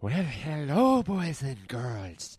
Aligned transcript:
Well, 0.00 0.22
hello, 0.22 1.02
boys 1.02 1.42
and 1.42 1.66
girls. 1.66 2.38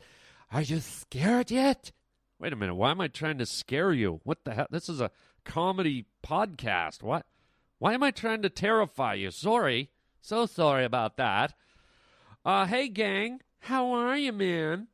Are 0.50 0.62
you 0.62 0.80
scared 0.80 1.52
yet? 1.52 1.92
Wait 2.40 2.54
a 2.54 2.56
minute. 2.56 2.76
Why 2.76 2.92
am 2.92 3.02
I 3.02 3.10
trying 3.10 3.38
to 3.40 3.46
scare 3.46 3.92
you? 3.92 4.22
What 4.24 4.46
the 4.46 4.54
hell? 4.54 4.68
This 4.72 4.88
is 4.88 5.02
a 5.02 5.12
comedy 5.44 6.06
podcast. 6.26 7.04
What? 7.04 7.26
Why 7.78 7.94
am 7.94 8.02
I 8.02 8.12
trying 8.12 8.44
to 8.44 8.50
terrify 8.50 9.16
you? 9.16 9.30
Sorry. 9.30 9.90
So 10.22 10.46
sorry 10.46 10.86
about 10.86 11.18
that. 11.18 11.54
Uh, 12.46 12.66
hey, 12.66 12.88
gang. 12.88 13.42
How 13.60 13.92
are 13.92 14.18
you, 14.18 14.32
man? 14.32 14.88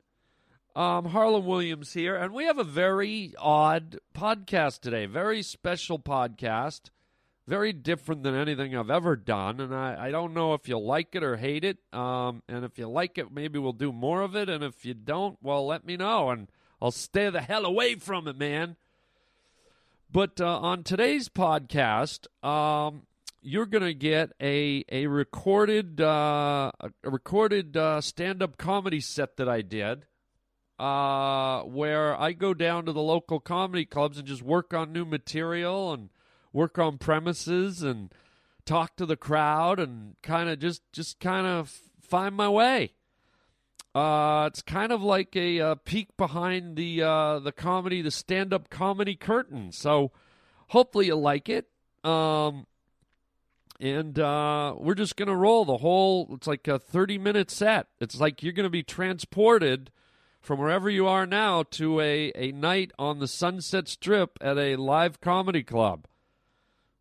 Um, 0.76 1.06
Harland 1.06 1.46
Williams 1.46 1.94
here, 1.94 2.16
and 2.16 2.34
we 2.34 2.46
have 2.46 2.58
a 2.58 2.64
very 2.64 3.36
odd 3.38 4.00
podcast 4.16 4.80
today. 4.82 5.06
Very 5.06 5.44
special 5.44 6.00
podcast. 6.00 6.90
Very 7.48 7.74
different 7.74 8.24
than 8.24 8.34
anything 8.34 8.76
I've 8.76 8.90
ever 8.90 9.16
done, 9.16 9.60
and 9.60 9.74
I, 9.74 10.08
I 10.08 10.12
don't 10.12 10.34
know 10.34 10.56
if 10.56 10.68
you'll 10.68 10.86
like 10.86 11.14
it 11.14 11.24
or 11.24 11.38
hate 11.38 11.64
it. 11.64 11.78
Um, 11.94 12.42
and 12.50 12.66
if 12.66 12.80
you 12.80 12.88
like 12.88 13.20
it, 13.20 13.32
maybe 13.32 13.60
we'll 13.60 13.72
do 13.72 13.92
more 13.92 14.24
of 14.24 14.36
it, 14.36 14.50
and 14.50 14.64
if 14.64 14.84
you 14.84 14.96
don't, 14.96 15.38
well, 15.44 15.68
let 15.68 15.86
me 15.86 15.96
know, 15.96 16.32
and 16.32 16.50
I'll 16.82 16.90
stay 16.90 17.30
the 17.30 17.42
hell 17.42 17.66
away 17.66 17.96
from 17.96 18.28
it, 18.28 18.36
man. 18.38 18.78
But 20.12 20.42
uh, 20.42 20.60
on 20.60 20.84
today's 20.84 21.30
podcast, 21.30 22.28
um, 22.44 23.04
you're 23.42 23.66
going 23.68 23.84
to 23.84 23.94
get 23.94 24.32
a 24.42 24.84
a 24.92 25.06
recorded 25.06 26.02
uh, 26.02 26.72
a 26.80 27.10
recorded 27.10 27.78
uh, 27.78 28.02
stand 28.02 28.42
up 28.42 28.58
comedy 28.58 29.00
set 29.00 29.38
that 29.38 29.48
I 29.48 29.62
did, 29.62 30.06
uh, 30.80 31.62
where 31.62 32.20
I 32.20 32.32
go 32.32 32.56
down 32.56 32.86
to 32.86 32.92
the 32.92 33.02
local 33.02 33.40
comedy 33.40 33.86
clubs 33.86 34.18
and 34.18 34.28
just 34.28 34.42
work 34.42 34.74
on 34.74 34.92
new 34.92 35.06
material 35.06 35.94
and 35.94 36.10
work 36.56 36.80
on 36.80 36.98
premises 36.98 37.84
and 37.84 38.14
talk 38.66 38.96
to 38.96 39.06
the 39.06 39.18
crowd 39.18 39.78
and 39.78 40.16
kind 40.24 40.50
of 40.50 40.58
just 40.58 40.82
just 40.94 41.20
kind 41.20 41.46
of 41.46 41.70
find 42.02 42.34
my 42.34 42.50
way. 42.50 42.94
Uh, 43.94 44.46
it's 44.48 44.62
kind 44.62 44.92
of 44.92 45.02
like 45.02 45.36
a, 45.36 45.58
a 45.60 45.76
peek 45.76 46.16
behind 46.18 46.76
the 46.78 47.04
uh, 47.04 47.40
the 47.40 47.52
comedy, 47.52 48.02
the 48.02 48.10
stand 48.10 48.54
up 48.54 48.70
comedy 48.70 49.16
curtain. 49.16 49.72
So 49.72 50.12
hopefully 50.70 51.08
you 51.08 51.16
like 51.16 51.50
it. 51.50 51.68
Um, 52.04 52.68
and 53.80 54.18
uh, 54.18 54.76
we're 54.78 54.96
just 54.96 55.18
gonna 55.18 55.36
roll 55.36 55.66
the 55.66 55.78
whole. 55.78 56.30
It's 56.34 56.48
like 56.48 56.68
a 56.68 56.80
thirty 56.80 57.18
minute 57.18 57.52
set. 57.52 57.88
It's 58.00 58.20
like 58.20 58.42
you're 58.42 58.54
gonna 58.54 58.70
be 58.70 58.84
transported 58.84 59.92
from 60.42 60.60
wherever 60.60 60.90
you 60.90 61.06
are 61.08 61.26
now 61.26 61.64
to 61.64 62.00
a 62.00 62.32
a 62.36 62.52
night 62.54 62.92
on 62.98 63.20
the 63.20 63.28
Sunset 63.28 63.90
Strip 63.90 64.38
at 64.40 64.58
a 64.58 64.78
live 64.78 65.20
comedy 65.20 65.64
club. 65.64 66.06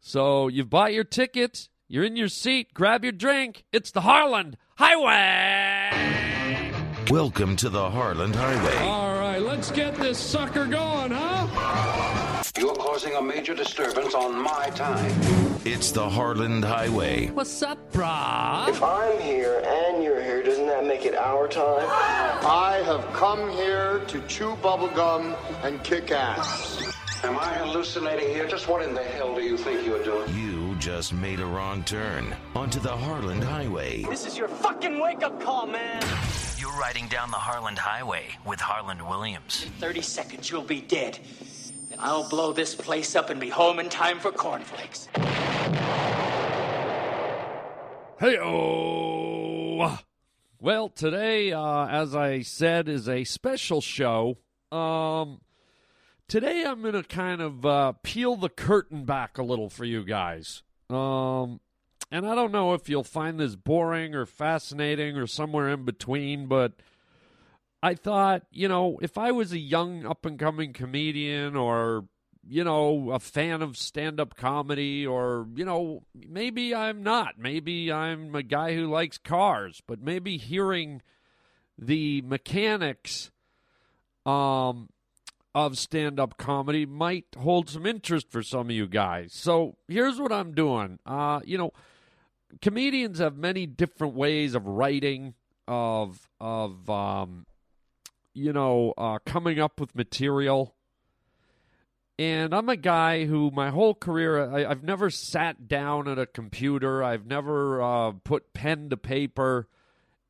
So 0.07 0.49
you've 0.49 0.69
bought 0.69 0.93
your 0.93 1.03
ticket. 1.03 1.71
You're 1.89 2.05
in 2.05 2.15
your 2.15 2.29
seat. 2.29 2.75
Grab 2.75 3.05
your 3.05 3.13
drink. 3.13 3.65
It's 3.73 3.91
the 3.91 4.03
Harland 4.03 4.59
Highway. 4.77 5.91
Welcome 7.09 7.57
to 7.57 7.71
the 7.71 7.91
Harland 7.91 8.37
Highway. 8.37 8.77
All 8.87 9.19
right, 9.19 9.41
let's 9.41 9.71
get 9.71 9.95
this 9.95 10.19
sucker 10.19 10.67
going, 10.67 11.11
huh? 11.11 12.43
You're 12.59 12.75
causing 12.75 13.15
a 13.15 13.23
major 13.23 13.55
disturbance 13.55 14.15
on 14.15 14.39
my 14.39 14.69
time. 14.75 15.11
It's 15.65 15.91
the 15.91 16.07
Harland 16.07 16.67
Highway. 16.67 17.29
What's 17.29 17.63
up, 17.63 17.91
brah? 17.91 18.69
If 18.69 18.83
I'm 18.83 19.19
here 19.23 19.63
and 19.65 20.05
you're 20.05 20.23
here, 20.23 20.43
doesn't 20.43 20.67
that 20.67 20.85
make 20.85 21.07
it 21.07 21.15
our 21.15 21.49
time? 21.49 21.89
I 21.89 22.83
have 22.85 23.11
come 23.15 23.51
here 23.53 24.01
to 24.01 24.21
chew 24.29 24.55
bubblegum 24.57 25.35
and 25.65 25.83
kick 25.83 26.11
ass. 26.11 26.74
Am 27.25 27.39
I 27.39 27.55
hallucinating 27.55 28.29
here? 28.29 28.47
Just 28.47 28.69
what 28.69 28.83
in 28.83 28.93
the 28.93 29.03
hell 29.03 29.35
do 29.35 29.41
you 29.41 29.57
think 29.57 29.87
you're 29.87 30.05
doing? 30.05 30.31
You 30.37 30.75
just 30.75 31.15
made 31.15 31.41
a 31.41 31.47
wrong 31.47 31.83
turn 31.85 32.37
onto 32.55 32.79
the 32.79 32.95
Harland 32.95 33.43
Highway. 33.43 34.03
This 34.03 34.27
is 34.27 34.37
your 34.37 34.47
fucking 34.47 35.01
wake 35.01 35.23
up 35.23 35.41
call, 35.41 35.67
man. 35.67 36.03
You're 36.59 36.79
riding 36.79 37.09
down 37.09 37.31
the 37.31 37.39
Harland 37.39 37.79
Highway 37.79 38.27
with 38.45 38.61
Harland 38.61 39.01
Williams. 39.09 39.65
In 39.65 39.73
30 39.73 40.03
seconds, 40.03 40.51
you'll 40.51 40.61
be 40.61 40.83
dead. 40.83 41.19
Then 41.89 41.99
I'll 41.99 42.29
blow 42.29 42.53
this 42.53 42.75
place 42.75 43.17
up 43.17 43.31
and 43.31 43.41
be 43.41 43.49
home 43.49 43.79
in 43.79 43.89
time 43.89 44.19
for 44.19 44.31
cornflakes. 44.31 45.09
Hey, 48.21 48.37
oh. 48.39 49.99
Well, 50.61 50.91
today, 50.91 51.53
uh, 51.53 51.87
as 51.87 52.15
I 52.15 52.43
said, 52.43 52.87
is 52.87 53.09
a 53.09 53.25
special 53.25 53.81
show. 53.81 54.37
Um, 54.71 55.41
today, 56.29 56.65
I'm 56.65 56.83
going 56.83 56.95
to 56.95 57.03
kind 57.03 57.41
of 57.41 57.67
uh, 57.67 57.93
peel 58.03 58.37
the 58.37 58.49
curtain 58.49 59.05
back 59.05 59.39
a 59.39 59.43
little 59.43 59.69
for 59.69 59.85
you 59.85 60.05
guys. 60.05 60.63
Um, 60.91 61.61
and 62.11 62.27
I 62.27 62.35
don't 62.35 62.53
know 62.53 62.75
if 62.75 62.89
you'll 62.89 63.05
find 63.05 63.39
this 63.39 63.57
boring 63.57 64.15
or 64.15 64.27
fascinating 64.27 65.17
or 65.17 65.27
somewhere 65.27 65.69
in 65.69 65.85
between, 65.85 66.47
but 66.47 66.73
I 67.83 67.95
thought, 67.95 68.43
you 68.51 68.69
know, 68.69 68.99
if 69.03 69.19
I 69.19 69.33
was 69.33 69.53
a 69.53 69.59
young 69.59 70.07
up 70.07 70.25
and 70.25 70.39
coming 70.39 70.73
comedian 70.73 71.57
or, 71.57 72.07
you 72.47 72.65
know, 72.65 73.11
a 73.11 73.19
fan 73.19 73.63
of 73.63 73.77
stand 73.77 74.21
up 74.21 74.37
comedy, 74.37 75.07
or, 75.07 75.47
you 75.55 75.65
know, 75.65 76.03
maybe 76.15 76.75
I'm 76.75 77.03
not. 77.03 77.39
Maybe 77.39 77.91
I'm 77.91 78.35
a 78.35 78.43
guy 78.43 78.75
who 78.75 78.87
likes 78.87 79.19
cars, 79.19 79.83
but 79.87 80.03
maybe 80.03 80.37
hearing 80.37 81.01
the 81.79 82.23
mechanics 82.23 83.31
um, 84.27 84.89
of 85.55 85.79
stand 85.79 86.19
up 86.19 86.37
comedy 86.37 86.85
might 86.85 87.27
hold 87.39 87.71
some 87.71 87.87
interest 87.87 88.31
for 88.31 88.43
some 88.43 88.69
of 88.69 88.71
you 88.73 88.87
guys. 88.87 89.33
So 89.33 89.77
here's 89.87 90.19
what 90.21 90.33
I'm 90.33 90.53
doing. 90.53 90.99
Uh, 91.07 91.41
you 91.45 91.57
know, 91.57 91.73
comedians 92.61 93.21
have 93.21 93.37
many 93.37 93.67
different 93.67 94.15
ways 94.15 94.55
of 94.55 94.67
writing, 94.67 95.35
of, 95.69 96.29
of, 96.41 96.91
um, 96.91 97.47
you 98.33 98.53
know, 98.53 98.95
uh, 98.99 99.19
coming 99.25 99.61
up 99.61 99.79
with 99.79 99.95
material. 99.95 100.75
And 102.19 102.55
I'm 102.55 102.69
a 102.69 102.77
guy 102.77 103.25
who, 103.25 103.51
my 103.51 103.71
whole 103.71 103.95
career, 103.95 104.51
I, 104.51 104.69
have 104.69 104.83
never 104.83 105.11
sat 105.11 105.69
down 105.69 106.09
at 106.09 106.19
a 106.19 106.27
computer. 106.27 107.03
I've 107.03 107.27
never 107.27 107.83
uh, 107.83 108.13
put 108.25 108.53
pen 108.55 108.91
to 108.91 108.97
paper 108.97 109.69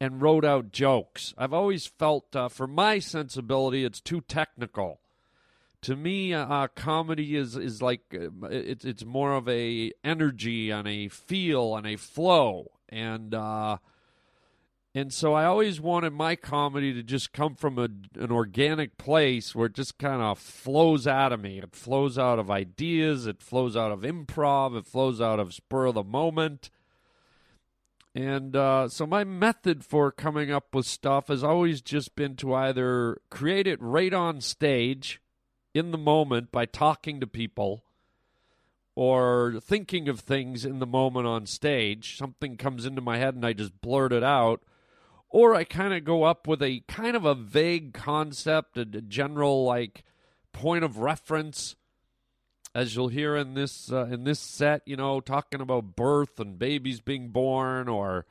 and 0.01 0.21
wrote 0.21 0.45
out 0.45 0.71
jokes. 0.71 1.35
I've 1.39 1.53
always 1.53 1.87
felt, 1.87 2.35
uh, 2.37 2.49
for 2.49 2.67
my 2.67 2.99
sensibility, 2.99 3.85
it's 3.85 4.01
too 4.01 4.21
technical. 4.23 5.01
To 5.85 5.97
me, 5.97 6.33
uh, 6.33 6.69
comedy 6.75 7.37
is 7.37 7.59
is 7.59 7.83
like 7.83 8.01
uh, 8.15 8.47
it's 8.49 8.87
it's 8.87 9.05
more 9.05 9.35
of 9.35 9.47
a 9.47 9.93
energy 10.03 10.71
and 10.71 10.89
a 10.89 11.09
feel 11.09 11.77
and 11.77 11.87
a 11.87 11.97
flow, 11.97 12.71
and 12.89 13.35
uh, 13.35 13.77
and 14.95 15.13
so 15.13 15.35
I 15.35 15.45
always 15.45 15.83
wanted 15.83 16.15
my 16.15 16.37
comedy 16.37 16.95
to 16.95 17.03
just 17.03 17.35
come 17.35 17.55
from 17.55 17.79
a, 17.79 17.89
an 18.19 18.33
organic 18.33 18.97
place 18.97 19.55
where 19.55 19.67
it 19.67 19.75
just 19.75 19.99
kind 19.99 20.23
of 20.23 20.39
flows 20.39 21.07
out 21.07 21.35
of 21.35 21.41
me. 21.41 21.59
It 21.59 21.77
flows 21.77 22.17
out 22.17 22.39
of 22.39 22.51
ideas, 22.51 23.27
it 23.27 23.43
flows 23.43 23.77
out 23.77 23.93
of 23.93 24.01
improv, 24.01 24.79
it 24.79 24.87
flows 24.87 25.21
out 25.21 25.39
of 25.39 25.53
spur 25.53 25.85
of 25.85 25.97
the 25.97 26.03
moment. 26.03 26.71
And 28.15 28.57
uh, 28.57 28.89
so 28.89 29.07
my 29.07 29.25
method 29.25 29.85
for 29.85 30.11
coming 30.11 30.51
up 30.51 30.75
with 30.75 30.87
stuff 30.87 31.29
has 31.29 31.45
always 31.45 31.83
just 31.83 32.17
been 32.17 32.37
to 32.37 32.55
either 32.55 33.21
create 33.29 33.67
it 33.67 33.83
right 33.83 34.15
on 34.15 34.41
stage 34.41 35.21
in 35.75 35.91
the 35.91 35.99
moment 35.99 36.51
by 36.51 36.65
talking 36.65 37.21
to 37.21 37.27
people 37.27 37.85
or 38.95 39.57
thinking 39.61 40.09
of 40.09 40.21
things 40.21 40.65
in 40.65 40.79
the 40.79 40.87
moment 40.87 41.27
on 41.27 41.45
stage. 41.47 42.17
Something 42.17 42.57
comes 42.57 42.87
into 42.87 43.01
my 43.01 43.19
head 43.19 43.35
and 43.35 43.45
I 43.45 43.53
just 43.53 43.81
blurt 43.81 44.13
it 44.13 44.23
out 44.23 44.63
or 45.35 45.53
I 45.53 45.65
kind 45.65 45.93
of 45.93 46.05
go 46.05 46.23
up 46.23 46.47
with 46.47 46.63
a 46.63 46.85
kind 46.87 47.17
of 47.17 47.25
a 47.25 47.35
vague 47.35 47.93
concept, 47.93 48.79
a, 48.79 48.85
general 48.85 49.65
like 49.65 50.05
point 50.53 50.85
of 50.85 50.99
reference, 50.99 51.75
as 52.73 52.95
you'll 52.95 53.09
hear 53.09 53.35
in 53.35 53.55
this 53.55 53.91
uh, 53.91 54.05
in 54.05 54.23
this 54.23 54.39
set. 54.39 54.83
You 54.87 54.95
know, 54.95 55.19
talking 55.19 55.61
about 55.61 55.97
birth 55.97 56.39
and 56.39 56.57
babies 56.57 57.01
being 57.01 57.31
born, 57.31 57.89
or 57.89 58.27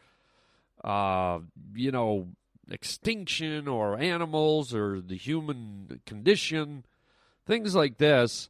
uh, 0.81 1.39
you 1.75 1.91
know, 1.91 2.29
extinction, 2.71 3.67
or 3.67 3.99
animals, 3.99 4.73
or 4.73 5.01
the 5.01 5.17
human 5.17 5.99
condition, 6.05 6.85
things 7.45 7.75
like 7.75 7.97
this 7.97 8.49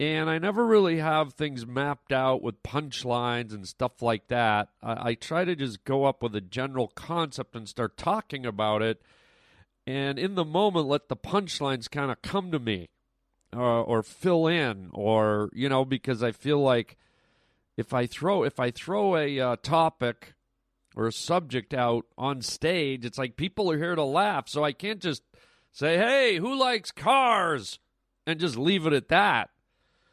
and 0.00 0.30
I 0.30 0.38
never 0.38 0.66
really 0.66 0.96
have 0.96 1.34
things 1.34 1.66
mapped 1.66 2.10
out 2.10 2.42
with 2.42 2.62
punchlines 2.62 3.52
and 3.52 3.68
stuff 3.68 4.00
like 4.00 4.28
that. 4.28 4.70
I, 4.82 5.10
I, 5.10 5.14
try 5.14 5.44
to 5.44 5.54
just 5.54 5.84
go 5.84 6.06
up 6.06 6.22
with 6.22 6.34
a 6.34 6.40
general 6.40 6.88
concept 6.88 7.54
and 7.54 7.68
start 7.68 7.98
talking 7.98 8.46
about 8.46 8.80
it, 8.80 9.02
and 9.86 10.18
in 10.18 10.36
the 10.36 10.44
moment, 10.44 10.86
let 10.86 11.10
the 11.10 11.16
punchlines 11.16 11.90
kind 11.90 12.10
of 12.10 12.22
come 12.22 12.50
to 12.50 12.58
me, 12.58 12.88
or, 13.54 13.62
or 13.62 14.02
fill 14.02 14.46
in, 14.46 14.88
or 14.94 15.50
you 15.52 15.68
know, 15.68 15.84
because 15.84 16.22
I 16.22 16.32
feel 16.32 16.60
like 16.60 16.96
if 17.76 17.92
I 17.92 18.06
throw 18.06 18.42
if 18.42 18.58
I 18.58 18.70
throw 18.70 19.18
a 19.18 19.38
uh, 19.38 19.56
topic 19.62 20.32
or 20.96 21.08
a 21.08 21.12
subject 21.12 21.74
out 21.74 22.06
on 22.16 22.40
stage, 22.40 23.04
it's 23.04 23.18
like 23.18 23.36
people 23.36 23.70
are 23.70 23.78
here 23.78 23.94
to 23.94 24.02
laugh, 24.02 24.48
so 24.48 24.64
I 24.64 24.72
can't 24.72 25.00
just 25.00 25.22
say, 25.72 25.98
"Hey, 25.98 26.38
who 26.38 26.58
likes 26.58 26.90
cars?" 26.90 27.78
And 28.26 28.40
just 28.40 28.56
leave 28.56 28.86
it 28.86 28.92
at 28.92 29.08
that 29.08 29.50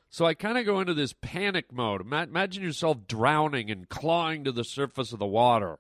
so 0.10 0.26
I 0.26 0.34
kind 0.34 0.58
of 0.58 0.66
go 0.66 0.80
into 0.80 0.94
this 0.94 1.14
panic 1.14 1.72
mode. 1.72 2.02
Imagine 2.02 2.64
yourself 2.64 3.08
drowning 3.08 3.70
and 3.70 3.90
clawing 3.90 4.44
to 4.46 4.52
the 4.52 4.64
surface 4.64 5.12
of 5.12 5.20
the 5.20 5.26
water. 5.26 5.80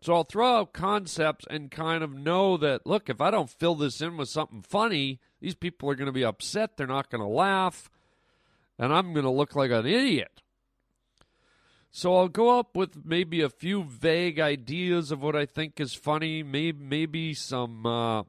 So 0.00 0.14
I'll 0.14 0.24
throw 0.24 0.56
out 0.56 0.72
concepts 0.72 1.44
and 1.48 1.70
kind 1.70 2.02
of 2.02 2.14
know 2.14 2.56
that, 2.56 2.86
look, 2.86 3.08
if 3.08 3.20
I 3.20 3.30
don't 3.30 3.50
fill 3.50 3.76
this 3.76 4.00
in 4.00 4.16
with 4.16 4.28
something 4.28 4.62
funny, 4.62 5.20
these 5.40 5.54
people 5.54 5.88
are 5.90 5.94
going 5.94 6.06
to 6.06 6.12
be 6.12 6.24
upset. 6.24 6.76
They're 6.76 6.86
not 6.86 7.10
going 7.10 7.20
to 7.20 7.28
laugh. 7.28 7.88
And 8.78 8.92
I'm 8.92 9.12
going 9.12 9.24
to 9.24 9.30
look 9.30 9.54
like 9.54 9.70
an 9.70 9.86
idiot. 9.86 10.42
So 11.92 12.16
I'll 12.16 12.28
go 12.28 12.58
up 12.58 12.74
with 12.74 13.04
maybe 13.04 13.42
a 13.42 13.50
few 13.50 13.84
vague 13.84 14.40
ideas 14.40 15.12
of 15.12 15.22
what 15.22 15.36
I 15.36 15.44
think 15.44 15.78
is 15.78 15.94
funny, 15.94 16.42
maybe 16.42 16.82
maybe 16.82 17.34
some 17.34 17.84
uh, 17.84 18.22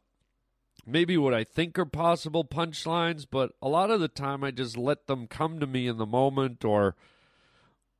maybe 0.86 1.18
what 1.18 1.34
I 1.34 1.44
think 1.44 1.78
are 1.80 1.86
possible 1.86 2.44
punchlines, 2.44 3.26
but 3.30 3.52
a 3.62 3.70
lot 3.70 3.92
of 3.92 4.00
the 4.00 4.08
time 4.08 4.44
I 4.44 4.52
just 4.52 4.78
let 4.78 5.08
them 5.08 5.28
come 5.28 5.60
to 5.60 5.68
me 5.68 5.88
in 5.88 5.98
the 5.98 6.06
moment 6.06 6.66
or 6.66 6.96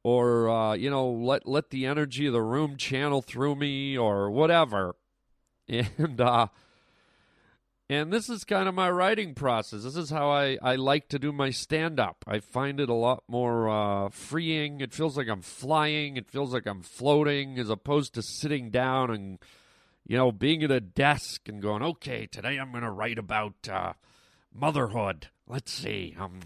or 0.04 0.50
uh, 0.50 0.74
you 0.74 0.90
know 0.90 1.10
let 1.10 1.48
let 1.48 1.70
the 1.70 1.86
energy 1.86 2.28
of 2.28 2.34
the 2.34 2.42
room 2.42 2.78
channel 2.78 3.22
through 3.22 3.56
me 3.56 3.98
or 3.98 4.30
whatever. 4.32 4.96
And 5.70 6.20
uh 6.20 6.48
and 7.90 8.12
this 8.12 8.30
is 8.30 8.44
kind 8.44 8.68
of 8.68 8.76
my 8.76 8.90
writing 8.90 9.34
process. 9.34 9.84
This 9.84 9.96
is 9.96 10.10
how 10.10 10.30
I, 10.30 10.58
I 10.62 10.76
like 10.76 11.10
to 11.10 11.20
do 11.20 11.32
my 11.32 11.52
stand 11.52 12.00
up. 12.00 12.26
I 12.28 12.40
find 12.40 12.80
it 12.80 12.90
a 12.90 12.94
lot 12.94 13.24
more 13.28 13.70
uh, 13.70 14.10
freeing. 14.10 14.82
It 14.82 14.94
feels 14.94 15.16
like 15.16 15.28
I'm 15.28 15.42
flying. 15.42 16.18
It 16.18 16.30
feels 16.30 16.54
like 16.54 16.66
I'm 16.66 16.82
floating 16.82 17.60
as 17.60 17.70
opposed 17.70 18.14
to 18.16 18.22
sitting 18.22 18.72
down 18.72 19.12
and, 19.12 19.40
you 20.06 20.18
know, 20.18 20.32
being 20.32 20.64
at 20.64 20.72
a 20.72 20.80
desk 20.80 21.48
and 21.48 21.62
going, 21.62 21.82
okay, 21.82 22.28
today 22.28 22.58
I'm 22.58 22.72
going 22.72 22.84
to 22.84 22.92
write 22.92 23.18
about 23.18 23.68
uh, 23.70 23.94
motherhood. 24.54 25.28
Let's 25.48 25.72
see. 25.72 26.16
Um, 26.20 26.40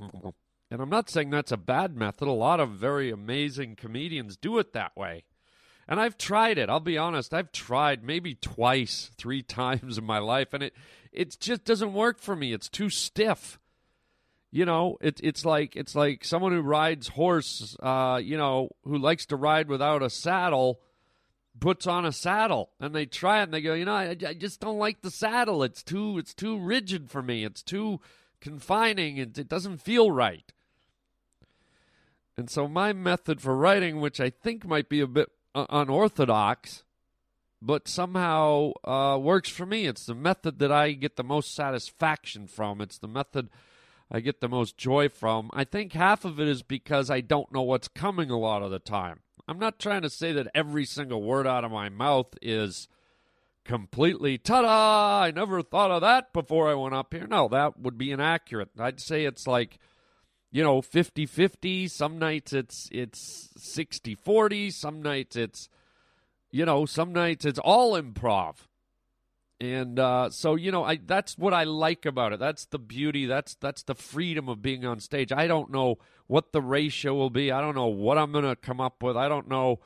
and 0.70 0.82
I'm 0.82 0.90
not 0.90 1.10
saying 1.10 1.30
that's 1.30 1.52
a 1.52 1.58
bad 1.58 1.96
method. 1.96 2.28
A 2.28 2.32
lot 2.32 2.60
of 2.60 2.72
very 2.72 3.10
amazing 3.10 3.76
comedians 3.76 4.38
do 4.38 4.58
it 4.58 4.74
that 4.74 4.96
way. 4.96 5.24
And 5.88 6.00
I've 6.00 6.18
tried 6.18 6.58
it. 6.58 6.70
I'll 6.70 6.82
be 6.82 6.98
honest. 6.98 7.34
I've 7.34 7.52
tried 7.52 8.04
maybe 8.04 8.36
twice, 8.36 9.10
three 9.18 9.42
times 9.44 9.98
in 9.98 10.04
my 10.04 10.20
life, 10.20 10.54
and 10.54 10.64
it 10.64 10.74
it 11.14 11.40
just 11.40 11.64
doesn't 11.64 11.94
work 11.94 12.20
for 12.20 12.36
me. 12.36 12.54
It's 12.54 12.70
too 12.70 12.90
stiff. 12.90 13.58
You 14.52 14.66
know, 14.66 14.98
it's 15.00 15.22
it's 15.24 15.46
like 15.46 15.78
it's 15.78 15.96
like 15.96 16.26
someone 16.26 16.52
who 16.52 16.62
rides 16.62 17.08
horse. 17.08 17.78
Uh, 17.82 18.20
you 18.22 18.38
know, 18.38 18.70
who 18.84 18.98
likes 18.98 19.26
to 19.28 19.38
ride 19.38 19.70
without 19.70 20.04
a 20.04 20.10
saddle, 20.10 20.82
puts 21.60 21.88
on 21.88 22.06
a 22.06 22.12
saddle, 22.12 22.70
and 22.80 22.94
they 22.94 23.06
try 23.06 23.40
it, 23.40 23.44
and 23.44 23.54
they 23.54 23.62
go, 23.62 23.74
you 23.74 23.86
know, 23.86 23.94
I, 23.94 24.16
I 24.28 24.34
just 24.34 24.60
don't 24.60 24.78
like 24.78 25.02
the 25.02 25.12
saddle. 25.12 25.64
It's 25.64 25.84
too 25.84 26.18
it's 26.18 26.34
too 26.34 26.58
rigid 26.58 27.10
for 27.10 27.22
me. 27.22 27.44
It's 27.44 27.64
too 27.64 28.00
confining. 28.42 29.18
It, 29.18 29.38
it 29.38 29.50
doesn't 29.50 29.82
feel 29.82 30.12
right. 30.12 30.52
And 32.38 32.50
so 32.50 32.68
my 32.68 32.94
method 32.94 33.42
for 33.42 33.56
writing, 33.56 34.00
which 34.00 34.20
I 34.20 34.30
think 34.30 34.66
might 34.66 34.90
be 34.90 35.00
a 35.00 35.08
bit 35.08 35.32
unorthodox, 35.56 36.84
but 37.62 37.88
somehow 37.88 38.74
uh, 38.84 39.18
works 39.18 39.50
for 39.50 39.66
me. 39.66 39.88
It's 39.88 40.06
the 40.06 40.14
method 40.14 40.60
that 40.60 40.72
I 40.72 40.92
get 40.92 41.16
the 41.16 41.24
most 41.24 41.56
satisfaction 41.56 42.48
from. 42.48 42.80
It's 42.80 43.00
the 43.00 43.08
method 43.08 43.50
I 44.10 44.20
get 44.22 44.40
the 44.40 44.48
most 44.48 44.78
joy 44.78 45.10
from. 45.10 45.50
I 45.54 45.64
think 45.64 45.94
half 45.94 46.24
of 46.24 46.40
it 46.40 46.48
is 46.48 46.64
because 46.64 47.10
I 47.10 47.22
don't 47.22 47.52
know 47.52 47.62
what's 47.62 47.88
coming 47.88 48.30
a 48.30 48.38
lot 48.38 48.62
of 48.64 48.72
the 48.72 48.80
time. 48.80 49.20
I'm 49.48 49.60
not 49.60 49.80
trying 49.80 50.02
to 50.02 50.10
say 50.10 50.32
that 50.34 50.52
every 50.54 50.86
single 50.86 51.22
word 51.22 51.48
out 51.48 51.64
of 51.64 51.72
my 51.72 51.90
mouth 51.90 52.34
is 52.42 52.88
completely 53.66 54.38
ta 54.38 54.62
da! 54.62 55.26
I 55.26 55.32
never 55.32 55.62
thought 55.62 55.92
of 55.92 56.02
that 56.02 56.32
before 56.34 56.70
I 56.70 56.74
went 56.74 56.96
up 56.96 57.14
here. 57.14 57.28
No, 57.28 57.48
that 57.50 57.80
would 57.80 57.98
be 57.98 58.12
inaccurate. 58.12 58.70
I'd 58.80 59.02
say 59.02 59.26
it's 59.26 59.46
like 59.46 59.78
you 60.52 60.64
know 60.64 60.82
50-50 60.82 61.90
some 61.90 62.18
nights 62.18 62.54
it's 62.54 62.88
it's 62.92 63.50
60-40 63.60 64.72
some 64.72 65.02
nights 65.02 65.36
it's 65.36 65.70
you 66.52 66.66
know 66.66 66.86
some 66.86 67.12
nights 67.12 67.46
it's 67.46 67.60
all 67.60 68.02
improv 68.02 68.56
and 69.60 69.98
uh, 69.98 70.30
so 70.30 70.56
you 70.56 70.72
know 70.72 70.84
I 70.84 71.00
that's 71.04 71.38
what 71.38 71.54
I 71.54 71.64
like 71.64 72.06
about 72.06 72.34
it. 72.34 72.40
That's 72.40 72.66
the 72.66 72.80
beauty. 72.80 73.26
That's 73.26 73.56
that's 73.56 73.84
the 73.84 73.96
freedom 73.96 74.50
of 74.50 74.62
being 74.62 74.86
on 74.86 75.00
stage. 75.00 75.32
I 75.32 75.48
don't 75.48 75.72
know 75.72 75.98
what 76.28 76.52
the 76.52 76.62
ratio 76.62 77.16
will 77.16 77.30
be. 77.30 77.52
I 77.52 77.62
don't 77.62 77.76
know 77.76 77.88
what 77.88 78.18
I'm 78.18 78.32
going 78.32 78.46
to 78.46 78.56
come 78.56 78.80
up 78.80 79.02
with. 79.02 79.18
I 79.18 79.28
don't 79.28 79.48
know 79.48 79.80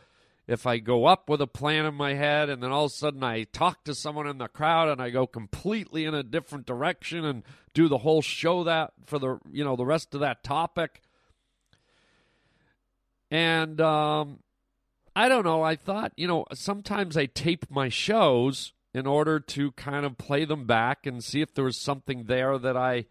if 0.48 0.68
I 0.68 0.80
go 0.80 1.06
up 1.06 1.30
with 1.30 1.40
a 1.40 1.48
plan 1.48 1.86
in 1.86 1.94
my 1.94 2.16
head 2.16 2.50
and 2.50 2.62
then 2.62 2.72
all 2.72 2.86
of 2.86 2.92
a 2.92 2.96
sudden 2.96 3.24
I 3.24 3.44
talk 3.44 3.86
to 3.86 3.96
someone 3.96 4.28
in 4.28 4.40
the 4.40 4.50
crowd 4.50 4.90
and 4.90 5.02
I 5.02 5.10
go 5.10 5.26
completely 5.26 6.04
in 6.04 6.14
a 6.14 6.24
different 6.24 6.66
direction 6.66 7.24
and 7.24 7.44
do 7.74 7.88
the 7.88 8.00
whole 8.00 8.22
show 8.22 8.66
that 8.66 8.92
for 9.06 9.20
the 9.20 9.40
you 9.50 9.64
know 9.64 9.78
the 9.78 9.86
rest 9.86 10.14
of 10.14 10.20
that 10.20 10.44
topic. 10.44 11.02
And 13.30 13.80
um, 13.80 14.40
I 15.16 15.30
don't 15.30 15.46
know. 15.46 15.64
I 15.64 15.78
thought 15.78 16.12
you 16.18 16.28
know 16.28 16.46
sometimes 16.54 17.16
I 17.16 17.28
tape 17.28 17.72
my 17.72 17.88
shows 17.88 18.74
in 18.94 19.08
order 19.08 19.40
to 19.40 19.72
kind 19.74 20.06
of 20.06 20.18
play 20.18 20.46
them 20.46 20.66
back 20.66 21.06
and 21.06 21.24
see 21.24 21.42
if 21.42 21.54
there 21.54 21.66
was 21.66 21.78
something 21.78 22.26
there 22.26 22.58
that 22.58 22.76
I 22.76 23.06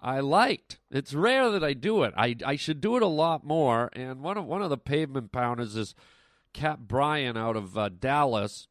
I 0.00 0.20
liked. 0.20 0.78
It's 0.90 1.14
rare 1.14 1.50
that 1.50 1.64
I 1.64 1.72
do 1.72 2.02
it. 2.02 2.14
I 2.16 2.36
I 2.44 2.56
should 2.56 2.80
do 2.80 2.96
it 2.96 3.02
a 3.02 3.08
lot 3.08 3.44
more. 3.44 3.90
And 3.94 4.22
one 4.22 4.36
of 4.36 4.44
one 4.44 4.62
of 4.62 4.70
the 4.70 4.78
pavement 4.78 5.32
pounders 5.32 5.74
is 5.74 5.94
Cap 6.52 6.80
Bryan 6.80 7.36
out 7.36 7.56
of 7.56 7.76
uh, 7.76 7.88
Dallas. 7.88 8.68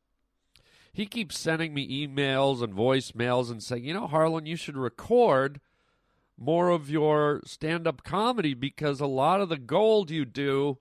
He 0.93 1.05
keeps 1.05 1.37
sending 1.37 1.73
me 1.73 2.07
emails 2.07 2.63
and 2.63 2.73
voicemails 2.73 3.51
and 3.51 3.61
saying, 3.61 3.83
you 3.83 3.93
know, 3.93 4.07
Harland, 4.07 4.47
you 4.47 4.55
should 4.55 4.77
record 4.77 5.59
more 6.37 6.69
of 6.69 6.89
your 6.89 7.41
stand 7.45 7.85
up 7.85 8.03
comedy 8.03 8.53
because 8.53 9.01
a 9.01 9.05
lot 9.05 9.41
of 9.41 9.49
the 9.49 9.57
gold 9.57 10.09
you 10.09 10.23
do 10.23 10.77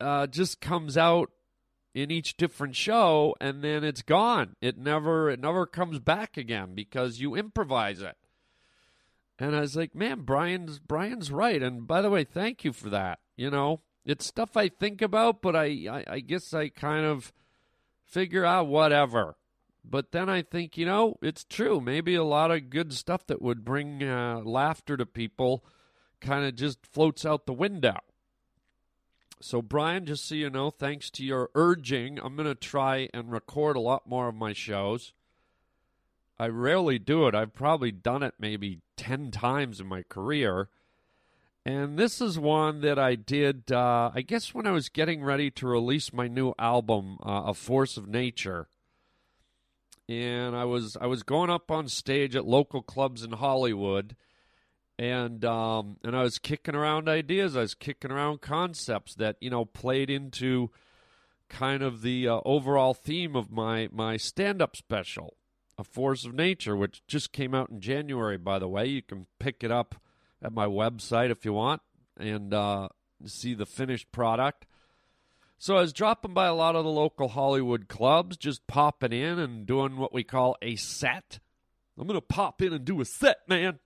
uh, 0.00 0.26
just 0.26 0.60
comes 0.60 0.96
out 0.96 1.30
in 1.94 2.10
each 2.10 2.36
different 2.36 2.74
show 2.74 3.34
and 3.40 3.62
then 3.62 3.84
it's 3.84 4.02
gone. 4.02 4.56
It 4.60 4.76
never 4.76 5.30
it 5.30 5.40
never 5.40 5.64
comes 5.64 6.00
back 6.00 6.36
again 6.36 6.74
because 6.74 7.20
you 7.20 7.34
improvise 7.34 8.02
it. 8.02 8.16
And 9.38 9.56
I 9.56 9.60
was 9.60 9.76
like, 9.76 9.94
man, 9.94 10.20
Brian's 10.22 10.78
Brian's 10.78 11.30
right. 11.30 11.62
And 11.62 11.86
by 11.86 12.02
the 12.02 12.10
way, 12.10 12.24
thank 12.24 12.64
you 12.64 12.72
for 12.72 12.90
that. 12.90 13.20
You 13.36 13.50
know, 13.50 13.80
it's 14.04 14.26
stuff 14.26 14.56
I 14.56 14.68
think 14.68 15.00
about, 15.00 15.40
but 15.40 15.56
I, 15.56 15.86
I, 15.90 16.04
I 16.14 16.20
guess 16.20 16.52
I 16.52 16.68
kind 16.68 17.04
of 17.06 17.32
figure 18.04 18.44
out 18.44 18.66
whatever. 18.66 19.36
But 19.84 20.12
then 20.12 20.28
I 20.28 20.42
think, 20.42 20.78
you 20.78 20.86
know, 20.86 21.16
it's 21.20 21.44
true. 21.44 21.80
Maybe 21.80 22.14
a 22.14 22.24
lot 22.24 22.50
of 22.50 22.70
good 22.70 22.92
stuff 22.92 23.26
that 23.26 23.42
would 23.42 23.64
bring 23.64 24.02
uh, 24.02 24.40
laughter 24.42 24.96
to 24.96 25.04
people 25.04 25.64
kind 26.20 26.44
of 26.44 26.54
just 26.54 26.86
floats 26.86 27.26
out 27.26 27.44
the 27.44 27.52
window. 27.52 27.98
So, 29.44 29.60
Brian, 29.60 30.06
just 30.06 30.26
so 30.26 30.34
you 30.36 30.48
know, 30.48 30.70
thanks 30.70 31.10
to 31.10 31.22
your 31.22 31.50
urging, 31.54 32.18
I'm 32.18 32.34
going 32.34 32.48
to 32.48 32.54
try 32.54 33.10
and 33.12 33.30
record 33.30 33.76
a 33.76 33.80
lot 33.80 34.08
more 34.08 34.26
of 34.26 34.34
my 34.34 34.54
shows. 34.54 35.12
I 36.38 36.46
rarely 36.46 36.98
do 36.98 37.28
it. 37.28 37.34
I've 37.34 37.52
probably 37.52 37.92
done 37.92 38.22
it 38.22 38.36
maybe 38.38 38.80
10 38.96 39.30
times 39.32 39.80
in 39.80 39.86
my 39.86 40.02
career. 40.02 40.70
And 41.62 41.98
this 41.98 42.22
is 42.22 42.38
one 42.38 42.80
that 42.80 42.98
I 42.98 43.16
did, 43.16 43.70
uh, 43.70 44.12
I 44.14 44.22
guess, 44.22 44.54
when 44.54 44.66
I 44.66 44.70
was 44.70 44.88
getting 44.88 45.22
ready 45.22 45.50
to 45.50 45.66
release 45.66 46.10
my 46.10 46.26
new 46.26 46.54
album, 46.58 47.18
uh, 47.22 47.42
A 47.44 47.52
Force 47.52 47.98
of 47.98 48.08
Nature. 48.08 48.68
And 50.08 50.56
I 50.56 50.64
was 50.64 50.96
I 50.98 51.06
was 51.06 51.22
going 51.22 51.50
up 51.50 51.70
on 51.70 51.88
stage 51.88 52.34
at 52.34 52.46
local 52.46 52.80
clubs 52.80 53.22
in 53.22 53.32
Hollywood, 53.32 54.16
and 54.98 55.44
um, 55.44 55.96
and 56.04 56.16
I 56.16 56.22
was 56.22 56.38
kicking 56.38 56.74
around 56.74 57.08
ideas. 57.08 57.56
I 57.56 57.60
was 57.60 57.74
kicking 57.74 58.10
around 58.10 58.40
concepts 58.40 59.14
that 59.16 59.36
you 59.40 59.50
know 59.50 59.64
played 59.64 60.10
into 60.10 60.70
kind 61.48 61.82
of 61.82 62.02
the 62.02 62.28
uh, 62.28 62.40
overall 62.44 62.94
theme 62.94 63.36
of 63.36 63.50
my 63.50 63.88
my 63.92 64.16
stand 64.16 64.62
up 64.62 64.76
special, 64.76 65.34
A 65.78 65.84
Force 65.84 66.24
of 66.24 66.34
Nature, 66.34 66.76
which 66.76 67.02
just 67.06 67.32
came 67.32 67.54
out 67.54 67.70
in 67.70 67.80
January. 67.80 68.38
By 68.38 68.58
the 68.58 68.68
way, 68.68 68.86
you 68.86 69.02
can 69.02 69.26
pick 69.38 69.64
it 69.64 69.70
up 69.70 69.96
at 70.42 70.52
my 70.52 70.66
website 70.66 71.30
if 71.30 71.44
you 71.44 71.52
want 71.52 71.82
and 72.16 72.54
uh, 72.54 72.88
see 73.26 73.54
the 73.54 73.66
finished 73.66 74.12
product. 74.12 74.66
So 75.58 75.76
I 75.76 75.80
was 75.80 75.92
dropping 75.92 76.34
by 76.34 76.46
a 76.46 76.54
lot 76.54 76.76
of 76.76 76.84
the 76.84 76.90
local 76.90 77.28
Hollywood 77.28 77.88
clubs, 77.88 78.36
just 78.36 78.66
popping 78.66 79.12
in 79.12 79.38
and 79.38 79.64
doing 79.64 79.96
what 79.96 80.12
we 80.12 80.22
call 80.22 80.56
a 80.60 80.76
set. 80.76 81.38
I'm 81.98 82.08
to 82.08 82.20
pop 82.20 82.60
in 82.60 82.72
and 82.72 82.84
do 82.84 83.00
a 83.00 83.04
set, 83.04 83.38
man. 83.48 83.78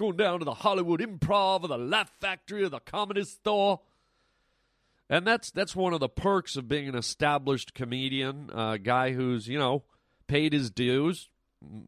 Going 0.00 0.16
down 0.16 0.38
to 0.38 0.46
the 0.46 0.54
Hollywood 0.54 1.00
Improv 1.00 1.62
or 1.62 1.68
the 1.68 1.76
Laugh 1.76 2.10
Factory 2.22 2.62
or 2.62 2.70
the 2.70 2.80
Comedy 2.80 3.22
Store. 3.22 3.80
And 5.10 5.26
that's 5.26 5.50
that's 5.50 5.76
one 5.76 5.92
of 5.92 6.00
the 6.00 6.08
perks 6.08 6.56
of 6.56 6.68
being 6.68 6.88
an 6.88 6.94
established 6.94 7.74
comedian, 7.74 8.48
a 8.54 8.78
guy 8.78 9.12
who's, 9.12 9.46
you 9.46 9.58
know, 9.58 9.82
paid 10.26 10.54
his 10.54 10.70
dues, 10.70 11.28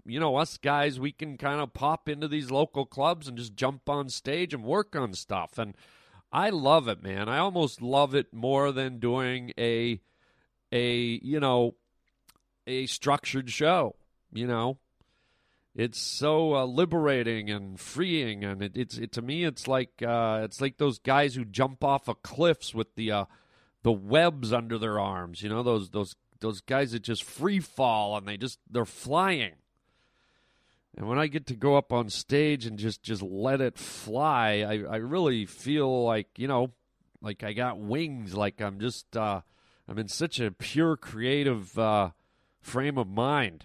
you 0.04 0.20
know, 0.20 0.36
us 0.36 0.58
guys, 0.58 1.00
we 1.00 1.10
can 1.10 1.38
kind 1.38 1.58
of 1.58 1.72
pop 1.72 2.06
into 2.06 2.28
these 2.28 2.50
local 2.50 2.84
clubs 2.84 3.28
and 3.28 3.38
just 3.38 3.54
jump 3.54 3.88
on 3.88 4.10
stage 4.10 4.52
and 4.52 4.62
work 4.62 4.94
on 4.94 5.14
stuff. 5.14 5.56
And 5.56 5.74
I 6.30 6.50
love 6.50 6.88
it, 6.88 7.02
man. 7.02 7.30
I 7.30 7.38
almost 7.38 7.80
love 7.80 8.14
it 8.14 8.34
more 8.34 8.72
than 8.72 8.98
doing 8.98 9.54
a 9.58 10.02
a, 10.70 11.18
you 11.22 11.40
know, 11.40 11.76
a 12.66 12.84
structured 12.84 13.48
show, 13.48 13.96
you 14.34 14.46
know. 14.46 14.76
It's 15.74 15.98
so 15.98 16.54
uh, 16.54 16.66
liberating 16.66 17.48
and 17.48 17.80
freeing, 17.80 18.44
and 18.44 18.62
it, 18.62 18.76
it's 18.76 18.98
it, 18.98 19.12
to 19.12 19.22
me. 19.22 19.44
It's 19.44 19.66
like 19.66 20.02
uh, 20.06 20.42
it's 20.44 20.60
like 20.60 20.76
those 20.76 20.98
guys 20.98 21.34
who 21.34 21.46
jump 21.46 21.82
off 21.82 22.08
of 22.08 22.22
cliffs 22.22 22.74
with 22.74 22.94
the 22.94 23.10
uh, 23.10 23.24
the 23.82 23.92
webs 23.92 24.52
under 24.52 24.76
their 24.76 25.00
arms. 25.00 25.42
You 25.42 25.48
know 25.48 25.62
those 25.62 25.88
those 25.90 26.14
those 26.40 26.60
guys 26.60 26.92
that 26.92 27.00
just 27.00 27.24
free 27.24 27.58
fall 27.58 28.16
and 28.18 28.28
they 28.28 28.36
just 28.36 28.58
they're 28.70 28.84
flying. 28.84 29.52
And 30.94 31.08
when 31.08 31.18
I 31.18 31.26
get 31.26 31.46
to 31.46 31.54
go 31.54 31.76
up 31.76 31.90
on 31.90 32.10
stage 32.10 32.66
and 32.66 32.78
just 32.78 33.02
just 33.02 33.22
let 33.22 33.62
it 33.62 33.78
fly, 33.78 34.66
I 34.68 34.94
I 34.94 34.96
really 34.96 35.46
feel 35.46 36.04
like 36.04 36.28
you 36.36 36.48
know, 36.48 36.72
like 37.22 37.42
I 37.42 37.54
got 37.54 37.78
wings. 37.78 38.34
Like 38.34 38.60
I'm 38.60 38.78
just 38.78 39.16
uh, 39.16 39.40
I'm 39.88 39.98
in 39.98 40.08
such 40.08 40.38
a 40.38 40.50
pure 40.50 40.98
creative 40.98 41.78
uh, 41.78 42.10
frame 42.60 42.98
of 42.98 43.08
mind. 43.08 43.64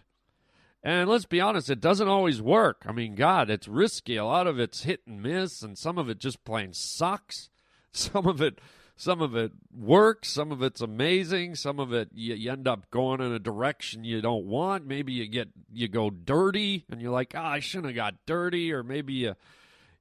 And 0.83 1.09
let's 1.09 1.25
be 1.25 1.41
honest, 1.41 1.69
it 1.69 1.81
doesn't 1.81 2.07
always 2.07 2.41
work. 2.41 2.83
I 2.85 2.91
mean, 2.91 3.15
God, 3.15 3.49
it's 3.49 3.67
risky. 3.67 4.15
A 4.15 4.25
lot 4.25 4.47
of 4.47 4.59
it's 4.59 4.83
hit 4.83 5.01
and 5.07 5.21
miss, 5.21 5.61
and 5.61 5.77
some 5.77 5.97
of 5.97 6.09
it 6.09 6.19
just 6.19 6.43
plain 6.43 6.73
sucks. 6.73 7.49
Some 7.93 8.27
of 8.27 8.41
it, 8.43 8.59
some 8.95 9.21
of 9.21 9.35
it 9.35 9.53
works. 9.75 10.29
Some 10.29 10.51
of 10.51 10.61
it's 10.61 10.81
amazing. 10.81 11.55
Some 11.55 11.79
of 11.79 11.93
it 11.93 12.09
you, 12.13 12.35
you 12.35 12.51
end 12.51 12.67
up 12.67 12.91
going 12.91 13.21
in 13.21 13.31
a 13.31 13.39
direction 13.39 14.03
you 14.03 14.21
don't 14.21 14.45
want. 14.45 14.85
Maybe 14.85 15.13
you 15.13 15.25
get 15.27 15.49
you 15.71 15.87
go 15.87 16.11
dirty, 16.11 16.85
and 16.91 17.01
you're 17.01 17.11
like, 17.11 17.33
oh, 17.33 17.41
I 17.41 17.59
shouldn't 17.59 17.87
have 17.87 17.95
got 17.95 18.25
dirty, 18.27 18.71
or 18.71 18.83
maybe 18.83 19.13
you 19.13 19.35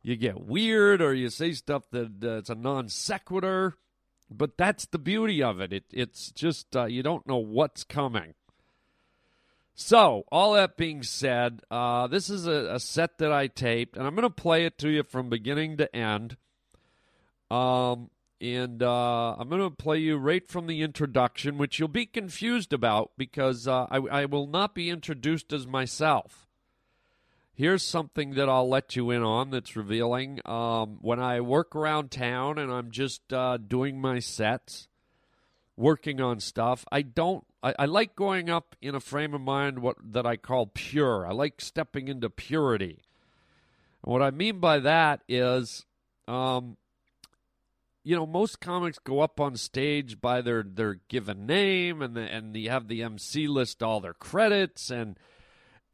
you 0.02 0.16
get 0.16 0.40
weird, 0.40 1.00
or 1.00 1.14
you 1.14 1.30
say 1.30 1.52
stuff 1.52 1.85
that 1.92 2.23
uh, 2.23 2.38
it's 2.38 2.50
a 2.50 2.54
non 2.54 2.88
sequitur. 2.88 3.76
But 4.30 4.59
that's 4.59 4.87
the 4.87 4.99
beauty 4.99 5.42
of 5.42 5.61
it. 5.61 5.73
it 5.73 5.85
it's 5.90 6.33
just 6.33 6.76
uh, 6.76 6.87
you 6.87 7.02
don't 7.02 7.26
know 7.26 7.38
what's 7.38 7.85
coming. 7.85 8.35
So, 9.78 10.25
all 10.33 10.54
that 10.54 10.78
being 10.78 11.02
said, 11.02 11.61
uh, 11.71 12.06
this 12.06 12.30
is 12.30 12.47
a, 12.47 12.76
a, 12.76 12.80
set 12.80 13.18
that 13.18 13.30
I 13.30 13.47
taped, 13.47 13.99
and 13.99 14.06
I'm 14.06 14.14
going 14.14 14.26
to 14.26 14.30
play 14.35 14.64
it 14.64 14.78
to 14.78 14.88
you 14.88 15.02
from 15.02 15.28
beginning 15.28 15.76
to 15.76 15.95
end. 15.95 16.38
Um, 17.50 18.09
and 18.40 18.83
uh, 18.83 19.37
I'm 19.38 19.50
going 19.50 19.61
to 19.61 19.71
play 19.71 19.99
you 19.99 20.16
right 20.16 20.49
from 20.49 20.66
the 20.66 20.80
introduction, 20.80 21.59
which 21.59 21.78
you'll 21.78 21.88
be 21.88 22.06
confused 22.06 22.73
about 22.73 23.11
because 23.18 23.68
uh, 23.68 23.85
I, 23.90 23.99
I, 23.99 24.25
will 24.25 24.47
not 24.47 24.75
be 24.75 24.88
introduced 24.88 25.52
as 25.52 25.66
myself. 25.66 26.49
Here's 27.52 27.83
something 27.83 28.33
that 28.33 28.49
I'll 28.49 28.68
let 28.68 28.97
you 28.97 29.11
in 29.11 29.23
on 29.23 29.50
that's 29.50 29.76
revealing. 29.76 30.40
Um, 30.47 30.99
when 31.02 31.21
I 31.21 31.42
work 31.42 31.76
around 31.76 32.11
town 32.11 32.59
and 32.59 32.73
I'm 32.73 32.90
just 32.90 33.30
uh, 33.30 33.59
doing 33.59 34.00
my 34.00 34.21
sets, 34.21 34.88
working 35.76 36.21
on 36.21 36.40
stuff, 36.40 36.85
I 36.90 37.02
don't 37.02 37.45
I, 37.62 37.75
I 37.80 37.85
like 37.87 38.14
going 38.14 38.49
up 38.49 38.76
in 38.80 38.95
a 38.95 39.00
frame 39.00 39.35
of 39.35 39.40
mind 39.40 39.80
what 39.80 39.97
that 40.12 40.26
I 40.26 40.37
call 40.37 40.66
pure. 40.66 41.26
I 41.26 41.33
like 41.33 41.61
stepping 41.61 42.09
into 42.09 42.30
purity. 42.30 43.02
And 44.04 44.12
what 44.12 44.23
I 44.23 44.30
mean 44.30 44.61
by 44.61 44.78
that 44.78 45.23
is, 45.28 45.85
um, 46.28 46.76
you 48.04 48.14
know, 48.14 48.26
most 48.26 48.61
comics 48.61 49.00
go 49.00 49.21
up 49.21 49.40
on 49.40 49.56
stage 49.56 50.21
by 50.21 50.42
their 50.42 50.62
their 50.62 51.00
given 51.09 51.45
name, 51.47 52.02
and 52.02 52.16
the, 52.16 52.21
and 52.21 52.56
you 52.56 52.71
have 52.71 52.87
the 52.87 53.02
MC 53.02 53.49
list 53.49 53.83
all 53.83 54.00
their 54.00 54.14
credits 54.14 54.90
and 54.90 55.18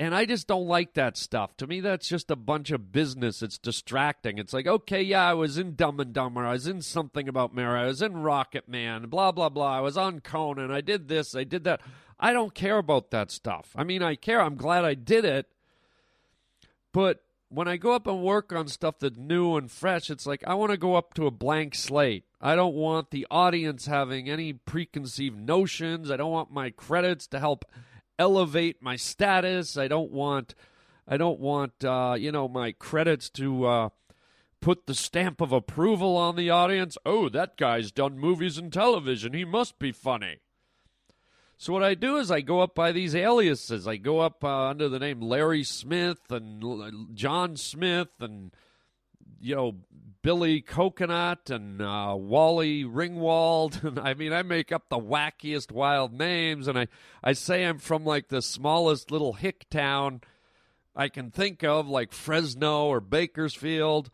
and 0.03 0.17
I 0.17 0.25
just 0.25 0.49
don't 0.49 0.67
like 0.67 0.95
that 0.95 1.17
stuff. 1.17 1.57
To 1.59 1.67
me, 1.69 1.79
that's 1.79 2.09
just 2.09 2.29
a 2.33 2.35
bunch 2.35 2.73
of 2.73 2.91
business. 2.91 3.41
It's 3.41 3.57
distracting. 3.57 4.37
It's 4.37 4.53
like, 4.53 4.67
okay, 4.67 5.01
yeah, 5.01 5.29
I 5.29 5.35
was 5.35 5.59
in 5.59 5.77
Dumb 5.77 6.01
and 6.01 6.13
Dumber. 6.13 6.45
I 6.45 6.55
was 6.55 6.67
in 6.67 6.83
something 6.83 7.29
about 7.29 7.55
Mary. 7.55 7.79
I 7.79 7.87
was 7.87 8.03
in 8.03 8.17
Rocket 8.17 8.69
Man, 8.69 9.09
blah, 9.09 9.31
blah, 9.31 9.49
blah. 9.49 9.79
I 9.79 9.81
was 9.81 9.97
on 9.97 10.19
Conan. 10.19 10.73
I 10.73 10.81
did 10.81 11.07
this. 11.07 11.37
I 11.37 11.45
did 11.45 11.63
that. 11.65 11.83
I 12.19 12.33
don't 12.33 12.53
care 12.53 12.79
about 12.79 13.13
that 13.13 13.31
stuff. 13.31 13.71
I 13.77 13.85
mean, 13.85 14.03
I 14.03 14.17
care. 14.17 14.41
I'm 14.43 14.57
glad 14.57 14.85
I 14.85 14.95
did 14.95 15.25
it. 15.25 15.47
But 16.91 17.23
when 17.49 17.69
I 17.69 17.77
go 17.77 17.93
up 17.93 18.09
and 18.09 18.25
work 18.25 18.53
on 18.53 18.67
stuff 18.67 18.99
that's 18.99 19.17
new 19.17 19.55
and 19.55 19.71
fresh, 19.71 20.11
it's 20.11 20.27
like 20.27 20.43
I 20.49 20.55
want 20.55 20.73
to 20.73 20.79
go 20.79 20.97
up 20.97 21.15
to 21.15 21.29
a 21.29 21.31
blank 21.31 21.77
slate. 21.77 22.25
I 22.41 22.57
don't 22.57 22.75
want 22.75 23.13
the 23.13 23.25
audience 23.31 23.87
having 23.87 24.29
any 24.29 24.53
preconceived 24.53 25.39
notions. 25.39 26.11
I 26.11 26.17
don't 26.17 26.33
want 26.33 26.51
my 26.51 26.71
credits 26.71 27.29
to 27.29 27.39
help 27.39 27.65
elevate 28.19 28.83
my 28.83 28.97
status. 28.97 29.77
I 29.77 29.89
don't 29.89 30.11
want 30.11 30.55
I 31.07 31.17
don't 31.17 31.41
want 31.41 31.85
uh, 31.85 32.15
you 32.19 32.33
know 32.33 32.49
my 32.49 32.73
credits 32.73 33.29
to 33.31 33.67
uh, 33.67 33.89
put 34.61 34.87
the 34.87 34.95
stamp 34.95 35.41
of 35.41 35.53
approval 35.53 36.17
on 36.17 36.37
the 36.37 36.51
audience. 36.51 36.97
Oh, 37.05 37.29
that 37.29 37.57
guy's 37.57 37.93
done 37.93 38.19
movies 38.19 38.59
and 38.59 38.73
television. 38.73 39.33
He 39.33 39.45
must 39.45 39.79
be 39.79 39.93
funny. 39.93 40.39
So 41.59 41.73
what 41.73 41.85
I 41.85 41.95
do 41.95 42.17
is 42.17 42.31
I 42.31 42.41
go 42.41 42.61
up 42.61 42.75
by 42.75 42.91
these 42.91 43.15
aliases. 43.15 43.87
I 43.87 43.97
go 43.97 44.19
up 44.19 44.43
uh, 44.43 44.69
under 44.69 44.89
the 44.89 44.99
name 44.99 45.21
Larry 45.21 45.63
Smith 45.63 46.19
and 46.31 47.15
John 47.15 47.57
Smith 47.57 48.09
and 48.19 48.53
you 49.43 49.57
know 49.57 49.75
Billy 50.23 50.61
Coconut 50.61 51.51
and 51.51 51.83
uh, 51.83 52.15
Wally 52.17 52.85
Ringwald, 52.85 53.83
and 53.85 53.99
I 53.99 54.15
mean 54.15 54.33
I 54.33 54.43
make 54.43 54.73
up 54.73 54.89
the 54.89 54.99
wackiest 54.99 55.73
wild 55.73 56.13
names, 56.13 56.69
and 56.69 56.79
I 56.79 56.87
I 57.23 57.33
say 57.33 57.65
I'm 57.65 57.79
from 57.79 58.05
like 58.05 58.29
the 58.29 58.41
smallest 58.41 59.11
little 59.11 59.35
hick 59.35 59.69
town 59.69 60.23
I 60.95 61.09
can 61.09 61.31
think 61.31 61.65
of, 61.65 61.89
like 61.89 62.13
Fresno 62.13 62.87
or 62.87 63.01
Bakersfield, 63.01 64.11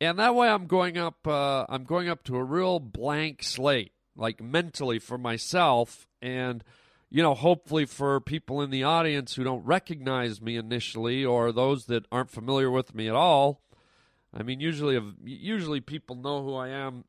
and 0.00 0.18
that 0.18 0.34
way 0.34 0.48
I'm 0.48 0.66
going 0.66 0.98
up 0.98 1.26
uh, 1.26 1.64
I'm 1.68 1.84
going 1.84 2.08
up 2.08 2.22
to 2.24 2.36
a 2.36 2.44
real 2.44 2.78
blank 2.78 3.42
slate, 3.42 3.92
like 4.14 4.42
mentally 4.42 4.98
for 4.98 5.16
myself, 5.16 6.06
and 6.20 6.62
you 7.08 7.22
know, 7.22 7.34
hopefully 7.34 7.86
for 7.86 8.20
people 8.20 8.60
in 8.60 8.70
the 8.70 8.82
audience 8.82 9.34
who 9.34 9.44
don't 9.44 9.64
recognize 9.64 10.42
me 10.42 10.56
initially 10.56 11.24
or 11.24 11.52
those 11.52 11.86
that 11.86 12.04
aren't 12.10 12.30
familiar 12.30 12.70
with 12.70 12.94
me 12.94 13.08
at 13.08 13.14
all 13.14 13.62
I 14.38 14.42
mean, 14.42 14.60
usually, 14.60 15.00
usually 15.24 15.80
people 15.80 16.16
know 16.16 16.42
who 16.42 16.54
I 16.54 16.68
am 16.68 17.04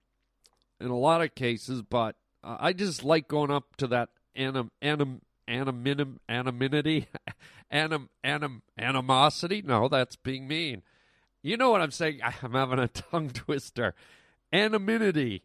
in 0.79 0.87
a 0.87 0.97
lot 0.97 1.21
of 1.21 1.35
cases, 1.35 1.81
but 1.81 2.15
I 2.43 2.71
just 2.71 3.03
like 3.03 3.27
going 3.27 3.51
up 3.51 3.75
to 3.77 3.87
that 3.87 4.09
anim, 4.35 4.71
anim, 4.81 5.21
animinum, 5.47 6.19
anim, 7.71 8.09
anim, 8.23 8.61
animosity. 8.77 9.61
No, 9.61 9.89
that's 9.89 10.15
being 10.15 10.47
mean. 10.47 10.83
You 11.41 11.57
know 11.57 11.69
what 11.69 11.81
I'm 11.81 11.91
saying? 11.91 12.21
I'm 12.43 12.53
having 12.53 12.79
a 12.79 12.87
tongue 12.87 13.29
twister. 13.29 13.93
Anonymity. 14.53 15.43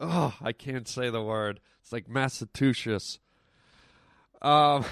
Oh, 0.00 0.34
I 0.42 0.52
can't 0.52 0.88
say 0.88 1.10
the 1.10 1.22
word. 1.22 1.60
It's 1.80 1.92
like 1.92 2.08
Massachusetts. 2.08 3.20
Um, 4.40 4.84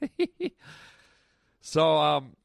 so, 1.60 1.96
um, 1.98 2.36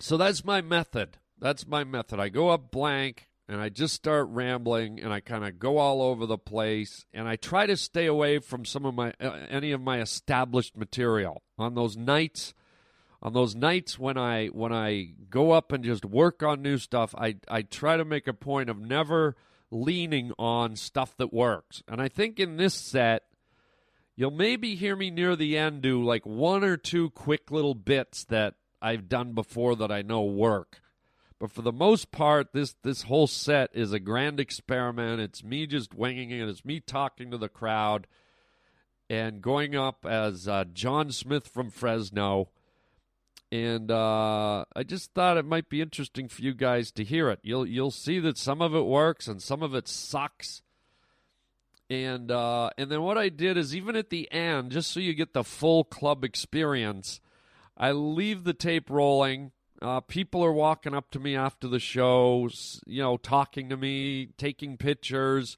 so 0.00 0.16
that's 0.16 0.44
my 0.44 0.62
method. 0.62 1.18
That's 1.40 1.66
my 1.66 1.84
method. 1.84 2.18
I 2.18 2.28
go 2.28 2.48
up 2.48 2.70
blank 2.70 3.28
and 3.48 3.60
I 3.60 3.68
just 3.68 3.94
start 3.94 4.28
rambling 4.30 5.00
and 5.00 5.12
I 5.12 5.20
kind 5.20 5.44
of 5.44 5.58
go 5.58 5.78
all 5.78 6.02
over 6.02 6.26
the 6.26 6.38
place 6.38 7.06
and 7.14 7.26
I 7.26 7.36
try 7.36 7.66
to 7.66 7.76
stay 7.76 8.06
away 8.06 8.38
from 8.38 8.64
some 8.64 8.84
of 8.84 8.94
my 8.94 9.12
uh, 9.20 9.30
any 9.48 9.72
of 9.72 9.80
my 9.80 10.00
established 10.00 10.76
material. 10.76 11.42
On 11.58 11.74
those 11.74 11.96
nights 11.96 12.54
on 13.20 13.32
those 13.32 13.54
nights 13.54 13.98
when 13.98 14.16
I 14.16 14.46
when 14.48 14.72
I 14.72 15.14
go 15.30 15.52
up 15.52 15.72
and 15.72 15.82
just 15.82 16.04
work 16.04 16.42
on 16.42 16.62
new 16.62 16.78
stuff 16.78 17.14
I 17.16 17.36
I 17.48 17.62
try 17.62 17.96
to 17.96 18.04
make 18.04 18.28
a 18.28 18.34
point 18.34 18.68
of 18.68 18.78
never 18.78 19.36
leaning 19.70 20.32
on 20.38 20.76
stuff 20.76 21.16
that 21.18 21.32
works. 21.32 21.82
And 21.88 22.00
I 22.00 22.08
think 22.08 22.38
in 22.38 22.56
this 22.56 22.74
set 22.74 23.24
you'll 24.14 24.30
maybe 24.30 24.74
hear 24.74 24.96
me 24.96 25.10
near 25.10 25.36
the 25.36 25.56
end 25.56 25.82
do 25.82 26.02
like 26.02 26.26
one 26.26 26.64
or 26.64 26.76
two 26.76 27.10
quick 27.10 27.50
little 27.50 27.74
bits 27.74 28.24
that 28.24 28.54
I've 28.82 29.08
done 29.08 29.32
before 29.32 29.76
that 29.76 29.90
I 29.90 30.02
know 30.02 30.22
work 30.22 30.80
but 31.38 31.52
for 31.52 31.62
the 31.62 31.72
most 31.72 32.10
part, 32.10 32.52
this 32.52 32.74
this 32.82 33.02
whole 33.02 33.26
set 33.26 33.70
is 33.72 33.92
a 33.92 34.00
grand 34.00 34.40
experiment. 34.40 35.20
It's 35.20 35.44
me 35.44 35.66
just 35.66 35.94
winging 35.94 36.30
it. 36.30 36.48
It's 36.48 36.64
me 36.64 36.80
talking 36.80 37.30
to 37.30 37.38
the 37.38 37.48
crowd 37.48 38.06
and 39.08 39.40
going 39.40 39.76
up 39.76 40.04
as 40.04 40.48
uh, 40.48 40.64
John 40.72 41.12
Smith 41.12 41.48
from 41.48 41.70
Fresno. 41.70 42.48
And 43.50 43.90
uh, 43.90 44.66
I 44.76 44.82
just 44.82 45.14
thought 45.14 45.38
it 45.38 45.44
might 45.44 45.70
be 45.70 45.80
interesting 45.80 46.28
for 46.28 46.42
you 46.42 46.52
guys 46.52 46.90
to 46.92 47.04
hear 47.04 47.30
it. 47.30 47.38
You'll 47.42 47.66
you'll 47.66 47.90
see 47.90 48.18
that 48.20 48.36
some 48.36 48.60
of 48.60 48.74
it 48.74 48.84
works 48.84 49.26
and 49.26 49.42
some 49.42 49.62
of 49.62 49.74
it 49.74 49.88
sucks. 49.88 50.62
And 51.88 52.30
uh, 52.30 52.70
and 52.76 52.90
then 52.90 53.02
what 53.02 53.16
I 53.16 53.30
did 53.30 53.56
is 53.56 53.74
even 53.74 53.96
at 53.96 54.10
the 54.10 54.30
end, 54.30 54.72
just 54.72 54.90
so 54.90 55.00
you 55.00 55.14
get 55.14 55.32
the 55.32 55.44
full 55.44 55.84
club 55.84 56.24
experience, 56.24 57.20
I 57.76 57.92
leave 57.92 58.44
the 58.44 58.52
tape 58.52 58.90
rolling 58.90 59.52
uh, 59.80 60.00
people 60.00 60.44
are 60.44 60.52
walking 60.52 60.94
up 60.94 61.10
to 61.10 61.20
me 61.20 61.36
after 61.36 61.68
the 61.68 61.78
shows, 61.78 62.80
you 62.86 63.02
know, 63.02 63.16
talking 63.16 63.68
to 63.68 63.76
me, 63.76 64.30
taking 64.36 64.76
pictures. 64.76 65.56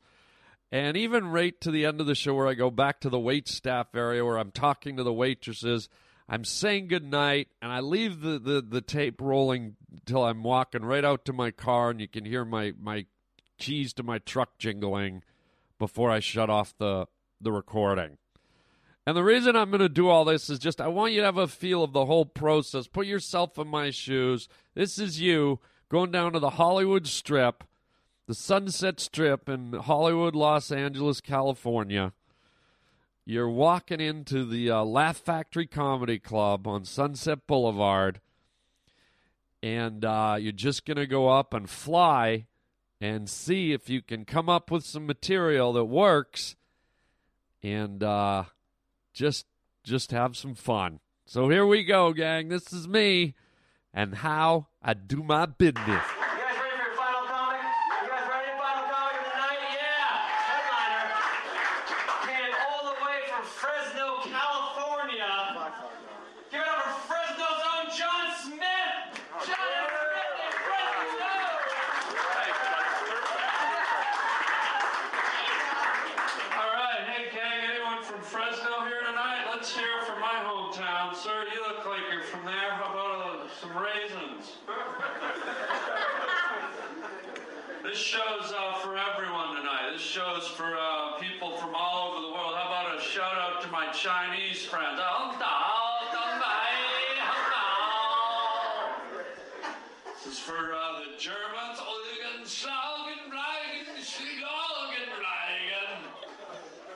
And 0.73 0.97
even 0.97 1.27
right 1.27 1.59
to 1.63 1.71
the 1.71 1.85
end 1.85 2.01
of 2.01 2.07
the 2.07 2.15
show, 2.15 2.35
where 2.35 2.47
I 2.47 2.55
go 2.55 2.71
back 2.71 3.01
to 3.01 3.09
the 3.09 3.19
wait 3.19 3.49
staff 3.49 3.89
area 3.95 4.25
where 4.25 4.39
I'm 4.39 4.53
talking 4.53 4.97
to 4.97 5.03
the 5.03 5.13
waitresses, 5.13 5.89
I'm 6.29 6.45
saying 6.45 6.89
goodnight, 6.89 7.49
and 7.61 7.73
I 7.73 7.81
leave 7.81 8.21
the, 8.21 8.39
the, 8.39 8.63
the 8.63 8.81
tape 8.81 9.21
rolling 9.21 9.75
until 9.93 10.23
I'm 10.25 10.45
walking 10.45 10.85
right 10.85 11.05
out 11.05 11.25
to 11.25 11.33
my 11.33 11.51
car, 11.51 11.91
and 11.91 12.01
you 12.01 12.07
can 12.07 12.25
hear 12.25 12.45
my, 12.45 12.73
my 12.81 13.07
keys 13.59 13.93
to 13.95 14.05
my 14.05 14.19
truck 14.19 14.59
jingling 14.59 15.23
before 15.79 16.11
I 16.11 16.21
shut 16.21 16.49
off 16.49 16.73
the, 16.79 17.07
the 17.41 17.51
recording. 17.51 18.19
And 19.07 19.17
the 19.17 19.25
reason 19.25 19.57
I'm 19.57 19.71
going 19.71 19.81
to 19.81 19.89
do 19.89 20.09
all 20.09 20.25
this 20.25 20.51
is 20.51 20.59
just 20.59 20.81
I 20.81 20.89
want 20.89 21.13
you 21.13 21.21
to 21.21 21.27
have 21.27 21.39
a 21.39 21.49
feel 21.49 21.83
of 21.83 21.93
the 21.93 22.07
whole 22.07 22.27
process. 22.27 22.87
Put 22.87 23.07
yourself 23.07 23.59
in 23.59 23.67
my 23.69 23.91
shoes. 23.91 24.49
This 24.75 24.99
is 24.99 25.21
you 25.21 25.59
going 25.89 26.11
down 26.11 26.33
to 26.33 26.39
the 26.39 26.51
Hollywood 26.51 27.07
Strip, 27.07 27.65
the 28.27 28.35
Sunset 28.35 29.01
Strip 29.01 29.49
in 29.49 29.73
Hollywood, 29.73 30.37
Los 30.37 30.71
Angeles, 30.71 31.21
California. 31.21 32.13
you're 33.25 33.49
walking 33.49 34.01
into 34.01 34.45
the 34.45 34.71
uh, 34.71 34.85
Laugh 34.85 35.17
Factory 35.17 35.67
Comedy 35.67 36.19
Club 36.19 36.67
on 36.67 36.85
Sunset 36.85 37.47
Boulevard, 37.47 38.21
and 39.63 40.05
uh, 40.05 40.37
you're 40.39 40.53
just 40.53 40.85
going 40.85 40.97
to 40.97 41.07
go 41.07 41.29
up 41.29 41.55
and 41.55 41.69
fly 41.69 42.47
and 43.01 43.29
see 43.29 43.73
if 43.73 43.89
you 43.89 44.03
can 44.03 44.25
come 44.25 44.49
up 44.49 44.71
with 44.71 44.85
some 44.85 45.07
material 45.07 45.73
that 45.73 45.87
works 45.87 46.55
and 47.63 48.03
uh, 48.03 48.45
just 49.13 49.47
just 49.85 50.11
have 50.13 50.37
some 50.37 50.55
fun. 50.55 51.01
So 51.27 51.49
here 51.49 51.67
we 51.67 51.85
go, 51.85 52.13
gang. 52.13 52.49
This 52.49 52.73
is 52.73 52.87
me 52.89 53.35
and 53.95 54.15
how 54.17 54.69
I 54.83 54.95
do 54.95 55.23
my 55.23 55.47
business. 55.47 55.79
You 55.87 55.87
guys 55.87 56.05
ready 56.59 56.77
for 56.77 56.77
your 56.77 56.95
final 56.97 57.27
comic? 57.27 57.61
You 58.03 58.09
guys 58.09 58.29
ready? 58.29 58.51
Final 58.59 58.87
comic 58.91 59.17
of 59.19 59.25
the 59.25 59.35
night? 59.39 59.63
Yeah! 59.75 60.27
Headliner. 60.51 61.07
Came 62.27 62.55
all 62.71 62.83
the 62.91 62.99
way 63.05 63.19
from 63.31 63.45
Fresno, 63.47 64.07
California. 64.31 65.31
Give 66.51 66.61
it 66.61 66.67
up 66.67 66.83
for 66.83 67.15
Fresno's 67.15 67.63
own 67.73 67.87
John 67.95 68.27
Smith! 68.43 69.23
John 69.47 69.71
Smith 69.71 70.35
in 70.45 70.53
Fresno! 70.67 71.31
All 76.59 76.71
right, 76.75 77.03
hey 77.07 77.31
gang, 77.35 77.71
anyone 77.71 78.03
from 78.03 78.21
Fresno 78.21 78.83
here 78.87 79.03
tonight? 79.07 79.47
Let's 79.55 79.71
hear 79.75 79.87
it 80.01 80.07
from 80.07 80.21
my 80.21 80.43
hometown. 80.43 81.15
Sir, 81.15 81.47
you 81.55 81.61
look 81.67 81.87
like 81.87 82.01
you're 82.13 82.23
from 82.23 82.45
there. 82.45 82.71
How 82.75 82.91
about 82.93 83.47
uh, 83.47 83.49
some 83.61 83.77
raisins? 83.77 84.59
This 88.01 88.09
show's 88.09 88.49
uh, 88.51 88.73
for 88.81 88.97
everyone 88.97 89.57
tonight. 89.57 89.93
This 89.93 90.01
show's 90.01 90.49
for 90.49 90.75
uh, 90.75 91.19
people 91.21 91.59
from 91.59 91.75
all 91.75 92.09
over 92.09 92.23
the 92.29 92.33
world. 92.33 92.55
How 92.57 92.73
about 92.73 92.97
a 92.97 93.01
shout 93.03 93.37
out 93.37 93.61
to 93.61 93.69
my 93.69 93.93
Chinese 93.93 94.65
friends? 94.65 94.99
Oh, 94.99 95.37
da, 95.37 96.09
da, 96.09 96.41
bai, 96.41 96.73
hello. 97.21 99.21
This 100.17 100.33
is 100.33 100.39
for 100.39 100.73
uh, 100.73 101.05
the 101.05 101.13
Germans. 101.19 101.77
Oligen, 101.77 102.49
Saugen, 102.49 103.29
Bleigen, 103.29 104.01
Schliegen, 104.01 105.13
Bleigen. 105.21 106.01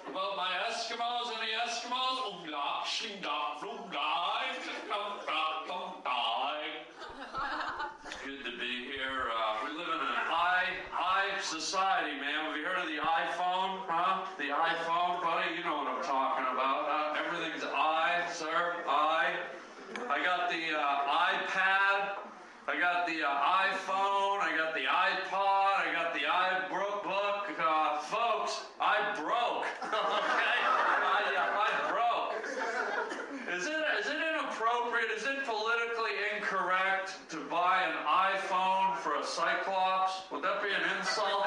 About 0.08 0.38
my 0.38 0.56
Eskimos 0.72 1.28
and 1.28 1.36
the 1.44 1.52
Eskimos. 1.68 2.16
Umla, 2.32 2.80
Schlingda, 2.88 3.60
Flumda, 3.60 4.24
Good 8.24 8.40
to 8.42 8.56
be 8.56 8.88
here. 8.88 9.28
Uh, 9.28 9.68
we 9.68 9.76
live 9.76 9.88
in 9.88 10.00
an 10.00 10.16
i 10.32 10.64
i 10.96 11.28
society, 11.42 12.16
man. 12.16 12.48
Have 12.48 12.56
you 12.56 12.64
heard 12.64 12.78
of 12.80 12.88
the 12.88 12.96
iPhone? 13.04 13.84
Huh? 13.84 14.24
The 14.38 14.48
iPhone, 14.48 15.20
buddy. 15.20 15.52
You 15.58 15.64
know 15.64 15.76
what 15.84 15.88
I'm 15.92 16.02
talking 16.02 16.46
about. 16.48 16.88
Huh? 16.88 17.20
Everything's 17.20 17.64
i, 17.68 18.24
sir. 18.32 18.80
I. 18.88 19.36
I 20.08 20.24
got 20.24 20.48
the 20.48 20.72
uh, 20.72 21.36
iPad. 21.36 22.16
I 22.64 22.80
got 22.80 23.04
the 23.06 23.20
uh, 23.28 23.60
iPhone. 23.68 24.40
I 24.40 24.56
got 24.56 24.72
the 24.72 24.88
iPod. 24.88 25.84
I 25.84 25.92
got 25.92 26.16
the 26.16 26.24
iBrook 26.24 27.04
book. 27.04 27.52
Uh, 27.60 28.00
folks, 28.08 28.64
I 28.80 29.12
broke. 29.20 29.68
okay, 29.84 30.60
I, 30.64 31.28
uh, 31.36 31.60
I 31.60 31.68
broke. 31.92 32.40
Is 33.52 33.66
it 33.66 33.84
is 34.00 34.06
it 34.06 34.16
inappropriate? 34.16 35.10
Is 35.16 35.24
it 35.24 35.44
politically 35.44 36.12
incorrect 36.36 37.12
to 37.30 37.36
buy 37.50 37.82
an 37.86 37.94
iPhone 38.04 38.96
for 38.98 39.14
a 39.16 39.24
Cyclops? 39.24 40.22
Would 40.32 40.42
that 40.42 40.60
be 40.62 40.68
an 40.70 40.82
insult? 40.98 41.46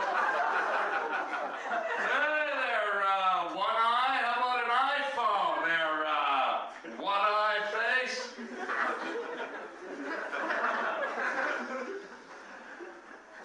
hey 1.98 2.48
there, 2.64 3.04
uh, 3.04 3.54
one 3.54 3.78
eye. 3.78 4.22
How 4.24 4.36
about 4.40 4.63
an 4.63 4.72
iPhone? 5.02 5.66
There, 5.66 6.06
uh, 6.08 6.72
one 7.04 7.13
eye 7.13 7.60
face. 7.76 8.18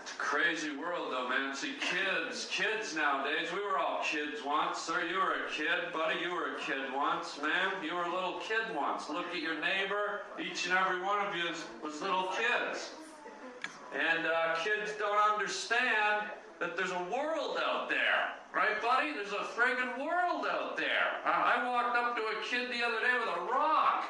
It's 0.03 0.12
a 0.12 0.14
crazy 0.16 0.77
world, 0.77 1.09
though, 1.11 1.29
man. 1.29 1.55
See, 1.55 1.75
kids, 1.81 2.46
kids 2.51 2.94
nowadays, 2.94 3.51
we 3.53 3.61
were 3.61 3.79
all 3.79 4.02
kids 4.12 4.44
once. 4.44 4.77
Sir, 4.77 5.05
you 5.11 5.16
were 5.16 5.33
a 5.33 5.48
kid. 5.51 5.90
Buddy, 5.90 6.20
you 6.20 6.35
were 6.35 6.57
a 6.57 6.61
kid 6.61 6.92
once. 6.94 7.40
Ma'am, 7.40 7.72
you 7.83 7.94
were 7.94 8.03
a 8.03 8.14
little 8.14 8.38
kid 8.40 8.61
once. 8.77 9.09
Look 9.09 9.25
at 9.33 9.40
your 9.40 9.59
neighbor. 9.59 10.20
Each 10.38 10.66
and 10.66 10.77
every 10.77 11.01
one 11.01 11.27
of 11.27 11.35
you 11.35 11.44
was 11.83 12.03
little 12.03 12.29
kids. 12.37 12.90
And 13.94 14.27
uh, 14.27 14.57
kids 14.62 14.92
don't 14.98 15.16
understand 15.16 16.27
that 16.61 16.77
there's 16.77 16.90
a 16.90 17.03
world 17.09 17.57
out 17.64 17.88
there. 17.88 18.37
Right, 18.55 18.83
buddy? 18.83 19.14
There's 19.14 19.33
a 19.33 19.46
friggin' 19.57 19.96
world 19.98 20.44
out 20.44 20.77
there. 20.77 21.16
Uh, 21.25 21.31
I 21.31 21.64
walked 21.66 21.96
up 21.96 22.14
to 22.14 22.20
a 22.20 22.35
kid 22.44 22.68
the 22.68 22.85
other 22.85 23.01
day 23.01 23.14
with 23.18 23.31
a 23.35 23.40
rock. 23.51 24.05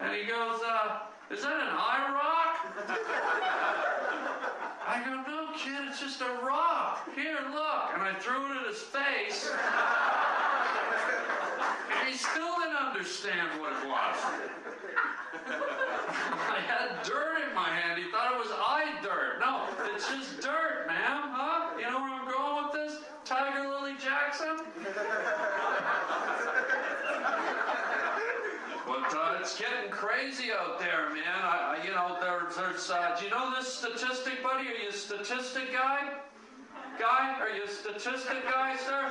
And 0.00 0.16
he 0.16 0.24
goes, 0.24 0.62
uh, 0.64 1.00
is 1.30 1.42
that 1.42 1.52
an 1.52 1.76
eye 1.76 2.08
rock? 2.08 2.56
I 4.88 5.04
go, 5.04 5.20
no, 5.30 5.43
kid, 5.56 5.88
it's 5.88 6.00
just 6.00 6.20
a 6.20 6.46
rock. 6.46 7.08
Here, 7.14 7.38
look. 7.52 7.90
And 7.94 8.02
I 8.02 8.14
threw 8.18 8.50
it 8.50 8.56
at 8.60 8.66
his 8.66 8.80
face. 8.80 9.50
and 11.98 12.08
he 12.08 12.16
still 12.16 12.58
didn't 12.60 12.76
understand 12.76 13.60
what 13.60 13.72
it 13.72 13.88
was. 13.88 14.16
I 15.46 16.60
had 16.66 17.02
dirt 17.04 17.48
in 17.48 17.54
my 17.54 17.68
hand. 17.68 18.02
He 18.02 18.10
thought 18.10 18.32
it 18.34 18.38
was 18.38 18.50
eye 18.52 18.94
dirt. 19.02 19.40
No, 19.40 19.66
it's 19.94 20.08
just 20.08 20.40
dirt, 20.40 20.86
ma'am. 20.86 21.22
Huh? 21.32 21.76
You 21.78 21.90
know 21.90 22.00
where 22.00 22.12
I'm 22.12 22.30
going 22.30 22.64
with 22.64 22.72
this? 22.72 23.02
Tiger 23.24 23.68
Lily 23.68 23.94
Jackson? 24.02 24.58
But 28.86 29.14
uh, 29.16 29.33
it's 29.44 29.60
getting 29.60 29.90
crazy 29.90 30.44
out 30.58 30.78
there, 30.78 31.10
man. 31.10 31.42
I, 31.42 31.78
you 31.84 31.90
know, 31.90 32.16
there's, 32.18 32.56
there's. 32.56 32.90
Uh, 32.90 33.14
do 33.18 33.26
you 33.26 33.30
know 33.30 33.52
this 33.54 33.68
statistic, 33.68 34.42
buddy? 34.42 34.68
Are 34.68 34.82
you 34.84 34.88
a 34.88 34.92
statistic 34.92 35.70
guy? 35.70 36.14
Guy, 36.98 37.36
are 37.38 37.50
you 37.50 37.64
a 37.64 37.68
statistic 37.68 38.42
guy, 38.50 38.74
sir? 38.76 39.04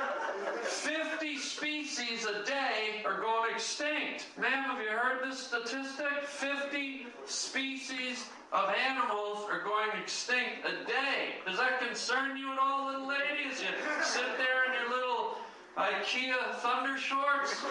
50 0.64 1.38
species 1.38 2.26
a 2.26 2.44
day 2.44 3.04
are 3.04 3.20
going 3.20 3.54
extinct. 3.54 4.26
Ma'am, 4.36 4.64
have 4.64 4.82
you 4.82 4.88
heard 4.88 5.22
this 5.22 5.38
statistic? 5.38 6.24
50 6.26 7.06
species 7.26 8.24
of 8.52 8.74
animals 8.90 9.46
are 9.52 9.62
going 9.62 9.90
extinct 10.02 10.66
a 10.66 10.84
day. 10.84 11.36
Does 11.46 11.58
that 11.58 11.78
concern 11.78 12.36
you 12.36 12.50
at 12.50 12.58
all, 12.58 12.90
little 12.90 13.06
ladies? 13.06 13.60
You 13.60 13.68
sit 14.02 14.26
there 14.36 14.66
in 14.66 14.82
your 14.82 14.90
little 14.98 15.36
IKEA 15.78 16.56
thunder 16.56 16.98
shorts? 16.98 17.62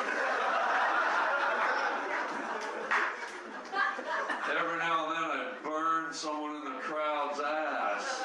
Every 4.63 4.77
now 4.77 5.11
and 5.11 5.17
then 5.17 5.23
I 5.27 5.51
burn 5.61 6.13
someone 6.13 6.55
in 6.55 6.63
the 6.63 6.79
crowd's 6.79 7.39
ass. 7.43 8.23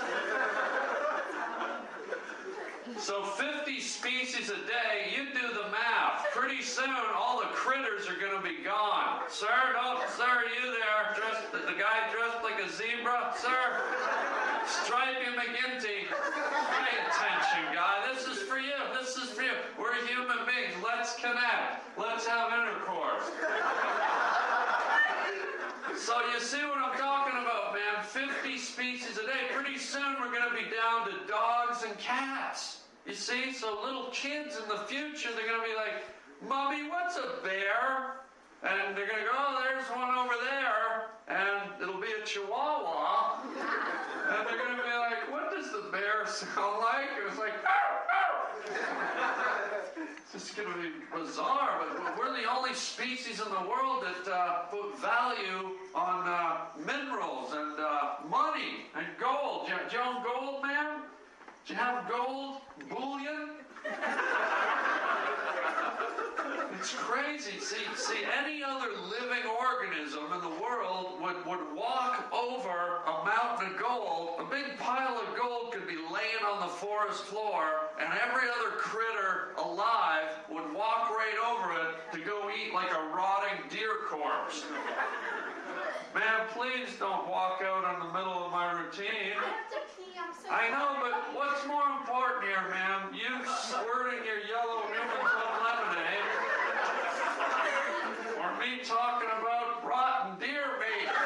So 2.97 3.25
50 3.25 3.81
species 3.81 4.49
a 4.49 4.57
day, 4.57 5.11
you 5.17 5.27
do 5.35 5.49
the 5.49 5.69
math. 5.71 6.27
Pretty 6.33 6.63
soon, 6.63 6.95
all 7.17 7.41
the 7.41 7.51
critters 7.51 8.07
are 8.09 8.15
going 8.21 8.37
to 8.37 8.43
be 8.43 8.63
gone. 8.63 9.23
Sir, 9.29 9.51
no, 9.75 9.99
sir, 10.17 10.47
you 10.55 10.71
there, 10.71 11.17
dressed, 11.17 11.51
the 11.51 11.75
guy 11.75 12.07
dressed 12.15 12.45
like 12.45 12.63
a 12.63 12.71
zebra, 12.71 13.35
sir? 13.37 13.83
Stripey 14.85 15.35
McGinty. 15.35 16.07
Pay 16.07 16.95
attention, 17.03 17.75
guy. 17.75 18.15
This 18.15 18.29
is 18.29 18.39
for 18.45 18.59
you. 18.59 18.79
This 19.01 19.17
is 19.17 19.31
for 19.31 19.43
you. 19.43 19.59
We're 19.77 19.95
human 20.07 20.39
beings. 20.47 20.75
Let's 20.85 21.17
connect. 21.17 21.83
Let's 21.99 22.27
have 22.27 22.53
intercourse. 22.53 23.27
So 25.97 26.15
you 26.33 26.41
see 26.41 26.63
what 26.65 26.79
I'm 26.79 26.99
talking 26.99 27.39
about, 27.41 27.75
man. 27.75 28.05
50 28.05 28.57
species 28.59 29.19
a 29.19 29.27
day. 29.27 29.53
Pretty 29.53 29.79
soon 29.79 30.17
we're 30.21 30.33
going 30.33 30.49
to 30.49 30.55
be 30.55 30.71
down 30.71 31.07
to 31.07 31.27
dogs 31.27 31.85
and 31.85 31.99
cats. 31.99 32.83
You 33.07 33.15
see? 33.15 33.53
So 33.53 33.81
little 33.83 34.09
kids 34.13 34.57
in 34.57 34.69
the 34.69 34.85
future, 34.85 35.31
they're 35.35 35.47
going 35.47 35.61
to 35.61 35.67
be 35.67 35.77
like, 35.77 36.05
Mommy, 36.47 36.89
what's 36.89 37.17
a 37.17 37.43
bear? 37.43 38.21
And 38.63 38.97
they're 38.97 39.07
going 39.07 39.21
to 39.21 39.27
go, 39.27 39.37
oh, 39.37 39.63
there's 39.65 39.87
one 39.97 40.15
over 40.15 40.35
there. 40.51 41.09
And 41.29 41.83
it'll 41.83 42.01
be 42.01 42.13
a 42.21 42.25
chihuahua. 42.25 43.43
And 43.45 44.47
they're 44.47 44.59
going 44.59 44.77
to 44.77 44.83
be 44.83 44.97
like, 44.99 45.31
what 45.31 45.51
does 45.55 45.71
the 45.73 45.91
bear 45.91 46.27
sound 46.27 46.81
like? 46.81 47.09
And 47.19 47.29
it's 47.29 47.39
like, 47.39 47.55
"Arr, 47.65 47.99
arr." 48.75 49.65
It's 50.35 50.55
going 50.55 50.69
to 50.69 50.79
be 50.83 50.91
bizarre, 51.11 51.87
but 51.89 52.19
we're 52.19 52.37
the 52.37 52.47
only 52.51 52.75
species 52.75 53.41
in 53.41 53.47
the 53.51 53.67
world 53.67 54.05
that 54.05 54.31
uh, 54.31 54.59
put 54.71 54.99
value 54.99 55.71
on 55.95 56.29
uh, 56.29 56.67
minerals 56.79 57.55
and 57.55 57.81
uh, 57.81 58.17
money 58.29 58.87
and 58.95 59.07
gold. 59.19 59.67
Do 59.67 59.73
you, 59.73 59.79
do 59.89 59.97
you 59.97 60.03
own 60.03 60.23
gold, 60.23 60.63
man? 60.63 61.01
Do 61.67 61.73
you 61.73 61.79
have 61.79 62.11
gold 62.11 62.61
bullion? 62.91 63.51
It's 66.79 66.95
crazy. 66.95 67.59
See, 67.59 67.83
see, 67.97 68.23
any 68.39 68.63
other 68.63 68.87
living 69.11 69.51
organism 69.51 70.31
in 70.33 70.41
the 70.41 70.63
world 70.63 71.19
would 71.21 71.45
would, 71.45 71.75
walk 71.75 72.33
over 72.33 73.03
a 73.03 73.25
mountain 73.27 73.75
of 73.75 73.81
gold. 73.81 74.39
A 74.39 74.45
big 74.45 74.79
pile 74.79 75.19
of 75.19 75.37
gold 75.37 75.73
could 75.73 75.89
be 75.89 75.97
laying 75.97 76.45
on 76.47 76.61
the 76.61 76.73
forest 76.75 77.25
floor, 77.25 77.91
and 77.99 78.09
every 78.23 78.49
other 78.49 78.77
critter 78.79 79.59
alive 79.59 80.39
would 80.49 80.73
walk 80.73 81.11
right 81.11 81.39
over 81.51 81.73
it 81.83 82.13
to 82.13 82.25
go 82.25 82.49
eat 82.49 82.73
like 82.73 82.91
a 82.93 83.11
rotting 83.15 83.59
deer 83.71 84.07
corpse. 84.09 84.65
Man, 86.15 86.47
please 86.55 86.89
don't 86.99 87.29
walk 87.29 87.61
out 87.63 87.83
in 87.95 88.07
the 88.07 88.13
middle 88.15 88.47
of 88.47 88.53
my 88.53 88.73
routine. 88.73 89.35
I 90.51 90.71
know, 90.73 90.97
but 91.05 91.37
what's 91.37 91.67
more 91.67 91.85
important 92.01 92.45
here, 92.49 92.65
ma'am? 92.71 93.13
You 93.13 93.45
squirting 93.45 94.25
your 94.25 94.41
yellow 94.49 94.88
talking 98.85 99.29
about 99.41 99.85
rotten 99.87 100.39
deer 100.39 100.65
meat? 100.79 101.09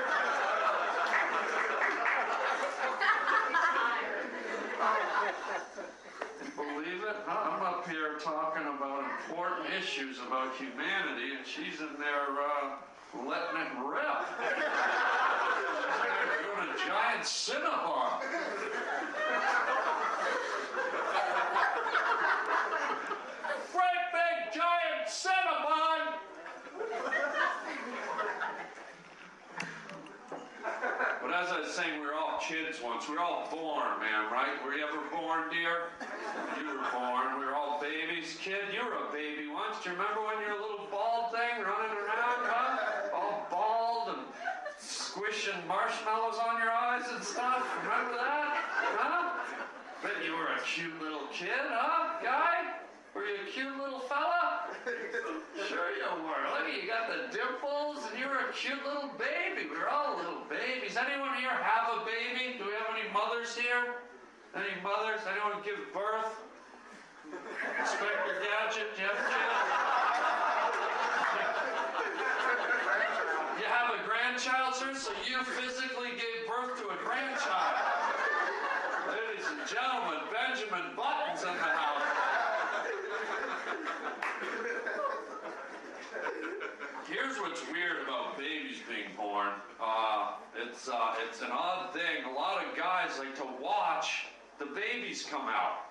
Believe 6.56 7.02
it? 7.04 7.16
I'm 7.28 7.62
up 7.62 7.86
here 7.88 8.18
talking 8.18 8.62
about 8.62 9.04
important 9.28 9.66
issues 9.78 10.18
about 10.26 10.54
humanity, 10.56 11.34
and 11.36 11.46
she's 11.46 11.80
in 11.80 11.94
there 11.98 12.40
uh, 12.40 12.76
letting 13.26 13.60
it 13.60 13.72
rip. 13.84 14.26
She's 14.42 14.64
doing 16.42 16.68
a 16.68 16.70
giant 16.86 17.22
Cinnabon. 17.22 18.20
Great 23.72 24.04
big 24.12 24.52
giant 24.54 25.08
Cinnabon! 25.08 26.02
But 31.22 31.30
as 31.32 31.48
I 31.52 31.60
was 31.60 31.70
saying, 31.70 32.00
we 32.00 32.06
were 32.06 32.14
all 32.14 32.38
kids 32.40 32.82
We're 32.92 33.18
all 33.18 33.48
born, 33.50 34.00
man, 34.00 34.31
right? 34.31 34.62
Were 34.64 34.74
you 34.74 34.85
ever 34.85 35.00
born, 35.11 35.48
dear? 35.50 35.88
You 36.61 36.76
were 36.76 36.87
born. 36.92 37.40
We 37.40 37.46
were 37.46 37.55
all 37.55 37.81
babies. 37.81 38.37
Kid, 38.38 38.68
you 38.70 38.85
were 38.85 39.09
a 39.09 39.12
baby 39.12 39.48
once. 39.48 39.83
Do 39.83 39.90
you 39.90 39.96
remember 39.96 40.20
when 40.20 40.37
you 40.44 40.52
were 40.52 40.61
a 40.61 40.62
little 40.62 40.87
bald 40.92 41.33
thing 41.33 41.64
running 41.64 41.96
around, 41.96 42.44
huh? 42.44 43.16
All 43.16 43.48
bald 43.50 44.16
and 44.16 44.26
squishing 44.78 45.57
marshmallows 45.66 46.37
on 46.37 46.61
your 46.61 46.70
eyes 46.70 47.09
and 47.16 47.24
stuff. 47.24 47.64
Remember 47.83 48.12
that? 48.12 48.61
Huh? 49.00 49.40
Bet 50.02 50.24
you 50.24 50.37
were 50.37 50.52
a 50.52 50.61
cute 50.61 51.00
little 51.00 51.26
kid, 51.33 51.48
huh, 51.48 52.20
guy? 52.22 52.76
Were 53.14 53.24
you 53.24 53.48
a 53.48 53.50
cute 53.50 53.76
little 53.78 54.00
fella? 54.00 54.51
Sure 54.82 55.94
you 55.94 56.10
were. 56.26 56.42
Look 56.50 56.66
you 56.74 56.88
got 56.88 57.06
the 57.06 57.30
dimples 57.30 58.02
and 58.10 58.18
you 58.18 58.26
were 58.26 58.50
a 58.50 58.52
cute 58.52 58.82
little 58.84 59.10
baby. 59.14 59.70
We 59.70 59.78
were 59.78 59.88
all 59.88 60.16
little 60.16 60.42
babies. 60.50 60.96
Anyone 60.96 61.38
here 61.38 61.54
have 61.54 62.02
a 62.02 62.04
baby? 62.04 62.58
Do 62.58 62.66
we 62.66 62.74
have 62.74 62.90
any 62.90 63.06
mothers 63.14 63.54
here? 63.54 64.02
Any 64.56 64.74
mothers? 64.82 65.20
Anyone 65.22 65.62
give 65.62 65.78
birth? 65.94 66.34
Inspector 67.78 68.34
Gadget, 68.42 68.90
you 68.98 69.06
have 69.06 69.22
kids? 69.22 69.62
You 73.62 73.66
have 73.70 73.94
a 73.94 74.02
grandchild, 74.02 74.74
sir, 74.74 74.94
so 74.94 75.12
you 75.24 75.42
physically 75.44 76.18
gave 76.18 76.50
birth 76.50 76.74
to 76.82 76.90
a 76.90 76.98
grandchild. 77.06 77.78
Ladies 79.08 79.46
and 79.46 79.62
gentlemen, 79.70 80.26
Benjamin 80.34 80.96
Button's 80.96 81.42
in 81.42 81.54
the 81.54 81.70
house. 81.70 82.02
Here's 87.08 87.32
what's 87.42 87.66
weird 87.74 88.07
about 88.07 88.38
babies 88.38 88.78
being 88.87 89.11
born. 89.18 89.50
Uh, 89.83 90.38
it's 90.55 90.88
uh, 90.88 91.18
it's 91.26 91.42
an 91.42 91.50
odd 91.50 91.92
thing. 91.92 92.22
A 92.31 92.33
lot 92.33 92.62
of 92.62 92.70
guys 92.78 93.18
like 93.18 93.35
to 93.35 93.48
watch 93.61 94.31
the 94.62 94.66
babies 94.66 95.26
come 95.26 95.50
out. 95.50 95.90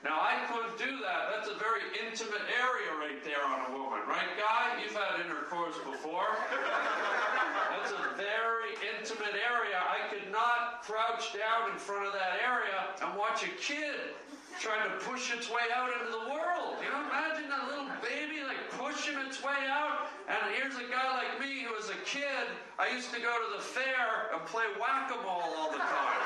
Now 0.00 0.16
I 0.16 0.40
couldn't 0.48 0.80
do 0.80 1.04
that. 1.04 1.36
That's 1.36 1.52
a 1.52 1.58
very 1.60 1.84
intimate 2.00 2.48
area 2.48 2.90
right 2.96 3.20
there 3.28 3.44
on 3.44 3.68
a 3.68 3.70
woman, 3.76 4.08
right, 4.08 4.32
guy? 4.40 4.80
You've 4.80 4.96
had 4.96 5.20
intercourse 5.20 5.76
before. 5.84 6.32
That's 6.48 7.92
a 7.92 8.16
very 8.16 8.72
intimate 8.96 9.36
area. 9.36 9.76
I 9.76 10.08
could 10.08 10.32
not 10.32 10.80
crouch 10.80 11.36
down 11.36 11.76
in 11.76 11.76
front 11.76 12.06
of 12.06 12.14
that 12.16 12.40
area 12.40 12.96
and 13.04 13.18
watch 13.18 13.44
a 13.44 13.52
kid 13.60 14.16
trying 14.58 14.90
to 14.90 14.96
push 15.06 15.32
its 15.32 15.48
way 15.48 15.70
out 15.74 15.90
into 15.94 16.10
the 16.10 16.26
world. 16.34 16.82
You 16.82 16.90
know, 16.90 17.06
imagine 17.06 17.46
that 17.48 17.70
little 17.70 17.86
baby 18.02 18.42
like 18.42 18.58
pushing 18.74 19.14
its 19.22 19.38
way 19.42 19.54
out. 19.70 20.10
And 20.26 20.38
here's 20.58 20.74
a 20.74 20.86
guy 20.90 21.06
like 21.14 21.38
me 21.38 21.62
who 21.62 21.70
was 21.74 21.90
a 21.90 21.98
kid. 22.02 22.50
I 22.78 22.90
used 22.90 23.14
to 23.14 23.20
go 23.22 23.30
to 23.30 23.48
the 23.54 23.62
fair 23.62 24.34
and 24.34 24.42
play 24.50 24.66
whack-a-mole 24.74 25.54
all 25.54 25.70
the 25.70 25.78
time. 25.78 26.22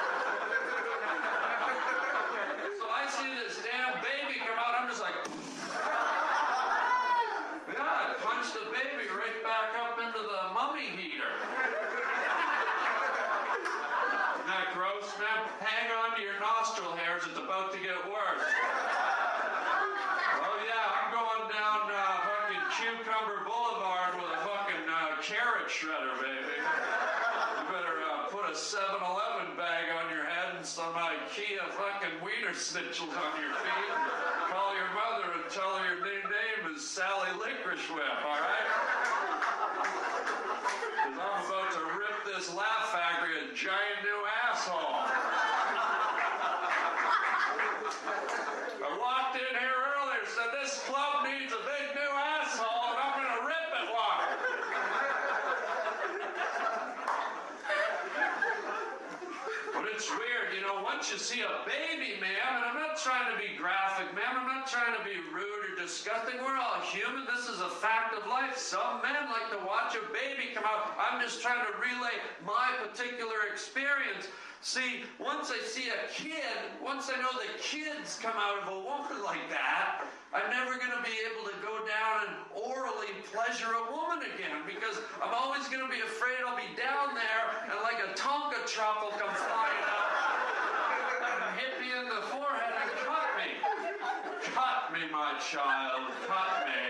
so 2.81 2.85
I 2.89 3.05
see 3.13 3.29
this 3.37 3.61
damn 3.61 4.01
baby 4.01 4.41
come 4.41 4.57
out. 4.57 4.81
I'm 4.81 4.89
just 4.89 5.05
like, 5.05 5.15
yeah, 7.69 7.85
I 7.85 8.17
punched 8.25 8.57
the 8.57 8.65
baby 8.73 9.13
right 9.13 9.45
back 9.45 9.77
up 9.77 10.01
into 10.01 10.25
the 10.25 10.41
mummy 10.57 10.89
heater. 10.97 11.37
Isn't 14.41 14.49
that 14.49 14.73
gross, 14.73 15.09
man? 15.21 15.47
Hang 15.63 15.95
on 15.95 16.17
to 16.19 16.23
your 16.23 16.35
nostril 16.43 16.93
hairs. 16.99 17.23
It's 17.31 17.39
about 17.39 17.71
to 17.73 17.79
get 17.79 17.95
worse. 18.11 18.43
Oh 20.43 20.57
yeah, 20.67 20.99
I'm 20.99 21.15
going 21.15 21.47
down 21.47 21.87
uh, 21.87 22.27
fucking 22.27 22.67
Cucumber 22.75 23.47
Boulevard 23.47 24.19
with 24.19 24.35
a 24.35 24.41
fucking 24.43 24.85
uh, 24.91 25.23
carrot 25.23 25.71
shredder, 25.71 26.19
baby. 26.19 26.59
You 26.59 27.65
better 27.71 28.03
uh, 28.03 28.27
put 28.35 28.51
a 28.51 28.55
7-Eleven 28.59 29.55
bag 29.55 29.95
on 29.95 30.11
your 30.11 30.27
head 30.27 30.59
and 30.59 30.67
some 30.67 30.93
IKEA 30.93 31.63
wiener 32.53 32.59
snitchels 32.59 33.17
on 33.17 33.41
your 33.41 33.55
feet. 33.55 33.93
Call 34.51 34.75
your 34.75 34.89
mother 34.93 35.33
and 35.41 35.51
tell 35.51 35.77
her 35.77 35.85
your 35.85 36.05
new 36.05 36.23
name 36.29 36.75
is 36.75 36.87
Sally 36.87 37.31
Licorice 37.39 37.89
Whip, 37.95 38.25
all 38.25 38.37
right? 38.37 38.69
Because 41.05 41.19
I'm 41.19 41.47
about 41.47 41.73
to 41.73 41.81
rip 41.99 42.25
this 42.27 42.55
laugh 42.55 42.93
factory 42.93 43.39
a 43.41 43.55
giant 43.55 44.03
new 44.05 44.21
asshole. 44.45 45.09
I 48.85 48.99
walked 49.01 49.37
in 49.37 49.57
here 49.57 49.79
earlier, 49.97 50.25
said 50.27 50.53
this 50.61 50.83
club 50.85 51.25
needs 51.25 51.53
a 51.53 51.63
big 51.65 51.95
new 51.97 52.13
asshole, 52.13 52.93
and 52.93 52.99
I'm 53.01 53.13
gonna 53.17 53.47
rip 53.49 53.69
it 53.81 53.89
one. 53.89 54.29
But 59.75 59.85
it's 59.95 60.09
you 61.11 61.19
you 61.19 61.19
see 61.19 61.43
a 61.43 61.67
baby, 61.67 62.15
man, 62.23 62.41
and 62.57 62.63
I'm 62.63 62.79
not 62.79 62.95
trying 62.95 63.27
to 63.29 63.37
be 63.37 63.59
graphic, 63.59 64.15
man, 64.15 64.39
I'm 64.39 64.47
not 64.47 64.71
trying 64.71 64.95
to 64.95 65.03
be 65.03 65.19
rude 65.35 65.75
or 65.75 65.75
disgusting. 65.75 66.39
We're 66.39 66.55
all 66.55 66.79
human. 66.79 67.27
This 67.27 67.51
is 67.51 67.59
a 67.59 67.69
fact 67.83 68.15
of 68.15 68.23
life. 68.31 68.55
Some 68.55 69.03
men 69.03 69.27
like 69.27 69.51
to 69.51 69.59
watch 69.67 69.99
a 69.99 70.05
baby 70.15 70.55
come 70.55 70.63
out. 70.63 70.95
I'm 70.95 71.19
just 71.19 71.43
trying 71.43 71.59
to 71.67 71.75
relay 71.75 72.15
my 72.47 72.71
particular 72.87 73.51
experience. 73.51 74.31
See, 74.63 75.03
once 75.19 75.51
I 75.51 75.59
see 75.67 75.91
a 75.91 76.07
kid, 76.15 76.79
once 76.79 77.11
I 77.11 77.19
know 77.19 77.35
the 77.35 77.51
kids 77.59 78.15
come 78.23 78.39
out 78.39 78.63
of 78.63 78.71
a 78.71 78.79
woman 78.79 79.19
like 79.27 79.43
that, 79.51 80.07
I'm 80.31 80.49
never 80.55 80.79
going 80.79 80.95
to 80.95 81.03
be 81.03 81.19
able 81.29 81.51
to 81.51 81.57
go 81.67 81.83
down 81.83 82.31
and 82.31 82.35
orally 82.55 83.11
pleasure 83.29 83.75
a 83.75 83.85
woman 83.91 84.23
again 84.33 84.63
because 84.71 85.03
I'm 85.19 85.35
always 85.35 85.67
going 85.67 85.83
to 85.83 85.91
be 85.91 86.01
afraid 86.01 86.41
I'll 86.47 86.55
be 86.55 86.71
down 86.79 87.13
there 87.19 87.47
and 87.69 87.77
like 87.83 87.99
a 88.01 88.15
Tonka 88.15 88.65
truck 88.71 89.03
will 89.03 89.19
come 89.19 89.35
flying 89.35 89.83
and 89.83 90.02
hit 91.63 91.79
me 91.81 91.87
in 91.97 92.09
the 92.09 92.23
forehead 92.27 92.75
and 92.83 92.91
cut 93.07 93.29
me. 93.39 93.51
Cut 94.55 94.93
me, 94.93 95.01
my 95.13 95.39
child. 95.39 96.11
Cut 96.27 96.67
me. 96.67 96.83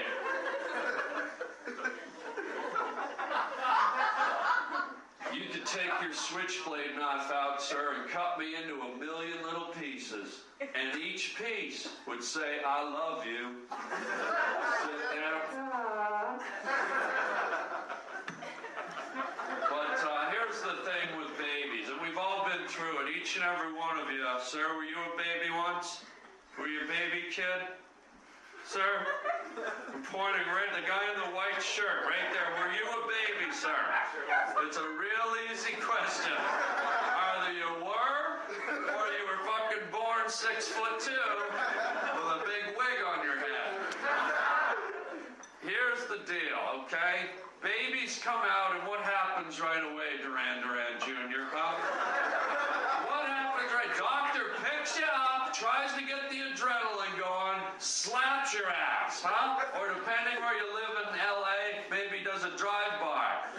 You 5.34 5.48
could 5.50 5.66
take 5.66 5.92
your 6.02 6.12
switchblade 6.12 6.96
knife 6.96 7.30
out, 7.32 7.60
sir, 7.60 7.94
and 8.00 8.10
cut 8.10 8.38
me 8.38 8.54
into 8.54 8.80
a 8.80 8.96
million 8.98 9.42
little 9.44 9.68
pieces. 9.78 10.40
And 10.60 11.00
each 11.00 11.36
piece 11.36 11.88
would 12.06 12.22
say, 12.22 12.60
I 12.66 12.82
love 12.82 13.26
you. 13.26 13.56
Sit 14.82 15.00
down. 15.16 16.40
But 19.70 19.98
uh, 20.04 20.30
here's 20.30 20.60
the 20.60 20.76
thing 20.84 21.18
with 21.18 21.32
babies, 21.38 21.88
and 21.88 22.00
we've 22.00 22.18
all 22.18 22.44
been 22.44 22.66
through 22.68 23.00
it, 23.06 23.16
each 23.16 23.36
and 23.36 23.44
every 23.44 23.72
one 23.72 23.98
of 23.98 24.10
you. 24.10 24.22
Sir, 24.42 24.76
were 24.76 24.84
you 24.84 24.96
a 24.96 25.16
baby 25.16 25.50
once? 25.56 26.04
Were 26.58 26.66
you 26.68 26.80
a 26.84 26.86
baby 26.86 27.21
kid? 27.32 27.64
Sir? 28.68 28.84
I'm 29.88 30.04
pointing 30.04 30.44
right, 30.52 30.68
at 30.68 30.76
the 30.76 30.84
guy 30.84 31.00
in 31.08 31.16
the 31.16 31.32
white 31.32 31.64
shirt, 31.64 32.04
right 32.04 32.28
there. 32.28 32.44
Were 32.60 32.68
you 32.76 32.84
a 32.84 33.00
baby, 33.08 33.48
sir? 33.56 33.72
It's 34.68 34.76
a 34.76 34.84
real 35.00 35.28
easy 35.48 35.72
question. 35.80 36.36
Either 36.36 37.56
you 37.56 37.72
were, 37.80 38.20
or 38.68 39.04
you 39.16 39.24
were 39.24 39.40
fucking 39.48 39.88
born 39.88 40.28
six 40.28 40.68
foot 40.68 41.00
two 41.00 41.16
with 42.20 42.28
a 42.36 42.40
big 42.44 42.76
wig 42.76 43.00
on 43.00 43.24
your 43.24 43.40
head. 43.40 43.80
Here's 45.64 46.04
the 46.12 46.20
deal, 46.28 46.84
okay? 46.84 47.32
babies 47.62 48.18
come 48.18 48.42
out, 48.42 48.74
and 48.74 48.82
what 48.90 48.98
happens 49.06 49.62
right 49.62 49.86
away, 49.86 50.18
Duran 50.18 50.66
Duran 50.66 50.98
Jr., 50.98 51.46
huh? 51.54 51.78
What 53.06 53.30
happens 53.30 53.70
right? 53.70 53.86
Doctor 53.94 54.50
picks 54.66 54.98
you 54.98 55.06
up, 55.06 55.54
tries 55.54 55.94
to 55.94 56.02
get 56.02 56.26
the 56.26 56.42
adrenaline 56.50 57.14
going, 57.14 57.62
slaps 57.82 58.54
your 58.54 58.70
ass, 58.70 59.20
huh? 59.26 59.58
Or 59.82 59.90
depending 59.90 60.38
where 60.38 60.54
you 60.54 60.70
live 60.70 60.94
in 61.02 61.10
LA, 61.18 61.82
maybe 61.90 62.22
does 62.22 62.46
a 62.46 62.54
drive-by. 62.54 63.58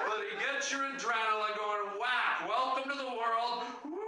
But 0.00 0.18
he 0.24 0.32
gets 0.40 0.72
your 0.72 0.80
adrenaline 0.88 1.56
going, 1.60 2.00
whack, 2.00 2.48
welcome 2.48 2.88
to 2.88 2.96
the 2.96 3.12
world. 3.12 3.68
Woo, 3.84 4.00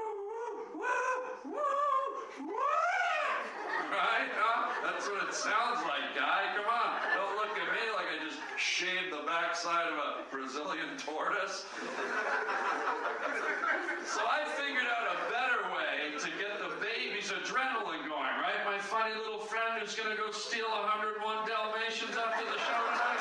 woo, 0.72 0.80
woo, 0.80 1.52
woo, 1.52 2.08
whack. 2.48 3.44
Right? 3.92 4.32
Huh? 4.32 4.72
That's 4.88 5.04
what 5.04 5.20
it 5.20 5.36
sounds 5.36 5.84
like, 5.84 6.16
guy. 6.16 6.56
Come 6.56 6.72
on. 6.72 6.96
Don't 7.12 7.36
look 7.36 7.52
at 7.60 7.68
me 7.68 7.84
like 7.92 8.08
I 8.08 8.24
just 8.24 8.40
shaved 8.56 9.12
the 9.12 9.20
backside 9.28 9.92
of 9.92 10.00
a 10.00 10.24
Brazilian 10.32 10.96
tortoise. 10.96 11.68
So 14.08 14.24
I 14.24 14.48
figured 14.56 14.88
out 14.88 14.95
funny 18.86 19.10
little 19.18 19.40
friend 19.42 19.82
who's 19.82 19.96
gonna 19.98 20.14
go 20.14 20.30
steal 20.30 20.70
101 20.70 21.18
Dalmatians 21.42 22.14
after 22.14 22.46
the 22.46 22.54
show 22.54 22.82
tonight. 22.86 23.18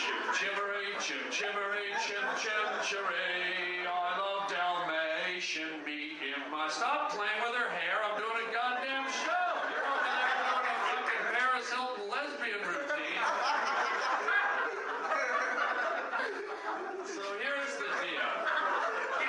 Chim 0.00 0.24
chimmery, 0.32 0.88
chim 0.96 1.20
chimmery, 1.28 1.92
chim 2.00 2.24
chim 2.40 2.64
chimmery. 2.80 3.84
I 3.84 4.16
love 4.16 4.48
Dalmatian 4.48 5.84
meat 5.84 6.24
in 6.24 6.40
my. 6.48 6.72
Stop 6.72 7.12
playing 7.12 7.44
with 7.44 7.52
her 7.52 7.68
hair. 7.68 8.00
I'm 8.00 8.16
doing 8.16 8.48
a 8.48 8.52
goddamn 8.52 9.04
show. 9.12 9.44
You're 9.68 9.84
over 9.84 10.00
there 10.16 10.32
doing 10.40 10.64
a 10.64 10.76
fucking 10.88 11.24
Paris 11.36 11.68
Hilton 11.68 12.08
lesbian 12.08 12.64
routine. 12.64 13.20
So 17.04 17.20
here's 17.44 17.76
the 17.76 17.92
deal. 18.00 18.30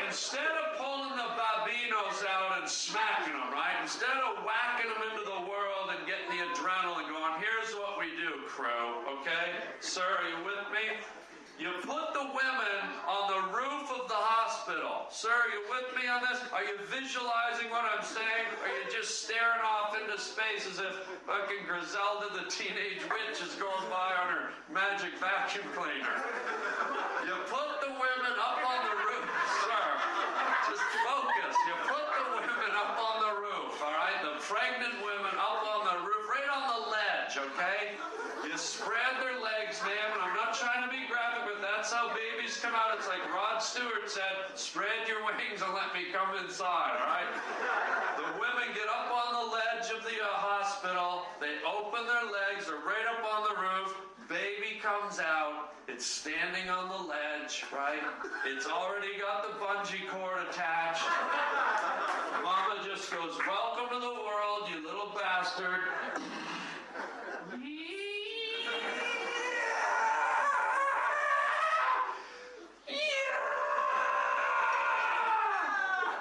Instead 0.07 0.55
of 0.55 0.77
pulling 0.79 1.15
the 1.19 1.29
babinos 1.35 2.23
out 2.27 2.61
and 2.61 2.69
smacking 2.69 3.33
them, 3.33 3.51
right? 3.51 3.80
Instead 3.91 4.23
of 4.23 4.39
whacking 4.47 4.87
them 4.87 5.03
into 5.11 5.27
the 5.27 5.41
world 5.51 5.91
and 5.91 5.99
getting 6.07 6.31
the 6.31 6.39
adrenaline 6.55 7.11
going, 7.11 7.35
here's 7.43 7.75
what 7.75 7.99
we 7.99 8.07
do, 8.15 8.39
crew, 8.47 9.03
okay? 9.19 9.51
Sir, 9.83 9.99
are 9.99 10.31
you 10.31 10.39
with 10.47 10.63
me? 10.71 10.95
You 11.59 11.75
put 11.83 12.15
the 12.15 12.23
women 12.23 12.79
on 13.03 13.23
the 13.35 13.43
roof 13.51 13.91
of 13.91 14.07
the 14.07 14.15
hospital. 14.15 15.11
Sir, 15.11 15.27
are 15.27 15.51
you 15.51 15.59
with 15.67 15.91
me 15.99 16.07
on 16.07 16.23
this? 16.23 16.39
Are 16.55 16.63
you 16.63 16.79
visualizing 16.87 17.67
what 17.67 17.83
I'm 17.83 17.99
saying? 18.07 18.47
Are 18.63 18.71
you 18.71 18.87
just 18.87 19.27
staring 19.27 19.59
off 19.59 19.91
into 19.99 20.15
space 20.15 20.63
as 20.71 20.79
if 20.79 20.95
fucking 21.27 21.67
Griselda 21.67 22.31
the 22.31 22.47
teenage 22.47 23.03
witch 23.11 23.43
is 23.43 23.59
going 23.59 23.85
by 23.91 24.15
on 24.23 24.27
her 24.31 24.45
magic 24.71 25.19
vacuum 25.19 25.67
cleaner? 25.75 26.15
You 27.27 27.35
put 27.51 27.83
the 27.83 27.91
women 27.91 28.33
up 28.39 28.55
on 28.63 28.79
the 28.87 28.95
roof, 29.03 29.27
sir. 29.67 29.85
Just 30.71 30.87
focus. 31.03 31.53
You 31.67 31.75
put 31.91 32.07
the 32.07 32.25
women 32.39 32.71
up 32.73 32.97
on 32.97 33.15
the 33.21 33.33
roof, 33.37 33.77
all 33.85 33.93
right? 33.93 34.17
The 34.25 34.40
pregnant 34.51 34.99
women 34.99 35.31
up 35.39 35.63
on 35.63 35.81
the 35.87 35.97
roof, 36.03 36.27
right 36.27 36.49
on 36.51 36.67
the 36.67 36.81
ledge, 36.91 37.39
okay? 37.39 37.95
You 38.43 38.51
spread 38.59 39.15
their 39.23 39.39
legs, 39.39 39.79
ma'am, 39.87 40.11
and 40.11 40.19
I'm 40.27 40.35
not 40.35 40.51
trying 40.51 40.83
to 40.83 40.91
be 40.91 41.07
graphic, 41.07 41.47
but 41.47 41.63
that's 41.63 41.87
how 41.87 42.11
babies 42.11 42.59
come 42.59 42.75
out. 42.75 42.91
It's 42.99 43.07
like 43.07 43.23
Rod 43.31 43.63
Stewart 43.63 44.11
said, 44.11 44.51
spread 44.59 45.07
your 45.07 45.23
wings 45.23 45.63
and 45.63 45.71
let 45.71 45.95
me 45.95 46.11
come 46.11 46.35
inside, 46.43 46.99
all 46.99 47.07
right? 47.07 47.31
The 48.19 48.27
women 48.43 48.75
get 48.75 48.91
up 48.91 49.07
on 49.07 49.39
the 49.39 49.47
ledge 49.55 49.87
of 49.95 50.03
the 50.03 50.19
uh, 50.19 50.27
hospital. 50.35 51.23
They 51.39 51.55
open 51.63 52.03
their 52.03 52.27
legs. 52.27 52.67
They're 52.67 52.83
right 52.83 53.07
up 53.07 53.23
on 53.23 53.47
the 53.47 53.55
roof. 53.55 53.95
Baby 54.27 54.83
comes 54.83 55.23
out. 55.23 55.71
It's 55.87 56.05
standing 56.05 56.67
on 56.67 56.91
the 56.91 57.03
ledge, 57.07 57.63
right? 57.71 58.03
It's 58.45 58.67
already 58.67 59.15
got 59.15 59.47
the 59.47 59.55
bungee 59.63 60.07
cord 60.11 60.43
attached. 60.47 61.07
Mama 62.43 62.79
just 62.83 63.11
goes, 63.11 63.37
Welcome 63.45 63.93
to 63.93 63.99
the 63.99 64.15
world, 64.15 64.40
bastard. 65.41 65.81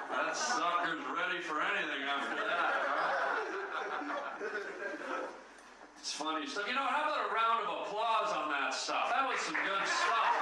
That 0.09 0.35
sucker's 0.35 1.05
ready 1.13 1.39
for 1.43 1.61
anything 1.61 2.01
after 2.09 2.35
that? 2.47 2.73
It's 5.99 6.13
funny 6.13 6.47
stuff. 6.47 6.65
You 6.67 6.73
know, 6.73 6.81
how 6.81 7.13
about 7.13 7.29
a 7.29 7.33
round 7.33 7.67
of 7.69 7.85
applause 7.85 8.33
on 8.33 8.49
that 8.49 8.73
stuff? 8.73 9.13
That 9.13 9.29
was 9.29 9.39
some 9.41 9.53
good 9.53 9.85
stuff. 9.85 10.33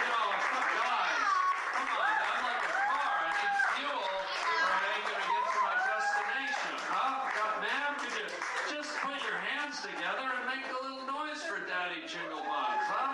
You 0.00 0.08
know, 0.08 0.32
guys, 0.80 1.28
come 1.76 1.92
on, 1.92 2.08
I'm 2.24 2.40
like 2.40 2.64
a 2.64 2.72
car. 2.72 3.12
I 3.20 3.28
need 3.36 3.52
fuel 3.76 4.00
or 4.00 4.24
I 4.64 4.96
ain't 4.96 5.04
gonna 5.12 5.28
get 5.28 5.44
to 5.52 5.60
my 5.60 5.76
destination, 5.76 6.72
huh? 6.88 7.28
God, 7.36 7.54
ma'am, 7.60 7.92
could 8.00 8.16
you 8.16 8.26
just 8.72 8.96
put 9.04 9.20
your 9.28 9.36
hands 9.44 9.84
together 9.84 10.24
and 10.24 10.48
make 10.48 10.64
a 10.72 10.78
little 10.80 11.04
noise 11.04 11.44
for 11.44 11.60
Daddy 11.68 12.00
Jingle 12.08 12.40
Buns, 12.48 12.88
huh? 12.88 13.12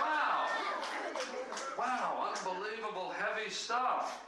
Wow. 0.00 0.48
Wow, 1.76 2.32
stuff. 3.56 4.20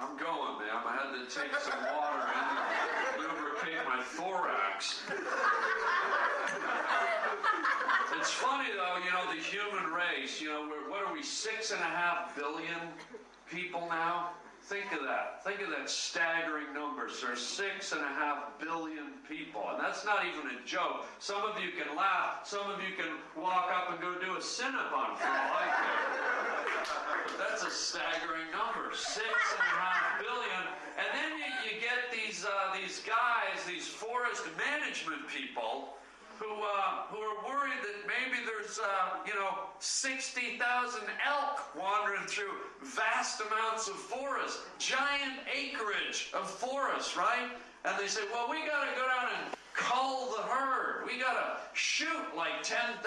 I'm 0.00 0.16
going, 0.16 0.58
ma'am. 0.58 0.82
I 0.86 0.96
had 0.98 1.12
to 1.14 1.24
take 1.34 1.54
some 1.60 1.78
water 1.94 2.24
and 2.34 3.22
lubricate 3.22 3.84
my 3.86 4.02
thorax. 4.02 5.02
It's 8.18 8.30
funny 8.32 8.70
though, 8.76 8.98
you 9.04 9.10
know, 9.12 9.24
the 9.34 9.40
human 9.40 9.92
race, 9.92 10.40
you 10.40 10.48
know, 10.48 10.68
what 10.88 11.06
are 11.06 11.12
we, 11.14 11.22
six 11.22 11.70
and 11.70 11.80
a 11.80 11.84
half 11.84 12.34
billion 12.36 12.94
people 13.50 13.86
now? 13.88 14.30
Think 14.62 14.92
of 14.92 15.00
that. 15.02 15.42
Think 15.42 15.60
of 15.62 15.70
that 15.70 15.90
staggering 15.90 16.72
number, 16.74 17.08
sir. 17.08 17.34
Six 17.34 17.92
and 17.92 18.02
a 18.02 18.12
half 18.14 18.58
billion 18.60 19.18
people. 19.28 19.64
And 19.72 19.82
that's 19.82 20.04
not 20.04 20.24
even 20.26 20.54
a 20.54 20.58
joke. 20.66 21.06
Some 21.18 21.42
of 21.42 21.58
you 21.60 21.70
can 21.72 21.96
laugh. 21.96 22.46
Some 22.46 22.70
of 22.70 22.78
you 22.78 22.94
can 22.94 23.10
walk 23.36 23.70
up 23.74 23.90
and 23.90 24.00
go 24.00 24.14
do 24.20 24.36
a 24.36 24.42
Cinnabon 24.42 25.16
for 25.18 25.26
all 25.26 25.52
I 25.58 25.66
care. 25.74 26.30
That's 27.38 27.64
a 27.64 27.70
staggering 27.70 28.46
number. 28.52 28.94
Six 28.94 29.26
and 29.26 29.60
a 29.60 29.74
half 29.80 30.20
billion. 30.20 30.64
And 31.00 31.08
then 31.18 31.30
you, 31.40 31.50
you 31.66 31.80
get 31.80 32.12
these, 32.12 32.44
uh, 32.44 32.76
these 32.76 33.02
guys, 33.02 33.64
these 33.66 33.88
forest 33.88 34.44
management 34.56 35.26
people 35.26 35.96
who, 36.40 36.48
uh, 36.48 37.04
who 37.12 37.20
are 37.20 37.44
worried 37.44 37.76
that 37.84 38.08
maybe 38.08 38.40
there's, 38.48 38.78
uh, 38.78 39.20
you 39.26 39.34
know, 39.34 39.68
60,000 39.78 40.56
elk 41.28 41.76
wandering 41.76 42.26
through 42.26 42.56
vast 42.82 43.42
amounts 43.42 43.88
of 43.88 43.94
forest, 43.96 44.60
giant 44.78 45.44
acreage 45.52 46.30
of 46.32 46.48
forest, 46.48 47.14
right? 47.14 47.52
And 47.84 47.92
they 48.00 48.06
say, 48.06 48.22
well, 48.32 48.48
we 48.50 48.56
got 48.64 48.88
to 48.88 48.92
go 48.96 49.04
down 49.04 49.28
and 49.36 49.54
cull 49.74 50.32
the 50.36 50.42
herd. 50.48 51.04
We 51.06 51.20
got 51.20 51.36
to 51.36 51.76
shoot 51.76 52.24
like 52.34 52.62
10,000 52.62 53.04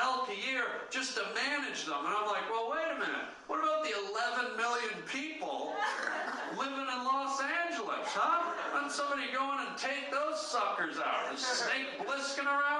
elk 0.00 0.30
a 0.30 0.50
year 0.50 0.64
just 0.88 1.16
to 1.16 1.22
manage 1.34 1.86
them. 1.86 2.06
And 2.06 2.14
I'm 2.14 2.26
like, 2.26 2.46
well, 2.50 2.70
wait 2.70 2.86
a 2.86 2.98
minute. 2.98 3.26
What 3.48 3.58
about 3.62 3.82
the 3.82 3.94
11 4.38 4.56
million 4.56 4.94
people 5.10 5.74
living 6.58 6.86
in 6.86 7.00
Los 7.04 7.42
Angeles, 7.66 8.06
huh? 8.14 8.54
Let 8.74 8.92
somebody 8.92 9.26
go 9.34 9.42
in 9.54 9.66
and 9.66 9.76
take 9.78 10.10
those 10.10 10.40
suckers 10.40 10.96
out. 10.98 11.34
Is 11.34 11.40
Snake 11.40 11.98
Plissken 12.06 12.46
around? 12.46 12.75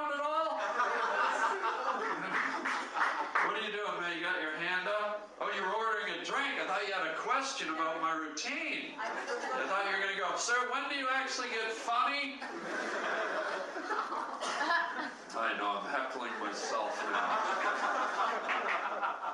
What 3.45 3.53
are 3.53 3.65
you 3.65 3.73
doing, 3.73 3.97
man? 4.01 4.17
You 4.17 4.25
got 4.25 4.41
your 4.41 4.57
hand 4.57 4.89
up? 4.89 5.29
Oh, 5.41 5.53
you 5.53 5.61
were 5.61 5.75
ordering 5.77 6.17
a 6.17 6.25
drink. 6.25 6.57
I 6.57 6.67
thought 6.67 6.81
you 6.89 6.95
had 6.95 7.07
a 7.13 7.17
question 7.21 7.69
about 7.69 8.01
my 8.01 8.17
routine. 8.17 8.97
I 8.97 9.69
thought 9.69 9.85
you 9.85 9.93
were 9.93 10.03
going 10.03 10.15
to 10.17 10.21
go, 10.21 10.33
sir, 10.37 10.57
when 10.73 10.89
do 10.89 10.97
you 10.97 11.09
actually 11.13 11.49
get 11.49 11.71
funny? 11.73 12.41
I 15.37 15.53
know, 15.61 15.85
I'm 15.85 15.89
heckling 15.93 16.33
myself 16.41 16.97
now. 17.13 17.37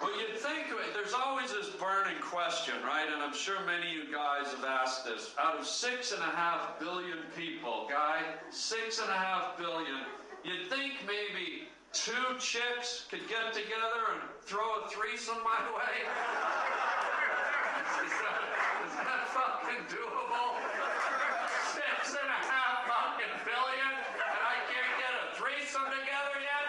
But 0.02 0.10
you'd 0.18 0.36
think 0.38 0.66
there's 0.94 1.14
always 1.14 1.52
this 1.52 1.70
burning 1.78 2.18
question, 2.20 2.74
right? 2.84 3.06
And 3.06 3.22
I'm 3.22 3.34
sure 3.34 3.60
many 3.64 3.86
of 3.94 4.08
you 4.08 4.12
guys 4.12 4.50
have 4.50 4.64
asked 4.64 5.04
this. 5.04 5.30
Out 5.38 5.56
of 5.58 5.64
six 5.64 6.10
and 6.10 6.20
a 6.20 6.34
half 6.34 6.80
billion 6.80 7.18
people, 7.36 7.86
guy, 7.88 8.22
six 8.50 8.98
and 9.00 9.08
a 9.08 9.14
half 9.14 9.56
billion, 9.56 10.02
you'd 10.44 10.66
think 10.68 10.94
maybe 11.06 11.70
two 11.92 12.34
chicks 12.38 13.06
could 13.10 13.22
get 13.28 13.52
together 13.52 14.18
and 14.18 14.22
throw 14.42 14.82
a 14.82 14.88
threesome 14.90 15.38
my 15.44 15.62
way? 15.70 15.96
Is 18.02 18.10
that, 18.10 18.42
is 18.88 18.94
that 18.98 19.28
fucking 19.30 19.84
doable? 19.86 20.58
Six 21.70 22.16
and 22.18 22.26
a 22.26 22.40
half 22.50 22.88
fucking 22.88 23.36
billion, 23.46 23.94
and 23.94 24.42
I 24.42 24.58
can't 24.66 24.94
get 24.98 25.12
a 25.12 25.24
threesome 25.38 25.86
together 25.86 26.40
yet? 26.40 26.66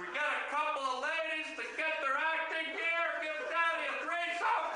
We 0.00 0.08
got 0.16 0.32
a 0.34 0.42
couple 0.50 0.82
of 0.82 1.04
ladies 1.04 1.52
to 1.54 1.64
get 1.78 1.94
their 2.00 2.16
acting 2.16 2.74
gear, 2.74 3.06
give 3.22 3.38
Daddy 3.52 3.86
a 3.86 3.94
threesome. 4.02 4.72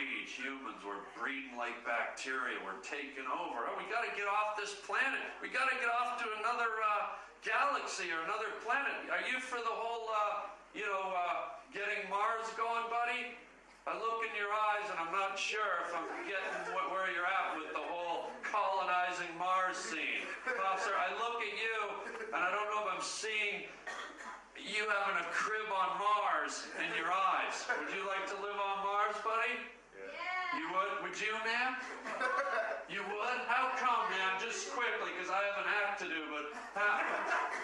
Breed. 0.00 0.24
Humans, 0.32 0.80
we're 0.80 1.04
breeding 1.12 1.52
like 1.60 1.76
bacteria. 1.84 2.56
We're 2.64 2.80
taking 2.80 3.28
over. 3.28 3.68
Oh, 3.68 3.76
we 3.76 3.84
got 3.92 4.00
to 4.08 4.12
get 4.16 4.24
off 4.24 4.56
this 4.56 4.72
planet. 4.88 5.28
We 5.44 5.52
got 5.52 5.68
to 5.68 5.76
get 5.76 5.92
off 5.92 6.16
to 6.24 6.26
another 6.40 6.72
uh, 6.80 7.20
galaxy 7.44 8.08
or 8.08 8.24
another 8.24 8.48
planet. 8.64 8.96
Are 9.12 9.20
you 9.28 9.36
for 9.44 9.60
the 9.60 9.74
whole, 9.76 10.08
uh, 10.08 10.48
you 10.72 10.88
know, 10.88 11.12
uh, 11.12 11.52
getting 11.76 12.08
Mars 12.08 12.48
going, 12.56 12.88
buddy? 12.88 13.36
I 13.84 13.96
look 13.96 14.24
in 14.24 14.32
your 14.36 14.52
eyes 14.52 14.88
and 14.92 14.96
I'm 15.00 15.12
not 15.12 15.36
sure 15.36 15.84
if 15.88 15.92
I'm 15.92 16.08
getting 16.24 16.56
wh- 16.72 16.88
where 16.92 17.08
you're 17.12 17.28
at 17.28 17.56
with 17.60 17.72
the 17.72 17.84
whole 17.84 18.28
colonizing 18.44 19.32
Mars 19.36 19.76
scene. 19.76 20.24
Officer, 20.46 20.96
I 20.96 21.12
look 21.16 21.44
at 21.44 21.54
you 21.56 21.80
and 22.32 22.40
I 22.40 22.48
don't 22.52 22.68
know 22.72 22.88
if 22.88 22.88
I'm 22.92 23.04
seeing 23.04 23.68
you 24.60 24.84
having 24.84 25.24
a 25.24 25.28
crib 25.32 25.68
on 25.72 25.96
Mars 25.96 26.68
in 26.76 26.88
your 26.92 27.08
eyes. 27.08 27.64
Would 27.72 27.88
you 27.96 28.04
like 28.04 28.28
to 28.28 28.36
live 28.44 28.56
on 28.60 28.76
Mars, 28.84 29.16
buddy? 29.24 29.56
You 30.58 30.66
would? 31.10 31.18
You, 31.18 31.34
ma'am? 31.42 31.74
You 32.86 33.02
would? 33.02 33.40
How 33.50 33.74
come, 33.82 34.06
ma'am? 34.14 34.38
Just 34.38 34.70
quickly, 34.70 35.10
because 35.18 35.26
I 35.26 35.42
have 35.42 35.58
an 35.58 35.68
act 35.82 35.98
to 36.02 36.06
do, 36.06 36.22
but 36.30 36.54
how, 36.78 37.02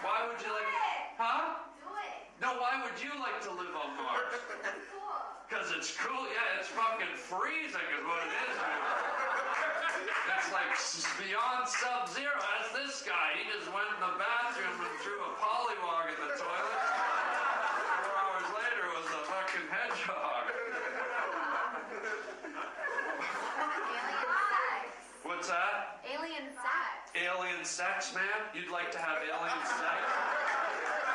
why 0.02 0.26
would 0.26 0.42
you 0.42 0.50
like... 0.50 0.66
Huh? 1.14 1.62
No, 2.42 2.58
why 2.58 2.82
would 2.82 2.98
you 2.98 3.14
like 3.22 3.38
to 3.46 3.52
live 3.54 3.70
on 3.70 3.94
Mars? 4.02 4.34
Because 5.46 5.70
it's 5.78 5.94
cool. 5.94 6.26
Yeah, 6.26 6.58
it's 6.58 6.68
fucking 6.74 7.14
freezing 7.14 7.86
is 7.94 8.02
what 8.02 8.18
it 8.26 8.34
is. 8.50 8.56
It's 10.26 10.50
like 10.50 10.74
beyond 11.22 11.70
sub-zero. 11.70 12.34
That's 12.34 12.74
this 12.74 13.06
guy. 13.06 13.38
He 13.38 13.46
just 13.54 13.70
went 13.70 13.86
in 13.94 14.00
the 14.02 14.14
bathroom 14.18 14.74
and 14.74 14.94
threw 15.06 15.22
a 15.22 15.32
polywog 15.38 16.12
in 16.12 16.18
the 16.18 16.34
toilet. 16.34 16.82
Four 18.04 18.16
hours 18.20 18.48
later, 18.58 18.84
it 18.90 18.94
was 19.00 19.08
a 19.16 19.22
fucking 19.30 19.66
hedgehog. 19.70 20.50
What's 25.24 25.48
that? 25.48 26.04
Alien 26.04 26.52
sex. 26.52 27.10
Alien 27.16 27.55
sex, 27.66 28.14
man? 28.14 28.22
You'd 28.54 28.70
like 28.70 28.94
to 28.94 29.00
have 29.02 29.18
alien 29.26 29.62
sex? 29.66 29.98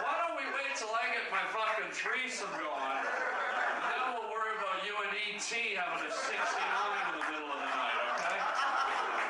Why 0.03 0.19
don't 0.19 0.35
we 0.35 0.43
wait 0.51 0.75
till 0.75 0.91
I 0.91 1.07
get 1.15 1.23
my 1.31 1.39
fucking 1.47 1.95
threesome 1.95 2.51
going? 2.59 3.03
And 3.07 3.87
then 3.87 4.03
we'll 4.11 4.27
worry 4.27 4.51
about 4.59 4.83
you 4.83 4.91
and 4.99 5.15
E.T. 5.31 5.47
having 5.79 6.03
a 6.03 6.11
69 6.11 6.27
in 6.27 7.11
the 7.15 7.25
middle 7.31 7.47
of 7.55 7.55
the 7.55 7.71
night, 7.71 7.97
okay? 8.19 8.39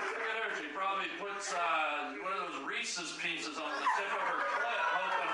Look 0.02 0.18
at 0.18 0.34
her. 0.34 0.50
She 0.58 0.68
probably 0.74 1.14
puts 1.22 1.54
uh, 1.54 2.18
one 2.26 2.34
of 2.34 2.42
those 2.50 2.58
Reese's 2.66 3.14
pieces 3.22 3.62
on 3.62 3.70
the 3.70 3.86
tip 4.02 4.10
of 4.10 4.24
her 4.26 4.42
clit, 4.58 4.82
hoping. 4.98 5.34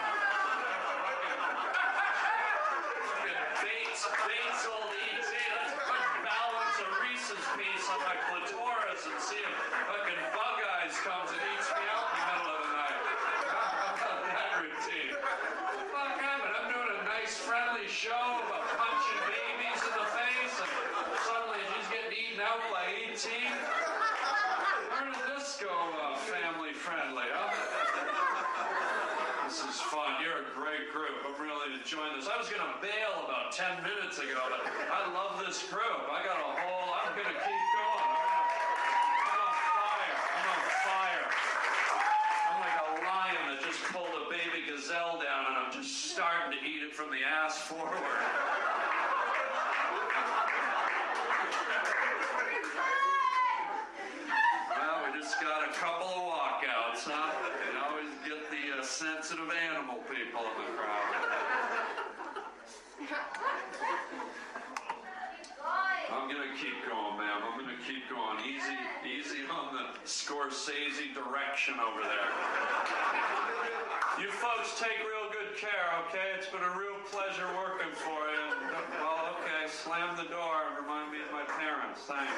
Bates, 3.63 4.03
Bates 4.27 4.63
old 4.67 4.91
E.T. 4.91 5.31
Let's 5.55 5.71
put 5.87 6.03
balance 6.19 6.77
a 6.83 6.87
Reese's 6.99 7.43
piece 7.55 7.85
on 7.95 8.03
my 8.03 8.19
clitoris 8.27 9.07
and 9.07 9.15
see 9.23 9.39
if 9.39 9.55
fucking 9.87 10.19
Bug 10.35 10.66
Eyes 10.87 11.03
comes 11.03 11.27
and 11.35 11.43
eats 11.51 11.67
me 11.75 11.83
out 11.91 12.07
in 12.07 12.15
the 12.15 12.27
middle 12.31 12.47
of 12.47 12.63
the 12.63 12.71
night. 12.71 12.95
That 14.23 14.51
routine? 14.55 15.11
Fuck 15.91 16.15
happened? 16.15 16.55
I'm 16.55 16.71
doing 16.71 16.91
a 16.95 17.03
nice, 17.03 17.35
friendly 17.43 17.91
show 17.91 18.15
about 18.15 18.63
punching 18.79 19.19
babies 19.27 19.83
in 19.83 19.91
the 19.99 20.07
face, 20.15 20.55
and 20.63 20.71
suddenly 21.27 21.59
she's 21.75 21.91
getting 21.91 22.15
eaten 22.15 22.39
out 22.39 22.63
by 22.71 22.87
E.T. 23.03 23.27
Where 23.27 25.11
did 25.11 25.19
this 25.35 25.59
go, 25.59 25.75
uh, 25.75 26.15
family 26.23 26.71
friendly, 26.71 27.27
huh? 27.35 27.51
This 29.43 29.59
is 29.67 29.83
fun. 29.91 30.23
You're 30.23 30.39
a 30.39 30.49
great 30.55 30.87
group. 30.95 31.19
I'm 31.27 31.35
really 31.35 31.75
enjoying 31.75 32.15
this. 32.15 32.31
I 32.31 32.39
was 32.39 32.47
gonna 32.47 32.79
bail 32.79 33.27
about 33.27 33.51
10 33.51 33.83
minutes 33.83 34.23
ago, 34.23 34.39
but 34.47 34.63
I 34.63 35.11
love 35.11 35.43
this 35.43 35.67
group. 35.67 36.07
I 36.07 36.23
got 36.23 36.39
a 36.39 36.51
whole. 36.63 36.95
I'm 36.95 37.11
gonna 37.11 37.35
keep 37.35 37.63
going. 37.75 38.07
I'm, 38.07 38.23
gonna, 38.23 38.47
I'm 39.27 39.39
on 39.43 39.55
fire. 39.75 40.15
I'm 40.35 40.47
on 40.51 40.63
fire. 40.83 41.27
I'm 42.51 42.59
like 42.59 42.75
a 42.75 42.87
lion 43.07 43.43
that 43.55 43.59
just 43.63 43.79
pulled 43.91 44.11
a 44.13 44.29
baby 44.29 44.67
gazelle 44.67 45.19
down, 45.19 45.47
and 45.47 45.55
I'm 45.63 45.71
just 45.71 46.11
starting 46.11 46.51
to 46.53 46.59
eat 46.63 46.83
it 46.83 46.86
from 46.97 47.11
the 47.11 47.21
ass 47.21 47.59
forward. 47.59 47.93
Well, 54.73 55.05
we 55.05 55.19
just 55.21 55.39
got 55.39 55.69
a 55.69 55.73
couple 55.73 56.07
of 56.07 56.25
walkouts, 56.25 57.05
huh? 57.05 57.37
You 57.69 57.77
always 57.85 58.09
get 58.25 58.49
the 58.49 58.81
uh, 58.81 58.83
sensitive 58.83 59.45
animal 59.69 60.01
people 60.09 60.41
in 60.41 60.55
the 60.57 60.73
crowd. 60.73 61.13
I'm 66.09 66.25
gonna 66.25 66.57
keep 66.57 66.81
going, 66.89 67.19
ma'am. 67.19 67.45
I'm 67.45 67.61
gonna 67.61 67.77
keep 67.85 68.09
going. 68.09 68.39
Easy, 68.41 68.73
easy 69.05 69.45
on 69.53 69.75
the 69.75 69.99
Scorsese 70.09 71.13
direction 71.13 71.75
over 71.77 72.01
there. 72.01 72.33
You 74.19 74.31
folks 74.31 74.79
take 74.79 74.97
real 75.05 75.29
good 75.29 75.55
care, 75.57 75.93
okay? 76.07 76.33
It's 76.37 76.47
been 76.47 76.63
a 76.63 76.73
real 76.77 76.86
pleasure 77.11 77.47
working 77.55 77.93
for 77.93 78.19
you. 78.31 78.45
Well, 78.99 79.35
okay, 79.39 79.67
slam 79.67 80.15
the 80.17 80.27
door 80.27 80.67
and 80.67 80.77
remind 80.83 81.11
me 81.11 81.19
of 81.23 81.31
my 81.31 81.45
parents. 81.47 82.01
Thanks. 82.03 82.33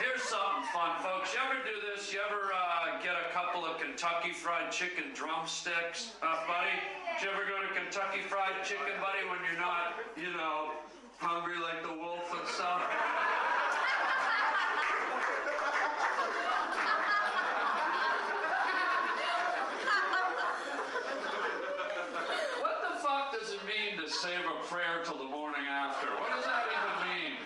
Here's 0.00 0.22
something 0.22 0.64
fun, 0.72 0.98
folks. 1.02 1.32
You 1.34 1.40
ever 1.44 1.60
do 1.62 1.76
this? 1.86 2.12
You 2.12 2.20
ever 2.28 2.50
uh, 2.50 2.98
get 3.02 3.14
a 3.14 3.32
couple 3.32 3.64
of 3.64 3.78
Kentucky 3.78 4.32
Fried 4.32 4.72
Chicken 4.72 5.12
drumsticks, 5.14 6.12
uh, 6.22 6.46
buddy? 6.48 6.74
Did 7.20 7.24
you 7.24 7.30
ever 7.30 7.44
go 7.44 7.60
to 7.62 7.68
Kentucky 7.78 8.20
Fried 8.26 8.64
Chicken, 8.64 8.98
buddy, 9.00 9.28
when 9.28 9.38
you're 9.46 9.60
not, 9.60 9.94
you 10.16 10.32
know, 10.36 10.72
hungry 11.18 11.58
like 11.62 11.82
the 11.82 11.92
wolf 11.92 12.26
and 12.32 12.48
stuff? 12.48 12.82
What 22.60 22.76
the 22.82 22.98
fuck 22.98 23.32
does 23.38 23.52
it 23.52 23.60
mean 23.64 24.02
to 24.02 24.10
save 24.24 24.40
a 24.48 24.64
prayer 24.64 25.04
till 25.04 25.18
the 25.18 25.28
morning 25.28 25.68
after? 25.68 26.06
What 26.16 26.30
does 26.34 26.46
that 26.46 26.64
even 26.72 26.96
mean? 27.12 27.36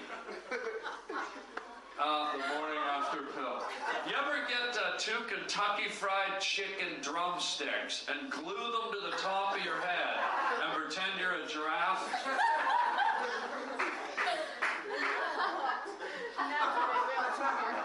Uh, 1.99 2.31
the 2.31 2.39
morning 2.55 2.79
after 2.79 3.19
pill. 3.35 3.67
You 4.07 4.15
ever 4.15 4.47
get 4.47 4.79
uh, 4.79 4.97
two 4.97 5.19
Kentucky 5.27 5.89
Fried 5.91 6.41
Chicken 6.41 7.03
drumsticks 7.03 8.07
and 8.09 8.31
glue 8.31 8.45
them 8.55 8.93
to 8.93 9.01
the 9.11 9.17
top 9.17 9.59
of 9.59 9.65
your 9.65 9.81
head 9.81 10.21
and 10.63 10.73
pretend 10.73 11.19
you're 11.19 11.43
a 11.43 11.47
giraffe? 11.49 12.07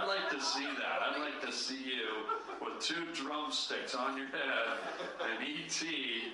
I'd 0.03 0.07
like 0.07 0.29
to 0.31 0.41
see 0.41 0.65
that. 0.65 1.01
I'd 1.01 1.19
like 1.19 1.41
to 1.41 1.51
see 1.51 1.83
you 1.83 2.25
with 2.61 2.81
two 2.81 3.05
drumsticks 3.53 3.93
on 3.93 4.17
your 4.17 4.25
head 4.27 4.77
and 5.21 5.47
E 5.47 5.65
E.T. 5.65 6.33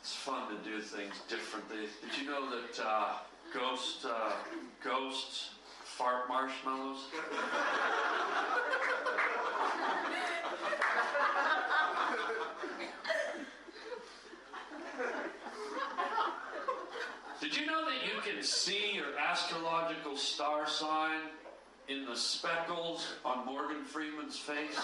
It's 0.00 0.14
fun 0.14 0.48
to 0.50 0.56
do 0.68 0.80
things 0.82 1.14
differently. 1.30 1.88
Did 2.02 2.20
you 2.20 2.30
know 2.30 2.50
that 2.50 2.84
uh, 2.84 3.12
ghost 3.54 4.04
uh, 4.04 4.32
ghosts 4.82 5.52
fart 5.84 6.28
marshmallows? 6.28 7.06
Did 17.40 17.56
you 17.56 17.66
know 17.66 17.84
that 17.84 18.00
you 18.06 18.13
can 18.24 18.42
see 18.42 18.92
your 18.94 19.18
astrological 19.18 20.16
star 20.16 20.66
sign 20.66 21.20
in 21.88 22.06
the 22.06 22.16
speckles 22.16 23.06
on 23.22 23.44
Morgan 23.44 23.84
Freeman's 23.84 24.38
face? 24.38 24.78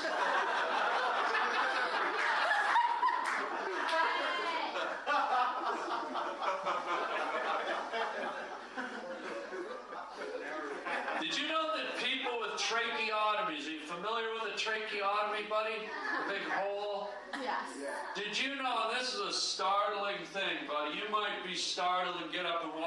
Did 11.21 11.39
you 11.39 11.49
know 11.49 11.71
that 11.77 11.97
people 11.97 12.33
with 12.41 12.61
tracheotomies, 12.61 13.67
are 13.67 13.71
you 13.71 13.81
familiar 13.87 14.27
with 14.35 14.55
a 14.55 14.59
tracheotomy, 14.59 15.49
buddy? 15.49 15.89
The 16.27 16.33
big 16.35 16.43
hole? 16.53 17.09
Yes. 17.43 17.63
Did 18.15 18.39
you 18.39 18.57
know, 18.57 18.89
and 18.91 19.01
this 19.01 19.15
is 19.15 19.21
a 19.21 19.33
startling 19.33 20.25
thing, 20.33 20.67
buddy, 20.69 20.97
you 20.97 21.11
might 21.11 21.45
be 21.47 21.55
startled 21.55 22.17
and 22.23 22.33
get 22.33 22.45
up 22.45 22.65
and 22.65 22.80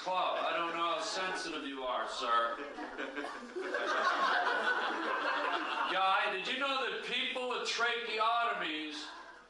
club. 0.00 0.38
I 0.40 0.56
don't 0.56 0.76
know 0.76 0.94
how 0.94 1.00
sensitive 1.00 1.66
you 1.66 1.82
are, 1.82 2.04
sir. 2.08 2.56
Guy, 5.92 6.18
did 6.32 6.46
you 6.52 6.58
know 6.58 6.78
that 6.84 7.04
people 7.10 7.50
with 7.50 7.68
tracheotomies 7.68 9.04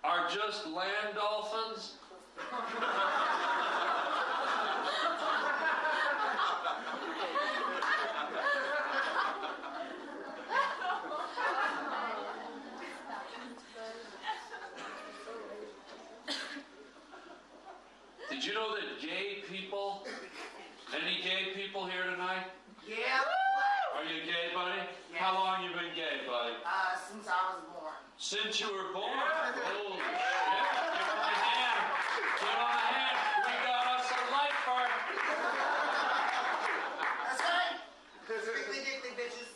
are 0.04 0.28
just 0.28 0.66
land 0.66 1.14
dolphins? 1.14 1.94
Did 18.30 18.44
you 18.44 18.54
know 18.54 18.74
that 18.74 19.00
gay 19.00 19.44
people, 19.48 20.04
any 20.92 21.22
gay 21.22 21.52
people 21.72 21.88
here 21.88 22.04
tonight? 22.04 22.52
Yeah. 22.86 23.24
Are 23.96 24.04
you 24.04 24.20
gay, 24.28 24.52
buddy? 24.52 24.76
How 25.14 25.32
long 25.32 25.64
you 25.64 25.70
been 25.70 25.96
gay, 25.96 26.20
buddy? 26.28 26.52
Uh, 26.68 27.00
since 27.00 27.24
I 27.24 27.56
was 27.56 27.64
born. 27.72 27.96
Since 28.18 28.60
you 28.60 28.68
were 28.68 28.92
born? 28.92 29.08
Holy 29.08 29.96
shit. 29.96 30.04
Give 30.04 31.08
him 31.08 31.16
a 31.16 31.32
hand. 31.32 31.80
Give 32.44 32.52
him 32.52 32.60
a 32.60 32.76
hand. 32.76 33.16
We 33.48 33.56
got 33.64 33.88
us 33.88 34.04
a 34.04 34.20
lifeguard. 34.36 34.92
That's 37.24 37.40
right. 37.40 37.80
Strictly 38.28 38.84
dickly 38.84 39.16
bitches. 39.16 39.48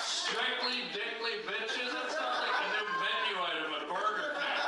Strictly 0.00 0.88
Dickly 0.96 1.44
Bitches? 1.44 1.92
That 1.92 2.08
sounds 2.08 2.40
like 2.40 2.56
a 2.56 2.66
new 2.72 2.88
menu 3.04 3.36
item 3.36 3.68
at 3.76 3.84
Burger 3.84 4.32
King. 4.32 4.64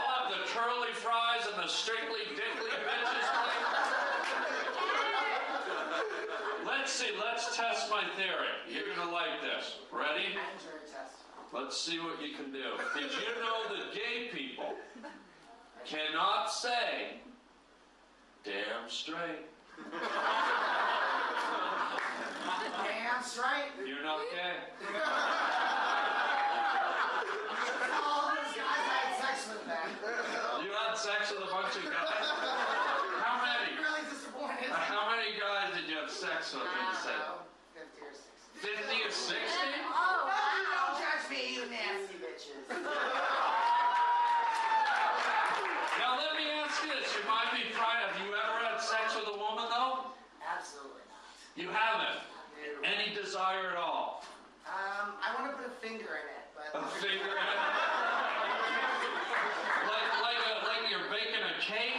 I'll 0.00 0.24
have 0.24 0.32
the 0.32 0.40
curly 0.50 0.92
fries 0.94 1.44
and 1.52 1.56
the 1.62 1.68
Strictly 1.68 2.24
Dickly 2.32 2.72
Bitches 2.72 3.28
thing. 3.28 3.62
Let's 6.66 6.92
see, 6.92 7.12
let's 7.20 7.54
test 7.56 7.90
my 7.90 8.04
theory. 8.16 8.56
You're 8.68 8.94
gonna 8.96 9.10
like 9.12 9.40
this. 9.42 9.78
Ready? 9.92 10.32
Enter 10.32 10.80
a 10.80 10.88
test. 10.88 11.28
Let's 11.52 11.76
see 11.78 11.98
what 11.98 12.20
you 12.22 12.34
can 12.34 12.50
do. 12.52 12.64
Did 12.94 13.10
you 13.12 13.34
know 13.42 13.68
that 13.76 13.92
gay 13.94 14.28
people 14.32 14.74
cannot 15.84 16.50
say 16.50 17.18
damn 18.44 18.88
straight? 18.88 19.46
Damn 22.82 23.22
straight. 23.22 23.72
You're 23.86 24.02
not 24.02 24.20
gay. 24.32 24.56
All 28.00 28.32
those 28.32 28.52
guys 28.56 28.64
I 28.64 28.96
had 28.96 29.12
sex 29.20 29.48
with 29.52 29.64
then. 29.68 29.88
You 30.64 30.72
had 30.72 30.96
sex 30.96 31.30
with 31.32 31.44
a 31.44 31.50
bunch 31.52 31.76
of 31.76 31.84
guys? 31.84 32.26
How 33.20 33.36
many? 33.44 33.76
Really 33.76 34.04
disappointed. 34.08 34.72
How 34.72 35.04
many 35.12 35.36
guys 35.36 35.76
did 35.76 35.84
you 35.90 35.96
have 36.00 36.10
sex 36.10 36.54
with? 36.56 36.64
I 36.64 36.72
You 36.72 36.96
said 37.04 37.20
don't 37.20 37.44
know. 37.44 37.44
50 37.76 39.04
or 39.04 39.12
60. 39.12 39.36
50 39.36 39.36
or 39.36 39.44
60? 39.44 39.44
Oh, 39.92 40.32
Don't 40.32 40.96
judge 41.00 41.24
me, 41.30 41.56
you 41.56 41.64
nasty 41.70 42.16
bitches. 42.20 42.62
Now 45.98 46.18
let 46.18 46.32
me 46.36 46.44
ask 46.62 46.82
you 46.82 46.90
this. 46.94 47.08
You 47.14 47.22
might 47.30 47.50
be 47.54 47.62
proud. 47.74 48.10
Have 48.10 48.18
you 48.26 48.30
ever 48.34 48.56
had 48.66 48.78
sex 48.82 49.14
with 49.14 49.28
a 49.30 49.36
woman 49.38 49.66
though? 49.70 50.10
Absolutely 50.42 51.04
not. 51.10 51.22
You 51.56 51.68
haven't. 51.70 52.20
Any 52.86 53.10
desire 53.14 53.70
at 53.74 53.78
all? 53.78 54.22
Um, 54.66 55.14
I 55.18 55.34
want 55.38 55.50
to 55.50 55.56
put 55.58 55.66
a 55.66 55.74
finger 55.82 56.14
in 56.14 56.26
it, 56.30 56.46
but. 56.54 56.70
A 56.78 56.82
finger 57.02 57.34
in 57.34 57.46
it? 57.50 57.60
Like, 59.82 60.08
like, 60.22 60.38
a, 60.46 60.52
like 60.62 60.86
you're 60.90 61.06
baking 61.10 61.42
a 61.42 61.54
cake? 61.58 61.98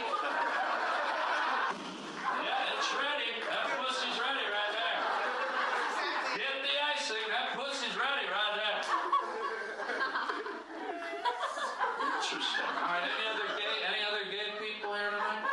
Yeah, 2.40 2.72
it's 2.76 2.88
ready. 2.96 3.30
That 3.44 3.64
pussy's 3.76 4.16
ready 4.16 4.44
right 4.48 4.72
there. 4.72 5.00
Exactly. 5.04 6.40
Hit 6.40 6.56
the 6.64 6.74
icing. 6.96 7.24
That 7.28 7.52
pussy's 7.56 7.96
ready 7.96 8.24
right 8.28 8.54
there. 8.56 8.80
Interesting. 12.08 12.68
All 12.72 12.88
right. 12.88 13.04
Any 13.04 13.24
other 13.36 13.48
gay? 13.60 13.76
Any 13.84 14.00
other 14.04 14.24
gay 14.32 14.48
people 14.60 14.96
here 14.96 15.12
tonight? 15.12 15.44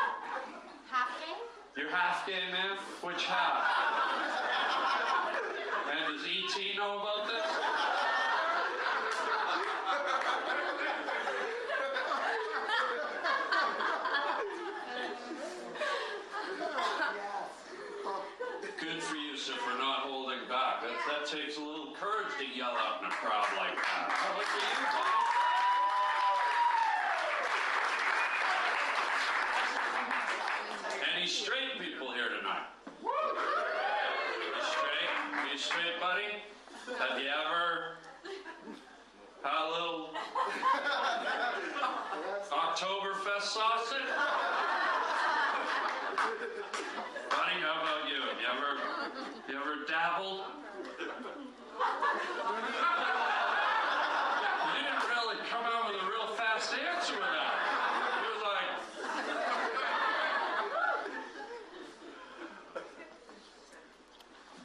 Half 0.88 1.12
gay? 1.20 1.36
You're 1.76 1.92
half 1.92 2.24
gay, 2.28 2.48
man. 2.52 2.80
Which 3.04 3.24
half? 3.28 3.64
And 5.92 6.08
does 6.08 6.24
ET 6.24 6.56
know 6.78 7.00
about 7.04 7.28
this? 7.28 7.44
Good 18.80 19.02
for 19.04 19.16
you, 19.16 19.38
sir, 19.38 19.54
for 19.54 19.78
not 19.78 20.00
holding 20.10 20.48
back. 20.50 20.82
That, 20.82 20.98
that 21.08 21.26
takes 21.30 21.58
a 21.58 21.62
little 21.62 21.94
courage 21.94 22.34
to 22.40 22.46
yell 22.58 22.72
out 22.76 23.02
in 23.02 23.08
a 23.08 23.12
crowd 23.12 23.46
like 23.58 23.76
that. 23.76 24.10
How 24.10 24.34
about 24.34 24.46
for 24.46 24.58
you, 24.58 24.86
buddy? 24.90 25.12
Any 31.16 31.28
straight 31.28 31.80
people 31.80 32.12
here 32.14 32.30
tonight? 32.30 32.68
You 33.04 34.62
straight? 34.62 35.52
You 35.52 35.58
straight, 35.58 36.00
buddy? 36.00 36.42
Have 36.98 37.20
you 37.22 37.30
ever 37.30 37.98
had 39.44 39.68
a 39.68 39.72
little 39.72 40.10
Oktoberfest 42.82 43.42
sausage? 43.44 44.10
Buddy, 47.30 47.62
how 47.62 47.78
about 47.78 48.10
you? 48.10 48.18
You 48.42 48.48
ever, 48.50 48.72
you 49.48 49.54
ever 49.56 49.76
dabbled? 49.88 50.42
You 50.98 51.06
didn't 54.74 55.06
really 55.14 55.38
come 55.48 55.64
out 55.64 55.94
with 55.94 56.02
a 56.02 56.06
real 56.10 56.34
fast 56.36 56.74
answer 56.74 57.14
with 57.14 57.22
that. 57.22 57.54
You 58.18 58.30
was 58.34 58.42
like, 58.50 58.70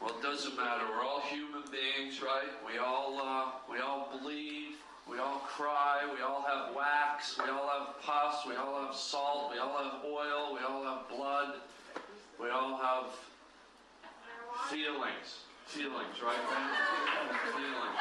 Well, 0.00 0.12
it 0.16 0.22
doesn't 0.22 0.56
matter. 0.56 0.84
We're 0.88 1.04
all 1.04 1.20
human 1.20 1.64
beings, 1.70 2.22
right? 2.22 2.48
We 2.66 2.78
all 2.78 3.20
uh, 3.20 3.50
we 3.70 3.80
all 3.80 4.08
bleed. 4.22 4.76
We 5.08 5.18
all 5.18 5.38
cry. 5.38 6.00
We 6.12 6.20
all 6.22 6.42
have 6.42 6.74
wax. 6.74 7.38
We 7.38 7.48
all 7.48 7.68
have 7.68 8.02
pus. 8.02 8.44
We 8.46 8.56
all 8.56 8.84
have 8.84 8.94
salt. 8.94 9.52
We 9.52 9.58
all 9.58 9.78
have 9.78 10.04
oil. 10.04 10.52
We 10.52 10.60
all 10.66 10.82
have 10.82 11.08
blood. 11.08 11.54
We 12.40 12.50
all 12.50 12.76
have 12.76 13.06
feelings. 14.70 15.46
Feelings, 15.66 16.22
right, 16.22 16.42
man? 16.50 16.70
Feelings. 17.54 17.98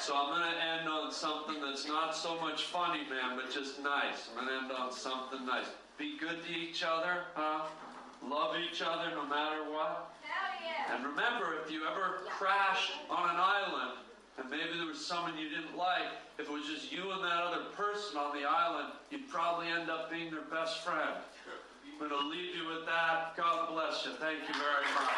So 0.00 0.16
I'm 0.16 0.36
going 0.36 0.52
to 0.52 0.58
end 0.62 0.88
on 0.88 1.12
something 1.12 1.60
that's 1.60 1.86
not 1.88 2.14
so 2.14 2.40
much 2.40 2.64
funny, 2.64 3.00
man, 3.08 3.36
but 3.36 3.50
just 3.52 3.82
nice. 3.82 4.28
I'm 4.28 4.44
going 4.44 4.48
to 4.48 4.64
end 4.64 4.72
on 4.72 4.92
something 4.92 5.46
nice. 5.46 5.66
Be 5.98 6.18
good 6.18 6.44
to 6.44 6.52
each 6.52 6.82
other, 6.82 7.24
huh? 7.34 7.64
Love 8.26 8.56
each 8.56 8.82
other 8.82 9.10
no 9.10 9.24
matter 9.26 9.64
what. 9.70 10.12
Hell 10.22 10.60
yeah. 10.60 10.96
And 10.96 11.06
remember, 11.06 11.56
if 11.64 11.70
you 11.70 11.82
ever 11.86 12.20
crashed 12.28 12.92
on 13.08 13.30
an 13.30 13.36
island 13.36 13.98
and 14.38 14.50
maybe 14.50 14.76
there 14.76 14.86
was 14.86 15.04
someone 15.04 15.38
you 15.38 15.48
didn't 15.48 15.76
like, 15.76 16.12
if 16.38 16.48
it 16.48 16.52
was 16.52 16.66
just 16.66 16.90
you 16.92 17.12
and 17.12 17.22
that 17.22 17.42
other 17.42 17.64
person 17.76 18.18
on 18.18 18.34
the 18.36 18.44
island, 18.48 18.92
you'd 19.10 19.28
probably 19.28 19.68
end 19.68 19.88
up 19.90 20.10
being 20.10 20.30
their 20.30 20.48
best 20.50 20.82
friend. 20.84 21.16
I'm 21.94 22.10
going 22.10 22.10
to 22.10 22.26
leave 22.26 22.58
you 22.58 22.66
with 22.66 22.86
that. 22.86 23.36
God 23.36 23.70
bless 23.70 24.04
you. 24.04 24.10
Thank 24.18 24.42
you 24.50 24.54
very 24.58 24.88
much. 24.98 25.14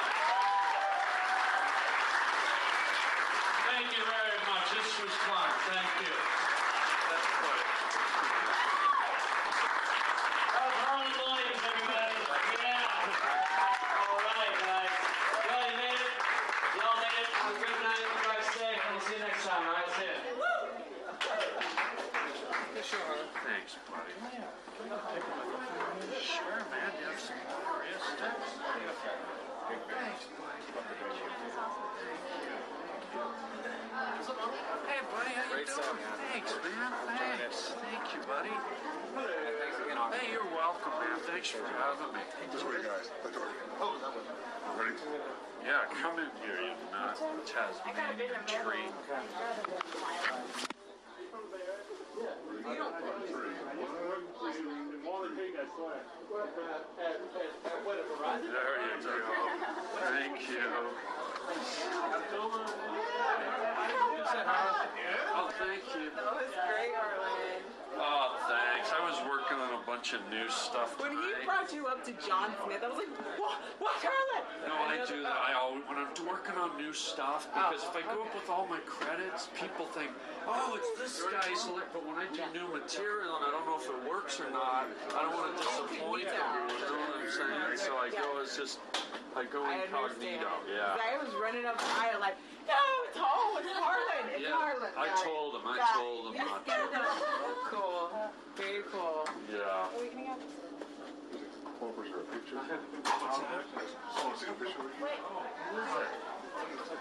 Thank 3.65 3.97
you 3.97 4.05
very 4.05 4.37
much. 4.45 4.67
This 4.77 4.85
was 5.01 5.09
fun. 5.25 5.49
Thank 5.73 5.89
you. 6.05 6.13
Harland 10.53 11.17
Williams, 11.17 11.65
everybody. 11.65 12.13
Yeah. 12.61 12.85
All 13.97 14.21
right, 14.21 14.57
guys. 14.61 14.93
Well, 15.49 15.65
you 15.65 15.81
made 15.81 15.97
it. 15.97 16.13
Y'all 16.77 17.01
made 17.01 17.25
it. 17.25 17.33
Have 17.41 17.57
a 17.57 17.65
good 17.65 17.81
night. 17.89 18.05
Drive 18.21 18.45
safe. 18.53 18.85
We'll 18.93 19.01
see 19.01 19.17
you 19.17 19.25
next 19.25 19.49
time. 19.49 19.65
All 19.65 19.81
right, 19.81 19.89
see 19.97 20.13
ya. 20.13 20.13
Thanks, 23.47 23.81
buddy. 23.89 24.13
Sure, 26.21 26.63
man. 26.71 26.91
You 27.01 27.07
have 27.09 27.19
some 27.19 27.41
glorious 27.47 28.05
steps. 28.15 28.59
Thanks, 29.87 30.25
buddy. 30.37 30.61
Hey, 34.87 35.01
buddy, 35.09 35.33
how 35.35 35.47
you 35.57 35.67
doing? 35.67 35.99
Thanks, 36.31 36.53
man. 36.63 36.93
Thanks. 37.07 37.59
Thank 37.81 38.05
you, 38.15 38.21
buddy. 38.27 38.55
Hey, 40.15 40.27
you're 40.31 40.51
welcome, 40.55 40.95
man. 41.01 41.19
Thanks 41.27 41.49
for 41.51 41.65
having 41.67 42.13
me. 42.13 42.23
Sorry, 42.59 42.83
guys. 42.83 43.11
The 43.25 43.31
door. 43.31 43.49
Oh, 43.81 43.97
that 44.03 44.13
one. 44.13 44.27
Ready? 44.79 44.99
Come 45.95 46.19
in 46.19 46.31
here, 46.43 46.61
you 46.61 46.73
uh, 46.93 47.15
Tasmanian 47.47 48.43
tree. 48.47 48.89
There 58.47 58.75
you 58.83 59.01
go. 59.03 59.31
Thank 60.01 60.41
you. 60.49 60.67
Oh, 65.39 65.51
thank 65.59 65.85
you. 65.95 66.11
That 66.17 66.33
was 66.35 66.51
great, 66.67 66.95
Harland. 66.95 67.65
Oh, 67.97 68.46
was 69.07 69.23
working 69.31 69.59
on 69.63 69.71
a 69.71 69.83
bunch 69.87 70.15
of 70.15 70.21
new 70.31 70.49
stuff 70.51 70.99
When 70.99 71.13
he 71.15 71.47
brought 71.47 71.73
you 71.73 71.87
up 71.87 72.03
to 72.07 72.13
John 72.27 72.51
Smith, 72.67 72.83
I 72.83 72.89
was 72.91 72.99
like, 72.99 73.15
what? 73.39 73.63
What, 73.79 73.95
Harland? 74.03 74.47
No, 74.67 74.75
I 74.75 74.99
do 75.07 75.23
oh. 75.23 75.23
that. 75.23 75.39
I 75.47 75.55
always, 75.55 75.87
when 75.87 75.99
I'm 75.99 76.11
working 76.27 76.59
on 76.59 76.75
new 76.77 76.93
stuff, 76.93 77.47
because 77.55 77.87
if 77.87 77.95
I 77.95 78.03
go 78.03 78.27
up 78.27 78.35
with 78.35 78.51
all 78.51 78.67
my 78.67 78.83
credits, 78.83 79.49
people 79.55 79.87
think, 79.87 80.11
oh, 80.47 80.79
it's 80.79 80.91
this 81.01 81.23
guy's. 81.27 81.67
li-" 81.69 81.87
But 81.93 82.07
when 82.07 82.17
I 82.17 82.27
do 82.33 82.43
new 82.55 82.69
material 82.73 83.37
and 83.37 83.45
I 83.47 83.51
don't 83.51 83.67
know 83.67 83.79
if 83.79 83.87
it 83.91 84.01
works 84.09 84.41
or 84.41 84.51
not, 84.51 84.87
I 85.15 85.23
don't 85.23 85.35
want 85.35 85.53
to 85.53 85.63
disappoint 85.63 86.31
them. 86.31 86.51
You 86.71 86.87
know 86.87 86.99
what 87.03 87.21
I'm 87.21 87.31
saying? 87.31 87.77
So 87.83 87.99
I 87.99 88.09
go 88.11 88.41
as 88.43 88.57
just, 88.57 88.79
I 89.35 89.45
go 89.45 89.65
I 89.65 89.85
incognito. 89.85 90.51
Yeah. 90.71 90.97
I 90.97 91.19
was 91.19 91.35
running 91.41 91.67
up 91.67 91.79
the 91.79 91.91
aisle 91.99 92.21
like, 92.21 92.37
no, 92.67 92.83
it's 93.07 93.19
Hall, 93.19 93.59
it's 93.63 93.71
Harland, 93.79 94.27
it's 94.35 94.43
Yeah, 94.43 94.59
Harland. 94.59 94.95
I 94.99 95.07
told 95.23 95.55
him. 95.55 95.63
I 95.67 95.79
told 95.95 96.35
him 96.35 96.43
not 96.43 96.67
to. 96.67 96.75
cool. 97.71 98.11
Very 98.57 98.83
cool. 98.91 99.23
Yeah. 99.53 99.87
Corpus 101.79 102.09
or 102.09 102.21
a 102.21 102.29
picture? 102.33 102.57
What's 102.57 103.39
that? 103.39 103.63
Want 104.25 104.39
see 104.39 104.49
a 104.49 104.57
picture? 104.57 104.81
Wait. 105.03 105.21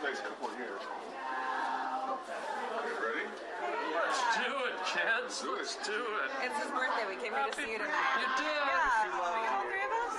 Thanks, 0.04 0.20
a 0.20 0.24
couple 0.24 0.48
of 0.50 0.58
years. 0.60 0.82
Ready? 4.16 4.24
Let's 4.24 4.40
do 4.40 4.52
it, 4.64 4.76
kids. 4.86 5.44
Let's 5.44 5.76
do 5.86 5.92
it. 5.92 6.30
It's 6.44 6.58
his 6.64 6.72
birthday. 6.72 7.06
We 7.10 7.16
came 7.20 7.34
here 7.34 7.48
to 7.48 7.56
see 7.56 7.72
you 7.72 7.80
tonight. 7.80 8.20
You 8.20 8.28
did. 8.38 8.48
Yeah. 8.48 9.20
All 9.20 9.36
three 9.64 9.84
of 9.84 9.92
us? 9.92 10.16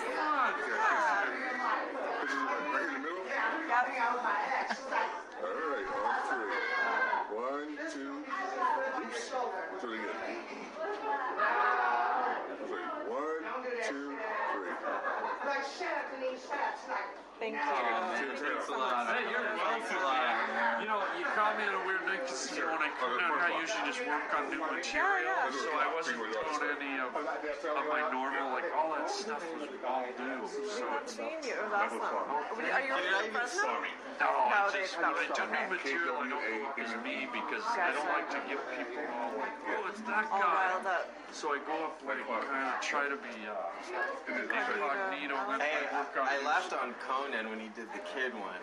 Pictures 2.20 2.44
right 2.44 2.84
in 2.86 2.92
the 2.92 3.01
middle? 3.01 3.24
All 5.36 5.53
right, 5.53 5.88
on 5.97 6.16
three. 6.28 6.57
One, 7.36 7.76
two, 7.92 8.24
oops. 9.01 9.32
Do 9.80 9.88
it 9.92 10.01
again. 10.01 10.16
Three. 12.66 12.86
One, 13.09 13.40
two, 13.88 14.16
three. 14.53 14.74
Thank 17.38 17.55
you. 17.55 17.61
Thanks 18.36 18.68
a 18.68 18.72
lot. 18.72 19.07
Hey, 19.14 19.24
you're 19.30 19.44
welcome. 19.57 20.36
You 21.37 21.43
know, 21.45 21.53
you 21.53 21.53
caught 21.53 21.61
me 21.61 21.68
on 21.68 21.76
a 21.76 21.84
weird 21.84 22.05
night 22.09 22.24
because 22.24 22.49
you 22.49 22.64
know, 22.64 22.72
when 22.72 22.80
I 22.80 22.89
come 22.97 23.12
down 23.20 23.37
I 23.37 23.53
usually 23.61 23.84
just 23.84 24.01
work 24.09 24.24
on 24.41 24.49
new 24.49 24.57
material. 24.57 25.37
So 25.53 25.68
I 25.76 25.84
wasn't 25.93 26.16
doing 26.16 26.32
any 26.32 26.97
of, 26.97 27.12
of 27.12 27.84
my 27.93 28.09
normal, 28.09 28.57
like 28.57 28.72
all 28.72 28.97
that 28.97 29.05
stuff 29.12 29.45
was 29.53 29.68
all 29.84 30.09
new. 30.16 30.49
So 30.49 30.89
it's 30.97 31.12
Seeing 31.12 31.45
you. 31.45 31.61
It 31.61 31.68
was. 31.68 31.93
Are 31.93 32.80
you 32.80 32.97
from 32.97 33.28
Fresno? 33.37 33.68
no, 33.68 34.28
I 34.32 34.49
No, 34.49 34.72
just 34.72 34.97
they- 34.97 35.05
when 35.05 35.12
I 35.12 35.28
do 35.28 35.45
new 35.45 35.64
material, 35.76 36.16
I 36.16 36.28
don't 36.32 36.41
go 36.41 36.57
up 36.72 36.80
as 36.80 36.93
me 37.05 37.28
because 37.28 37.64
I 37.68 37.93
don't 37.93 38.09
like 38.16 38.32
to 38.32 38.41
give 38.49 38.61
people 38.72 39.05
all 39.20 39.37
like, 39.37 39.57
oh, 39.76 39.93
it's 39.93 40.01
that 40.09 40.24
All 40.32 40.41
guy. 40.41 40.72
riled 40.72 40.89
up. 40.89 41.05
So 41.37 41.53
I 41.53 41.61
go 41.68 41.93
up 41.93 42.01
like 42.09 42.24
kind 42.49 42.64
of 42.64 42.80
try 42.80 43.12
to 43.12 43.18
be 43.20 43.37
uh, 43.45 43.61
incognito. 44.24 45.37
and 45.37 45.61
Hey, 45.61 45.84
I 45.84 46.01
I 46.16 46.41
laughed 46.49 46.72
on 46.72 46.97
Conan 47.05 47.53
when 47.53 47.61
he 47.61 47.68
did 47.76 47.93
the 47.93 48.01
kid 48.16 48.32
one 48.32 48.57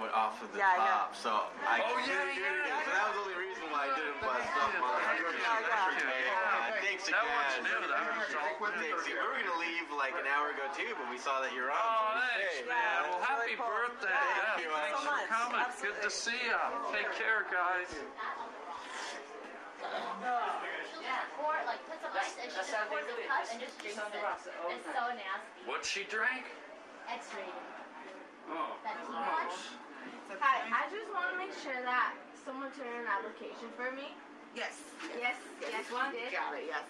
went 0.00 0.12
off 0.12 0.38
of 0.44 0.52
the 0.52 0.60
Yeah, 0.60 0.76
I 0.76 0.78
top. 0.84 1.16
So 1.16 1.48
I 1.64 1.80
Oh, 1.80 1.96
couldn't 1.96 2.12
yeah, 2.12 2.36
yeah. 2.36 2.84
So 2.84 2.90
that 2.92 3.04
was 3.08 3.14
the 3.16 3.22
only 3.26 3.36
reason 3.40 3.64
why 3.72 3.88
I 3.88 3.96
didn't 3.96 4.20
bust 4.20 4.46
up 4.56 4.72
on 4.76 5.00
Yeah, 5.00 5.96
Hey, 6.76 6.84
thanks 6.84 7.08
That 7.08 7.24
again. 7.24 7.32
one's 7.32 7.56
new. 7.64 7.80
That 7.88 8.04
was 8.12 8.28
Thanks. 8.36 9.06
We 9.08 9.14
were 9.16 9.36
gonna 9.40 9.56
leave 9.60 9.88
like 9.96 10.12
an 10.18 10.28
hour 10.28 10.52
ago 10.52 10.66
too, 10.76 10.92
but 11.00 11.08
we 11.08 11.16
saw 11.16 11.40
that 11.40 11.52
you're 11.56 11.72
on. 11.72 11.80
Oh, 11.80 12.20
so 12.20 12.28
thanks, 12.36 12.54
stayed. 12.60 12.68
man. 12.68 12.76
Yeah, 12.76 13.08
Well, 13.08 13.20
happy 13.24 13.56
really 13.56 13.56
cool. 13.56 13.72
birthday. 13.72 14.12
Thank 14.12 14.64
you. 14.64 14.70
thanks 14.72 15.00
so 15.00 15.04
for 15.04 15.16
much. 15.16 15.28
coming. 15.32 15.66
Good 15.80 15.98
to 16.04 16.10
see 16.12 16.40
you. 16.44 16.60
Take 16.92 17.10
care, 17.16 17.44
guys. 17.48 17.88
Or 21.40 21.54
like 21.68 21.80
put 21.86 22.00
some 22.02 22.10
ice 22.16 22.34
and 22.42 22.50
she 22.50 22.56
just 22.58 22.72
pours 22.90 23.04
a 23.06 23.16
cup 23.28 23.44
and 23.52 23.60
just 23.60 23.76
drinks 23.78 24.46
it. 24.48 24.54
It's 24.72 24.86
so 24.88 25.04
nasty. 25.14 25.62
What 25.68 25.84
she 25.84 26.02
drank? 26.10 26.44
X-rated. 27.06 27.54
Oh, 28.50 28.74
That 28.82 28.98
too 29.06 29.12
gross. 29.14 29.74
Much. 30.28 30.38
Hi, 30.42 30.66
I 30.66 30.82
just 30.90 31.08
want 31.14 31.30
to 31.32 31.36
make 31.38 31.54
sure 31.62 31.78
that 31.86 32.14
someone 32.42 32.70
turned 32.74 32.90
in 32.90 33.06
an 33.06 33.10
application 33.10 33.70
for 33.78 33.94
me. 33.94 34.14
Yes. 34.56 34.80
Yes, 35.20 35.36
yes, 35.60 35.84
one? 35.92 36.08
she 36.16 36.24
did. 36.24 36.32
Got 36.32 36.56
it, 36.56 36.64
yes. 36.64 36.80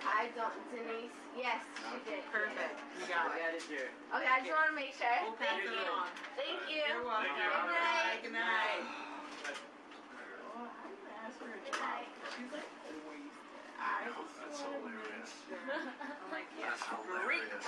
I 0.00 0.32
don't, 0.32 0.56
Denise. 0.72 1.12
Yes, 1.36 1.60
she 1.76 2.00
did. 2.08 2.24
Perfect. 2.32 2.80
You 2.96 3.04
got 3.04 3.36
it. 3.36 3.60
Okay, 3.68 4.24
I 4.24 4.40
just 4.40 4.56
want 4.56 4.72
to 4.72 4.76
make 4.76 4.96
sure. 4.96 5.12
We'll 5.20 5.36
pass 5.36 5.60
Thank 5.60 5.68
it 5.68 5.76
you. 5.76 5.92
on. 5.92 6.08
Thank 6.40 6.60
you. 6.72 6.80
You're 6.88 7.04
welcome. 7.04 7.36
Thank 7.36 8.24
you. 8.24 8.32
Good 8.32 8.32
night. 8.32 8.32
Good 8.32 8.32
night. 8.32 8.80
Good 8.80 8.96
night. 8.96 9.06
That's 14.56 14.72
hilarious. 14.72 15.32
I'm 15.52 16.32
like, 16.32 16.48
yeah. 16.56 16.72
That's 16.72 16.88
hilarious. 16.88 17.60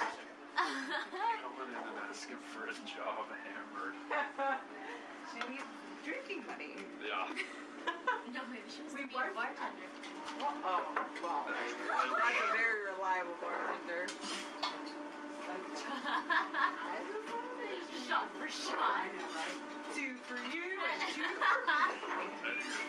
Coming 0.56 1.68
in 1.68 1.84
and 1.84 2.00
asking 2.08 2.40
for 2.48 2.64
a 2.64 2.74
job 2.88 3.28
hammered. 3.44 3.92
She 5.32 5.40
needs 5.50 5.64
drinking 6.04 6.44
money. 6.46 6.76
Yeah. 7.04 7.28
No, 8.28 8.44
maybe 8.52 8.68
she 8.68 8.82
was 8.84 8.92
to 8.92 8.98
be 8.98 9.04
a 9.08 9.32
bartender. 9.32 9.88
Oh, 10.44 10.84
well. 11.24 11.48
That's 11.48 11.72
a 11.72 12.52
very 12.52 12.92
reliable 12.92 13.32
bartender. 13.40 14.04
shot 18.06 18.28
for 18.36 18.48
shot. 18.52 19.08
Two 19.94 20.12
for 20.28 20.36
you 20.52 20.76
and 20.76 21.00
two 21.14 21.24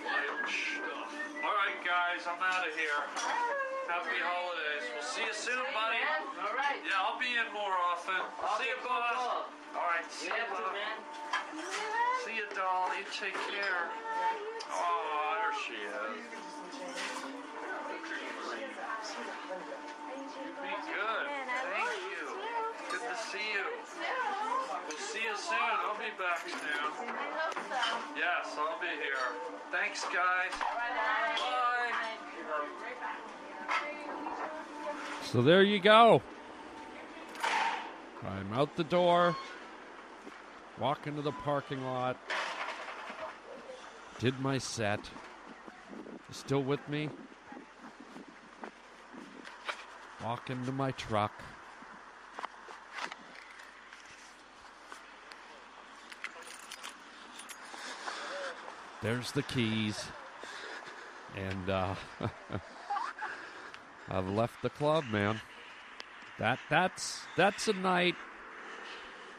Wild 0.04 0.48
stuff. 0.50 1.08
All 1.44 1.56
right, 1.56 1.80
guys, 1.88 2.28
I'm 2.28 2.44
out 2.44 2.68
of 2.68 2.76
here. 2.76 3.69
Happy 3.90 4.22
holidays. 4.22 4.86
We'll 4.94 5.02
see 5.02 5.26
you 5.26 5.34
soon, 5.34 5.66
buddy. 5.74 5.98
All 6.38 6.54
right. 6.54 6.78
Yeah, 6.86 7.02
I'll 7.02 7.18
be 7.18 7.34
in 7.34 7.50
more 7.58 7.74
often. 7.90 8.22
See 8.62 8.70
you, 8.70 8.78
boss. 8.86 9.50
All 9.74 9.82
right, 9.82 10.06
see 10.14 10.30
You 10.30 10.38
you, 10.38 10.46
have 10.46 10.54
to, 10.54 10.62
love. 10.62 10.78
man. 10.78 11.02
See 12.22 12.38
you, 12.38 12.46
doll. 12.54 12.94
You 12.94 13.02
take 13.10 13.34
care. 13.50 13.90
Oh, 14.70 15.42
there 15.42 15.58
she 15.66 15.74
is. 15.90 16.22
You 20.38 20.54
be 20.54 20.74
good. 20.86 21.26
Thank 21.50 21.98
you. 22.14 22.26
Good 22.94 23.04
to 23.10 23.16
see 23.18 23.42
you. 23.58 23.66
We'll 23.74 25.02
see 25.02 25.26
you 25.26 25.34
soon. 25.34 25.58
I'll 25.58 25.98
be 25.98 26.14
back 26.14 26.46
soon. 26.46 26.62
I 26.62 26.94
hope 26.94 27.58
so. 27.58 27.82
Yes, 28.14 28.54
I'll 28.54 28.78
be 28.78 28.94
here. 29.02 29.34
Thanks, 29.74 30.06
guys. 30.14 30.54
Bye. 30.62 31.69
So 35.32 35.44
there 35.44 35.62
you 35.62 35.78
go. 35.78 36.24
I'm 38.28 38.52
out 38.52 38.76
the 38.76 38.84
door, 38.84 39.36
walk 40.80 41.06
into 41.06 41.22
the 41.22 41.32
parking 41.32 41.84
lot, 41.84 42.18
did 44.18 44.40
my 44.40 44.58
set. 44.58 45.00
Still 46.32 46.64
with 46.64 46.80
me? 46.90 47.12
Walk 50.24 50.50
into 50.50 50.72
my 50.72 50.90
truck. 50.94 51.44
There's 59.04 59.32
the 59.34 59.44
keys. 59.44 60.06
And 61.36 61.70
uh 61.70 61.94
I've 64.10 64.30
left 64.30 64.62
the 64.62 64.70
club, 64.70 65.06
man. 65.12 65.40
That 66.40 66.60
that's 66.70 67.22
that's 67.38 67.68
a 67.68 67.74
night 67.74 68.16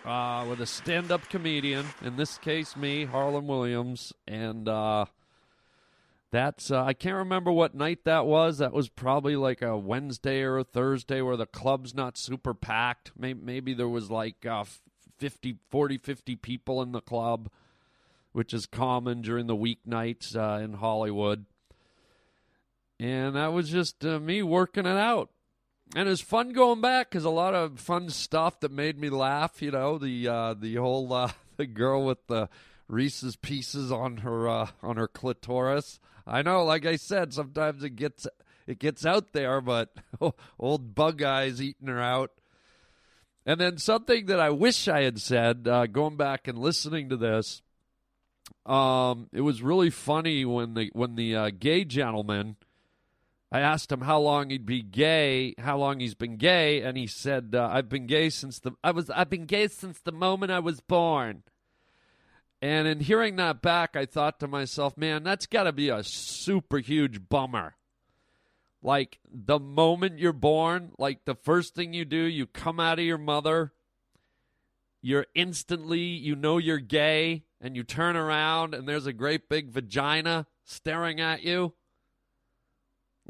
uh, 0.05 0.47
with 0.49 0.61
a 0.61 0.67
stand-up 0.67 1.29
comedian. 1.29 1.87
In 2.03 2.17
this 2.17 2.39
case, 2.39 2.77
me, 2.77 3.05
Harland 3.05 3.49
Williams, 3.49 4.13
and 4.29 4.69
uh, 4.69 5.07
that's 6.31 6.71
uh, 6.71 6.85
I 6.85 6.93
can't 6.93 7.17
remember 7.17 7.51
what 7.51 7.75
night 7.75 8.05
that 8.05 8.27
was. 8.27 8.59
That 8.59 8.73
was 8.73 8.89
probably 8.89 9.35
like 9.35 9.61
a 9.63 9.77
Wednesday 9.77 10.43
or 10.43 10.59
a 10.59 10.65
Thursday 10.65 11.21
where 11.21 11.37
the 11.37 11.47
club's 11.47 11.95
not 11.95 12.17
super 12.17 12.55
packed. 12.55 13.13
Maybe, 13.19 13.41
maybe 13.43 13.75
there 13.75 13.89
was 13.89 14.11
like 14.11 14.47
uh, 14.47 14.65
50, 15.19 15.57
40, 15.71 15.99
50 15.99 16.37
people 16.37 16.81
in 16.81 16.93
the 16.93 17.01
club, 17.01 17.51
which 18.33 18.55
is 18.55 18.67
common 18.67 19.23
during 19.23 19.49
the 19.49 19.57
weeknights 19.57 20.37
uh, 20.37 20.63
in 20.63 20.75
Hollywood 20.75 21.47
and 23.01 23.35
that 23.35 23.53
was 23.53 23.71
just 23.71 24.05
uh, 24.05 24.21
me 24.21 24.43
working 24.43 24.85
it 24.85 24.97
out. 24.99 25.31
And 25.97 26.07
it 26.07 26.11
was 26.11 26.21
fun 26.21 26.53
going 26.53 26.81
back 26.81 27.11
because 27.11 27.25
a 27.25 27.31
lot 27.31 27.55
of 27.55 27.81
fun 27.81 28.11
stuff 28.11 28.61
that 28.61 28.71
made 28.71 28.99
me 28.99 29.09
laugh. 29.09 29.61
You 29.63 29.73
know, 29.73 29.99
the 29.99 30.29
uh, 30.29 30.55
the 30.55 30.77
whole 30.77 31.13
uh, 31.13 31.33
the 31.57 31.67
girl 31.67 32.05
with 32.05 32.27
the 32.29 32.49
Reese's 32.87 33.37
pieces 33.37 33.91
on 33.91 34.19
her 34.19 34.49
uh, 34.49 34.69
on 34.83 34.97
her 34.97 35.09
clitoris. 35.09 35.99
I 36.27 36.43
know, 36.43 36.63
like 36.65 36.87
I 36.87 36.97
said, 36.97 37.33
sometimes 37.33 37.83
it 37.83 37.97
gets 37.97 38.29
it 38.67 38.79
gets 38.79 39.07
out 39.07 39.33
there, 39.33 39.61
but 39.61 39.93
old 40.59 40.95
bug 40.95 41.23
eyes 41.23 41.61
eating 41.61 41.89
her 41.89 42.01
out. 42.01 42.31
And 43.47 43.59
then 43.59 43.79
something 43.79 44.27
that 44.27 44.39
I 44.39 44.51
wish 44.51 44.87
I 44.87 45.03
had 45.03 45.21
said, 45.21 45.67
uh, 45.67 45.87
going 45.87 46.17
back 46.17 46.47
and 46.47 46.59
listening 46.59 47.09
to 47.09 47.17
this, 47.17 47.63
um, 48.67 49.29
it 49.33 49.41
was 49.41 49.63
really 49.63 49.91
funny 49.91 50.45
when 50.45 50.75
the 50.75 50.91
when 50.93 51.17
the 51.17 51.35
uh, 51.35 51.51
gay 51.59 51.85
gentleman. 51.87 52.57
I 53.53 53.61
asked 53.61 53.91
him 53.91 54.03
how 54.03 54.21
long 54.21 54.51
he'd 54.51 54.67
be 54.67 54.83
gay, 54.83 55.55
how 55.59 55.77
long 55.77 55.99
he's 55.99 56.15
been 56.15 56.37
gay, 56.37 56.83
and 56.83 56.97
he 56.97 57.07
said, 57.07 57.55
uh, 57.55 57.69
"I've 57.73 57.89
been 57.89 58.07
gay 58.07 58.31
since 58.31 58.61
the 58.61 58.73
I 58.85 58.93
was 58.93 59.11
I've 59.11 59.31
been 59.31 59.47
gay 59.47 59.67
since 59.69 59.99
the 59.99 60.13
moment 60.13 60.53
I 60.53 60.61
was 60.61 60.81
born." 60.81 61.43
And 62.63 62.87
in 62.87 63.01
hearing 63.01 63.37
that 63.37 63.63
back, 63.63 63.97
I 63.97 64.07
thought 64.07 64.39
to 64.41 64.47
myself, 64.47 64.97
"Man, 64.97 65.25
that's 65.25 65.47
got 65.47 65.65
to 65.65 65.73
be 65.73 65.89
a 65.89 66.05
super 66.05 66.79
huge 66.79 67.29
bummer." 67.29 67.77
Like 68.83 69.19
the 69.31 69.59
moment 69.59 70.19
you're 70.19 70.33
born, 70.33 70.93
like 70.99 71.25
the 71.25 71.35
first 71.35 71.75
thing 71.75 71.93
you 71.93 72.05
do, 72.05 72.17
you 72.17 72.47
come 72.47 72.81
out 72.81 72.99
of 72.99 73.05
your 73.05 73.19
mother, 73.19 73.73
you're 75.03 75.27
instantly, 75.35 76.01
you 76.01 76.35
know 76.35 76.59
you're 76.59 76.79
gay, 76.79 77.45
and 77.61 77.77
you 77.77 77.83
turn 77.83 78.17
around 78.17 78.75
and 78.75 78.89
there's 78.89 79.07
a 79.07 79.13
great 79.13 79.49
big 79.49 79.71
vagina 79.71 80.47
staring 80.65 81.21
at 81.21 81.43
you. 81.43 81.75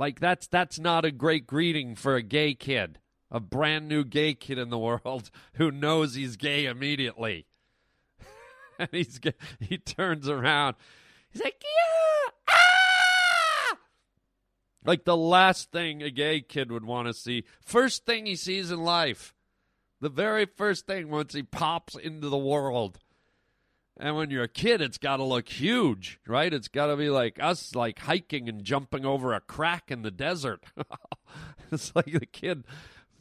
Like 0.00 0.18
that's 0.18 0.46
that's 0.46 0.78
not 0.78 1.04
a 1.04 1.10
great 1.10 1.46
greeting 1.46 1.94
for 1.94 2.16
a 2.16 2.22
gay 2.22 2.54
kid, 2.54 3.00
a 3.30 3.38
brand 3.38 3.86
new 3.86 4.02
gay 4.02 4.32
kid 4.32 4.56
in 4.56 4.70
the 4.70 4.78
world 4.78 5.30
who 5.56 5.70
knows 5.70 6.14
he's 6.14 6.38
gay 6.38 6.64
immediately. 6.64 7.44
and 8.78 8.88
he's 8.92 9.20
he 9.60 9.76
turns 9.76 10.26
around. 10.26 10.76
He's 11.30 11.42
like, 11.42 11.62
"Yeah!" 11.62 12.30
Ah! 12.48 13.76
Like 14.86 15.04
the 15.04 15.18
last 15.18 15.70
thing 15.70 16.02
a 16.02 16.10
gay 16.10 16.40
kid 16.40 16.72
would 16.72 16.86
want 16.86 17.06
to 17.06 17.12
see. 17.12 17.44
First 17.62 18.06
thing 18.06 18.24
he 18.24 18.36
sees 18.36 18.70
in 18.70 18.82
life. 18.82 19.34
The 20.00 20.08
very 20.08 20.46
first 20.46 20.86
thing 20.86 21.10
once 21.10 21.34
he 21.34 21.42
pops 21.42 21.94
into 21.94 22.30
the 22.30 22.38
world. 22.38 23.00
And 24.02 24.16
when 24.16 24.30
you're 24.30 24.44
a 24.44 24.48
kid, 24.48 24.80
it's 24.80 24.96
got 24.96 25.18
to 25.18 25.24
look 25.24 25.46
huge, 25.46 26.20
right? 26.26 26.54
It's 26.54 26.68
got 26.68 26.86
to 26.86 26.96
be 26.96 27.10
like 27.10 27.38
us, 27.38 27.74
like 27.74 27.98
hiking 27.98 28.48
and 28.48 28.64
jumping 28.64 29.04
over 29.04 29.34
a 29.34 29.40
crack 29.40 29.90
in 29.90 30.00
the 30.00 30.10
desert. 30.10 30.64
it's 31.70 31.94
like 31.94 32.10
the 32.10 32.24
kid, 32.24 32.64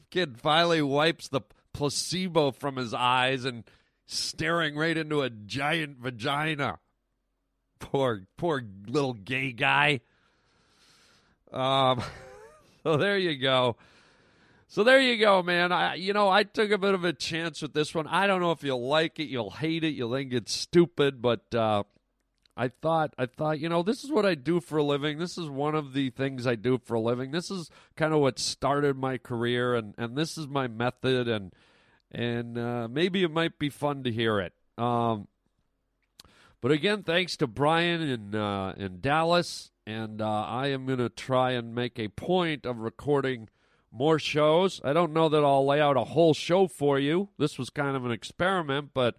kid 0.09 0.39
finally 0.39 0.81
wipes 0.81 1.27
the 1.27 1.41
placebo 1.73 2.51
from 2.51 2.77
his 2.77 2.93
eyes 2.93 3.43
and 3.43 3.65
staring 4.05 4.77
right 4.77 4.95
into 4.95 5.21
a 5.21 5.29
giant 5.29 5.97
vagina. 5.97 6.79
Poor, 7.79 8.23
poor 8.37 8.63
little 8.87 9.13
gay 9.13 9.51
guy. 9.51 9.99
Um, 11.51 12.01
so 12.83 12.95
there 12.95 13.17
you 13.17 13.37
go. 13.37 13.75
So 14.71 14.83
there 14.83 15.01
you 15.01 15.17
go, 15.17 15.41
man. 15.41 15.71
I 15.71 15.95
you 15.95 16.13
know, 16.13 16.29
I 16.29 16.43
took 16.43 16.69
a 16.69 16.77
bit 16.77 16.93
of 16.93 17.03
a 17.03 17.11
chance 17.11 17.63
with 17.63 17.73
this 17.73 17.95
one. 17.95 18.05
I 18.05 18.27
don't 18.27 18.39
know 18.39 18.51
if 18.51 18.63
you'll 18.63 18.87
like 18.87 19.19
it, 19.19 19.23
you'll 19.23 19.49
hate 19.49 19.83
it, 19.83 19.95
you'll 19.95 20.13
think 20.13 20.31
it's 20.31 20.53
stupid, 20.53 21.23
but 21.23 21.53
uh 21.55 21.83
I 22.55 22.67
thought 22.67 23.15
I 23.17 23.25
thought, 23.25 23.59
you 23.59 23.67
know, 23.67 23.81
this 23.81 24.03
is 24.03 24.11
what 24.11 24.27
I 24.27 24.35
do 24.35 24.59
for 24.59 24.77
a 24.77 24.83
living. 24.83 25.17
This 25.17 25.39
is 25.39 25.49
one 25.49 25.73
of 25.73 25.93
the 25.93 26.11
things 26.11 26.45
I 26.45 26.53
do 26.53 26.77
for 26.77 26.93
a 26.93 26.99
living. 26.99 27.31
This 27.31 27.49
is 27.49 27.71
kind 27.95 28.13
of 28.13 28.19
what 28.19 28.37
started 28.37 28.95
my 28.95 29.17
career 29.17 29.73
and 29.73 29.95
and 29.97 30.15
this 30.15 30.37
is 30.37 30.47
my 30.47 30.67
method 30.67 31.27
and 31.27 31.51
and 32.11 32.55
uh 32.55 32.87
maybe 32.87 33.23
it 33.23 33.31
might 33.31 33.57
be 33.57 33.69
fun 33.69 34.03
to 34.03 34.11
hear 34.11 34.39
it. 34.39 34.53
Um 34.77 35.27
but 36.61 36.71
again, 36.71 37.01
thanks 37.01 37.35
to 37.37 37.47
Brian 37.47 38.03
in 38.03 38.35
uh 38.35 38.75
in 38.77 39.01
Dallas 39.01 39.71
and 39.87 40.21
uh 40.21 40.43
I 40.43 40.67
am 40.67 40.85
going 40.85 40.99
to 40.99 41.09
try 41.09 41.53
and 41.53 41.73
make 41.73 41.97
a 41.97 42.09
point 42.09 42.67
of 42.67 42.77
recording 42.77 43.49
more 43.91 44.19
shows. 44.19 44.81
I 44.83 44.93
don't 44.93 45.13
know 45.13 45.29
that 45.29 45.43
I'll 45.43 45.65
lay 45.65 45.81
out 45.81 45.97
a 45.97 46.03
whole 46.03 46.33
show 46.33 46.67
for 46.67 46.99
you. 46.99 47.29
This 47.37 47.57
was 47.57 47.69
kind 47.69 47.95
of 47.95 48.05
an 48.05 48.11
experiment, 48.11 48.91
but 48.93 49.15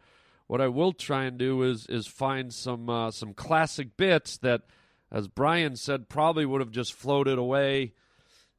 what 0.47 0.61
I 0.61 0.69
will 0.69 0.93
try 0.93 1.25
and 1.25 1.39
do 1.39 1.63
is 1.63 1.87
is 1.87 2.07
find 2.07 2.53
some 2.53 2.89
uh, 2.89 3.11
some 3.11 3.35
classic 3.35 3.97
bits 3.97 4.37
that, 4.39 4.63
as 5.11 5.29
Brian 5.29 5.77
said, 5.77 6.09
probably 6.09 6.45
would 6.45 6.61
have 6.61 6.71
just 6.71 6.93
floated 6.93 7.39
away 7.39 7.95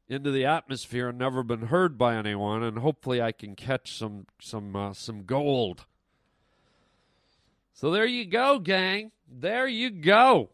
into 0.08 0.32
the 0.32 0.46
atmosphere 0.46 1.10
and 1.10 1.18
never 1.18 1.44
been 1.44 1.68
heard 1.68 1.98
by 1.98 2.16
anyone. 2.16 2.64
And 2.64 2.80
hopefully, 2.80 3.22
I 3.22 3.32
can 3.32 3.56
catch 3.56 3.98
some 3.98 4.26
some 4.40 4.76
uh, 4.76 4.94
some 4.94 5.24
gold. 5.24 5.86
So 7.74 7.90
there 7.92 8.06
you 8.06 8.26
go, 8.26 8.60
gang. 8.60 9.12
There 9.28 9.68
you 9.68 9.90
go. 9.90 10.50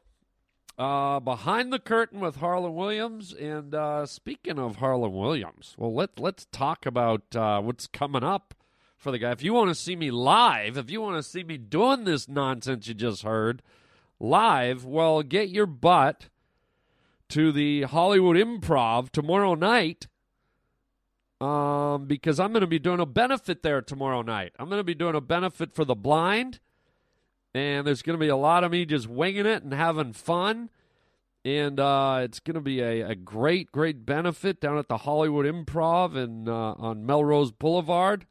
Uh, 0.78 1.20
behind 1.20 1.74
the 1.74 1.80
curtain 1.80 2.20
with 2.20 2.36
Harland 2.36 2.76
Williams, 2.76 3.34
and 3.34 3.74
uh, 3.74 4.06
speaking 4.06 4.60
of 4.60 4.76
Harland 4.76 5.16
Williams, 5.16 5.74
well 5.76 5.92
let 5.92 6.20
let's 6.20 6.46
talk 6.52 6.86
about 6.86 7.36
uh, 7.36 7.60
what's 7.60 7.88
coming 7.88 8.24
up 8.24 8.54
for 8.96 9.10
the 9.12 9.18
guy. 9.18 9.32
If 9.32 9.42
you 9.42 9.54
want 9.54 9.70
to 9.70 9.76
see 9.76 9.96
me 9.96 10.12
live, 10.12 10.78
if 10.78 10.92
you 10.92 11.02
want 11.02 11.18
to 11.18 11.24
see 11.24 11.44
me 11.44 11.58
doing 11.58 12.04
this 12.04 12.30
nonsense 12.30 12.88
you 12.88 12.94
just 12.94 13.24
heard 13.24 13.64
live, 14.20 14.86
well 14.86 15.24
get 15.24 15.50
your 15.50 15.66
butt 15.66 16.28
to 17.30 17.52
the 17.52 17.84
Hollywood 17.84 18.38
Improv 18.38 19.10
tomorrow 19.10 19.56
night. 19.56 20.08
Um, 21.42 22.06
because 22.06 22.40
I'm 22.40 22.52
going 22.52 22.62
to 22.62 22.68
be 22.68 22.80
doing 22.80 23.00
a 23.00 23.06
benefit 23.06 23.62
there 23.64 23.82
tomorrow 23.82 24.22
night. 24.22 24.54
I'm 24.60 24.70
going 24.70 24.80
to 24.80 24.84
be 24.84 24.96
doing 24.96 25.16
a 25.16 25.22
benefit 25.22 25.74
for 25.74 25.86
the 25.86 25.96
blind 25.96 26.60
and 27.58 27.88
there's 27.88 28.02
going 28.02 28.18
to 28.18 28.24
be 28.24 28.30
a 28.30 28.36
lot 28.36 28.64
of 28.64 28.72
me 28.72 28.86
just 28.86 29.08
winging 29.08 29.46
it 29.46 29.64
and 29.64 29.74
having 29.74 30.14
fun. 30.14 30.70
And 31.46 31.80
uh, 31.80 32.22
it's 32.24 32.40
going 32.40 32.56
to 32.56 32.62
be 32.62 32.82
a, 32.82 33.10
a, 33.10 33.16
great, 33.16 33.72
great 33.72 34.06
benefit 34.06 34.60
down 34.60 34.78
at 34.78 34.90
the 34.90 34.98
Hollywood 34.98 35.46
Improv 35.46 36.16
and 36.16 36.50
uh, 36.50 36.74
on 36.78 37.06
Melrose 37.06 37.52
Boulevard. 37.52 38.26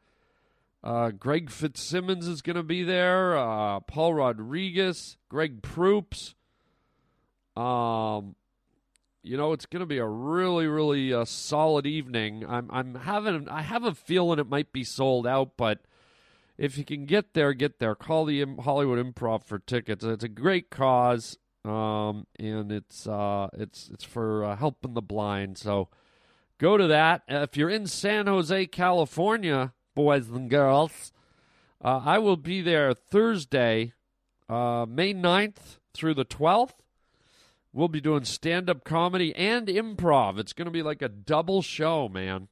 Uh, 0.85 1.11
Greg 1.11 1.51
Fitzsimmons 1.51 2.29
is 2.29 2.43
going 2.43 2.57
to 2.57 2.63
be 2.63 2.83
there. 2.83 3.37
Uh, 3.37 3.81
Paul 3.81 4.15
Rodriguez, 4.15 5.17
Greg 5.29 5.63
Proops. 5.63 6.35
Um, 7.57 8.37
you 9.23 9.37
know, 9.37 9.53
it's 9.53 9.67
going 9.67 9.81
to 9.81 9.87
be 9.87 9.99
a 9.99 10.07
really, 10.07 10.67
really 10.67 11.13
uh, 11.13 11.25
solid 11.25 11.87
evening. 11.87 12.45
I'm, 12.47 12.69
I'm 12.71 12.95
having, 12.95 13.49
I 13.49 13.63
have 13.63 13.83
a 13.83 13.95
feeling 13.95 14.39
it 14.39 14.49
might 14.49 14.73
be 14.73 14.85
sold 14.85 15.27
out, 15.27 15.53
but 15.57 15.81
if 16.59 16.79
you 16.79 16.85
can 16.85 17.05
get 17.05 17.35
there, 17.35 17.53
get 17.53 17.79
there. 17.79 17.95
Call 17.95 18.25
the 18.25 18.45
Hollywood 18.61 19.05
Improv 19.05 19.45
for 19.45 19.59
tickets. 19.59 20.05
It's 20.05 20.25
a 20.25 20.29
great 20.29 20.71
cause, 20.71 21.37
um, 21.65 22.27
and 22.39 22.73
it's 22.73 23.07
uh, 23.07 23.49
it's 23.53 23.91
it's 23.93 24.05
for 24.05 24.45
uh, 24.45 24.57
helping 24.57 24.95
the 24.95 25.03
blind. 25.03 25.59
So 25.59 25.89
go 26.59 26.77
to 26.77 26.87
that. 26.87 27.23
If 27.29 27.57
you're 27.57 27.71
in 27.71 27.87
San 27.87 28.27
Jose, 28.27 28.67
California, 28.67 29.75
boys 29.95 30.29
and 30.29 30.49
girls, 30.49 31.13
uh, 31.83 32.01
I 32.05 32.19
will 32.19 32.39
be 32.39 32.63
there 32.63 32.95
Thursday, 32.95 33.93
uh, 34.49 34.87
May 34.89 35.13
9th 35.13 35.79
through 35.93 36.15
the 36.15 36.25
12th. 36.25 36.73
We'll 37.73 37.89
be 37.89 38.01
doing 38.01 38.25
stand 38.25 38.71
up 38.71 38.85
comedy 38.85 39.35
and 39.35 39.67
improv. 39.67 40.39
It's 40.39 40.55
going 40.55 40.65
to 40.65 40.73
be 40.73 40.83
like 40.83 41.03
a 41.03 41.11
double 41.11 41.61
show, 41.61 42.09
man 42.09 42.49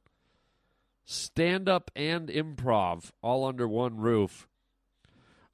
stand 1.05 1.69
up 1.69 1.91
and 1.95 2.27
improv 2.27 3.11
all 3.21 3.45
under 3.45 3.67
one 3.67 3.97
roof. 3.97 4.47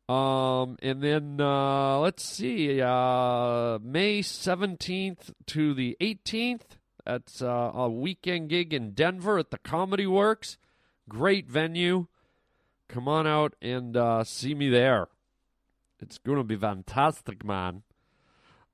Um, 0.09 0.77
and 0.81 1.01
then 1.01 1.39
uh, 1.39 1.99
let's 1.99 2.23
see, 2.23 2.81
uh, 2.81 3.79
May 3.81 4.19
17th 4.21 5.31
to 5.47 5.73
the 5.73 5.95
18th. 6.01 6.77
That's 7.05 7.41
uh, 7.41 7.71
a 7.73 7.89
weekend 7.89 8.49
gig 8.49 8.73
in 8.73 8.91
Denver 8.91 9.37
at 9.37 9.51
the 9.51 9.57
Comedy 9.57 10.05
Works. 10.05 10.57
Great 11.07 11.49
venue. 11.49 12.07
Come 12.89 13.07
on 13.07 13.25
out 13.25 13.55
and 13.61 13.95
uh, 13.95 14.23
see 14.23 14.53
me 14.53 14.69
there. 14.69 15.07
It's 16.01 16.17
going 16.17 16.37
to 16.37 16.43
be 16.43 16.57
fantastic, 16.57 17.45
man. 17.45 17.83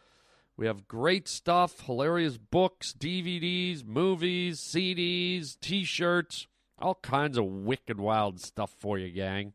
We 0.58 0.68
have 0.68 0.88
great 0.88 1.28
stuff, 1.28 1.88
hilarious 1.88 2.38
books, 2.38 2.94
DVDs, 2.94 3.84
movies, 3.84 4.60
CDs, 4.60 5.60
t-shirts, 5.60 6.46
all 6.78 6.94
kinds 6.94 7.40
of 7.40 7.46
wicked 7.46 8.00
wild 8.00 8.40
stuff 8.40 8.76
for 8.78 9.00
you, 9.00 9.10
gang. 9.10 9.54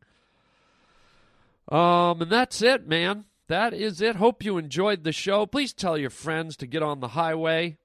Um, 1.67 2.21
and 2.21 2.31
that's 2.31 2.61
it, 2.61 2.87
man. 2.87 3.25
That 3.47 3.73
is 3.73 4.01
it. 4.01 4.17
Hope 4.17 4.43
you 4.43 4.57
enjoyed 4.57 5.03
the 5.03 5.11
show. 5.11 5.45
Please 5.45 5.73
tell 5.73 5.97
your 5.97 6.09
friends 6.09 6.57
to 6.57 6.67
get 6.67 6.83
on 6.83 6.99
the 6.99 7.09
highway. 7.09 7.77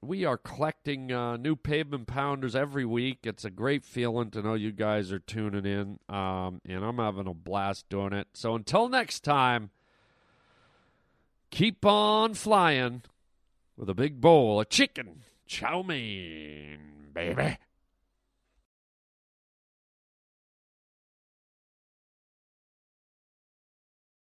We 0.00 0.24
are 0.24 0.36
collecting 0.36 1.12
uh, 1.12 1.36
new 1.36 1.54
pavement 1.54 2.08
pounders 2.08 2.56
every 2.56 2.84
week. 2.84 3.20
It's 3.22 3.44
a 3.44 3.50
great 3.50 3.84
feeling 3.84 4.30
to 4.32 4.42
know 4.42 4.54
you 4.54 4.72
guys 4.72 5.12
are 5.12 5.20
tuning 5.20 5.64
in, 5.64 5.98
um, 6.08 6.60
and 6.66 6.84
I'm 6.84 6.98
having 6.98 7.28
a 7.28 7.34
blast 7.34 7.88
doing 7.88 8.12
it. 8.12 8.26
So 8.34 8.56
until 8.56 8.88
next 8.88 9.20
time, 9.20 9.70
keep 11.50 11.86
on 11.86 12.34
flying 12.34 13.02
with 13.76 13.88
a 13.88 13.94
big 13.94 14.20
bowl 14.20 14.60
of 14.60 14.68
chicken. 14.68 15.22
chow 15.46 15.82
mein, 15.82 16.78
baby. 17.14 17.58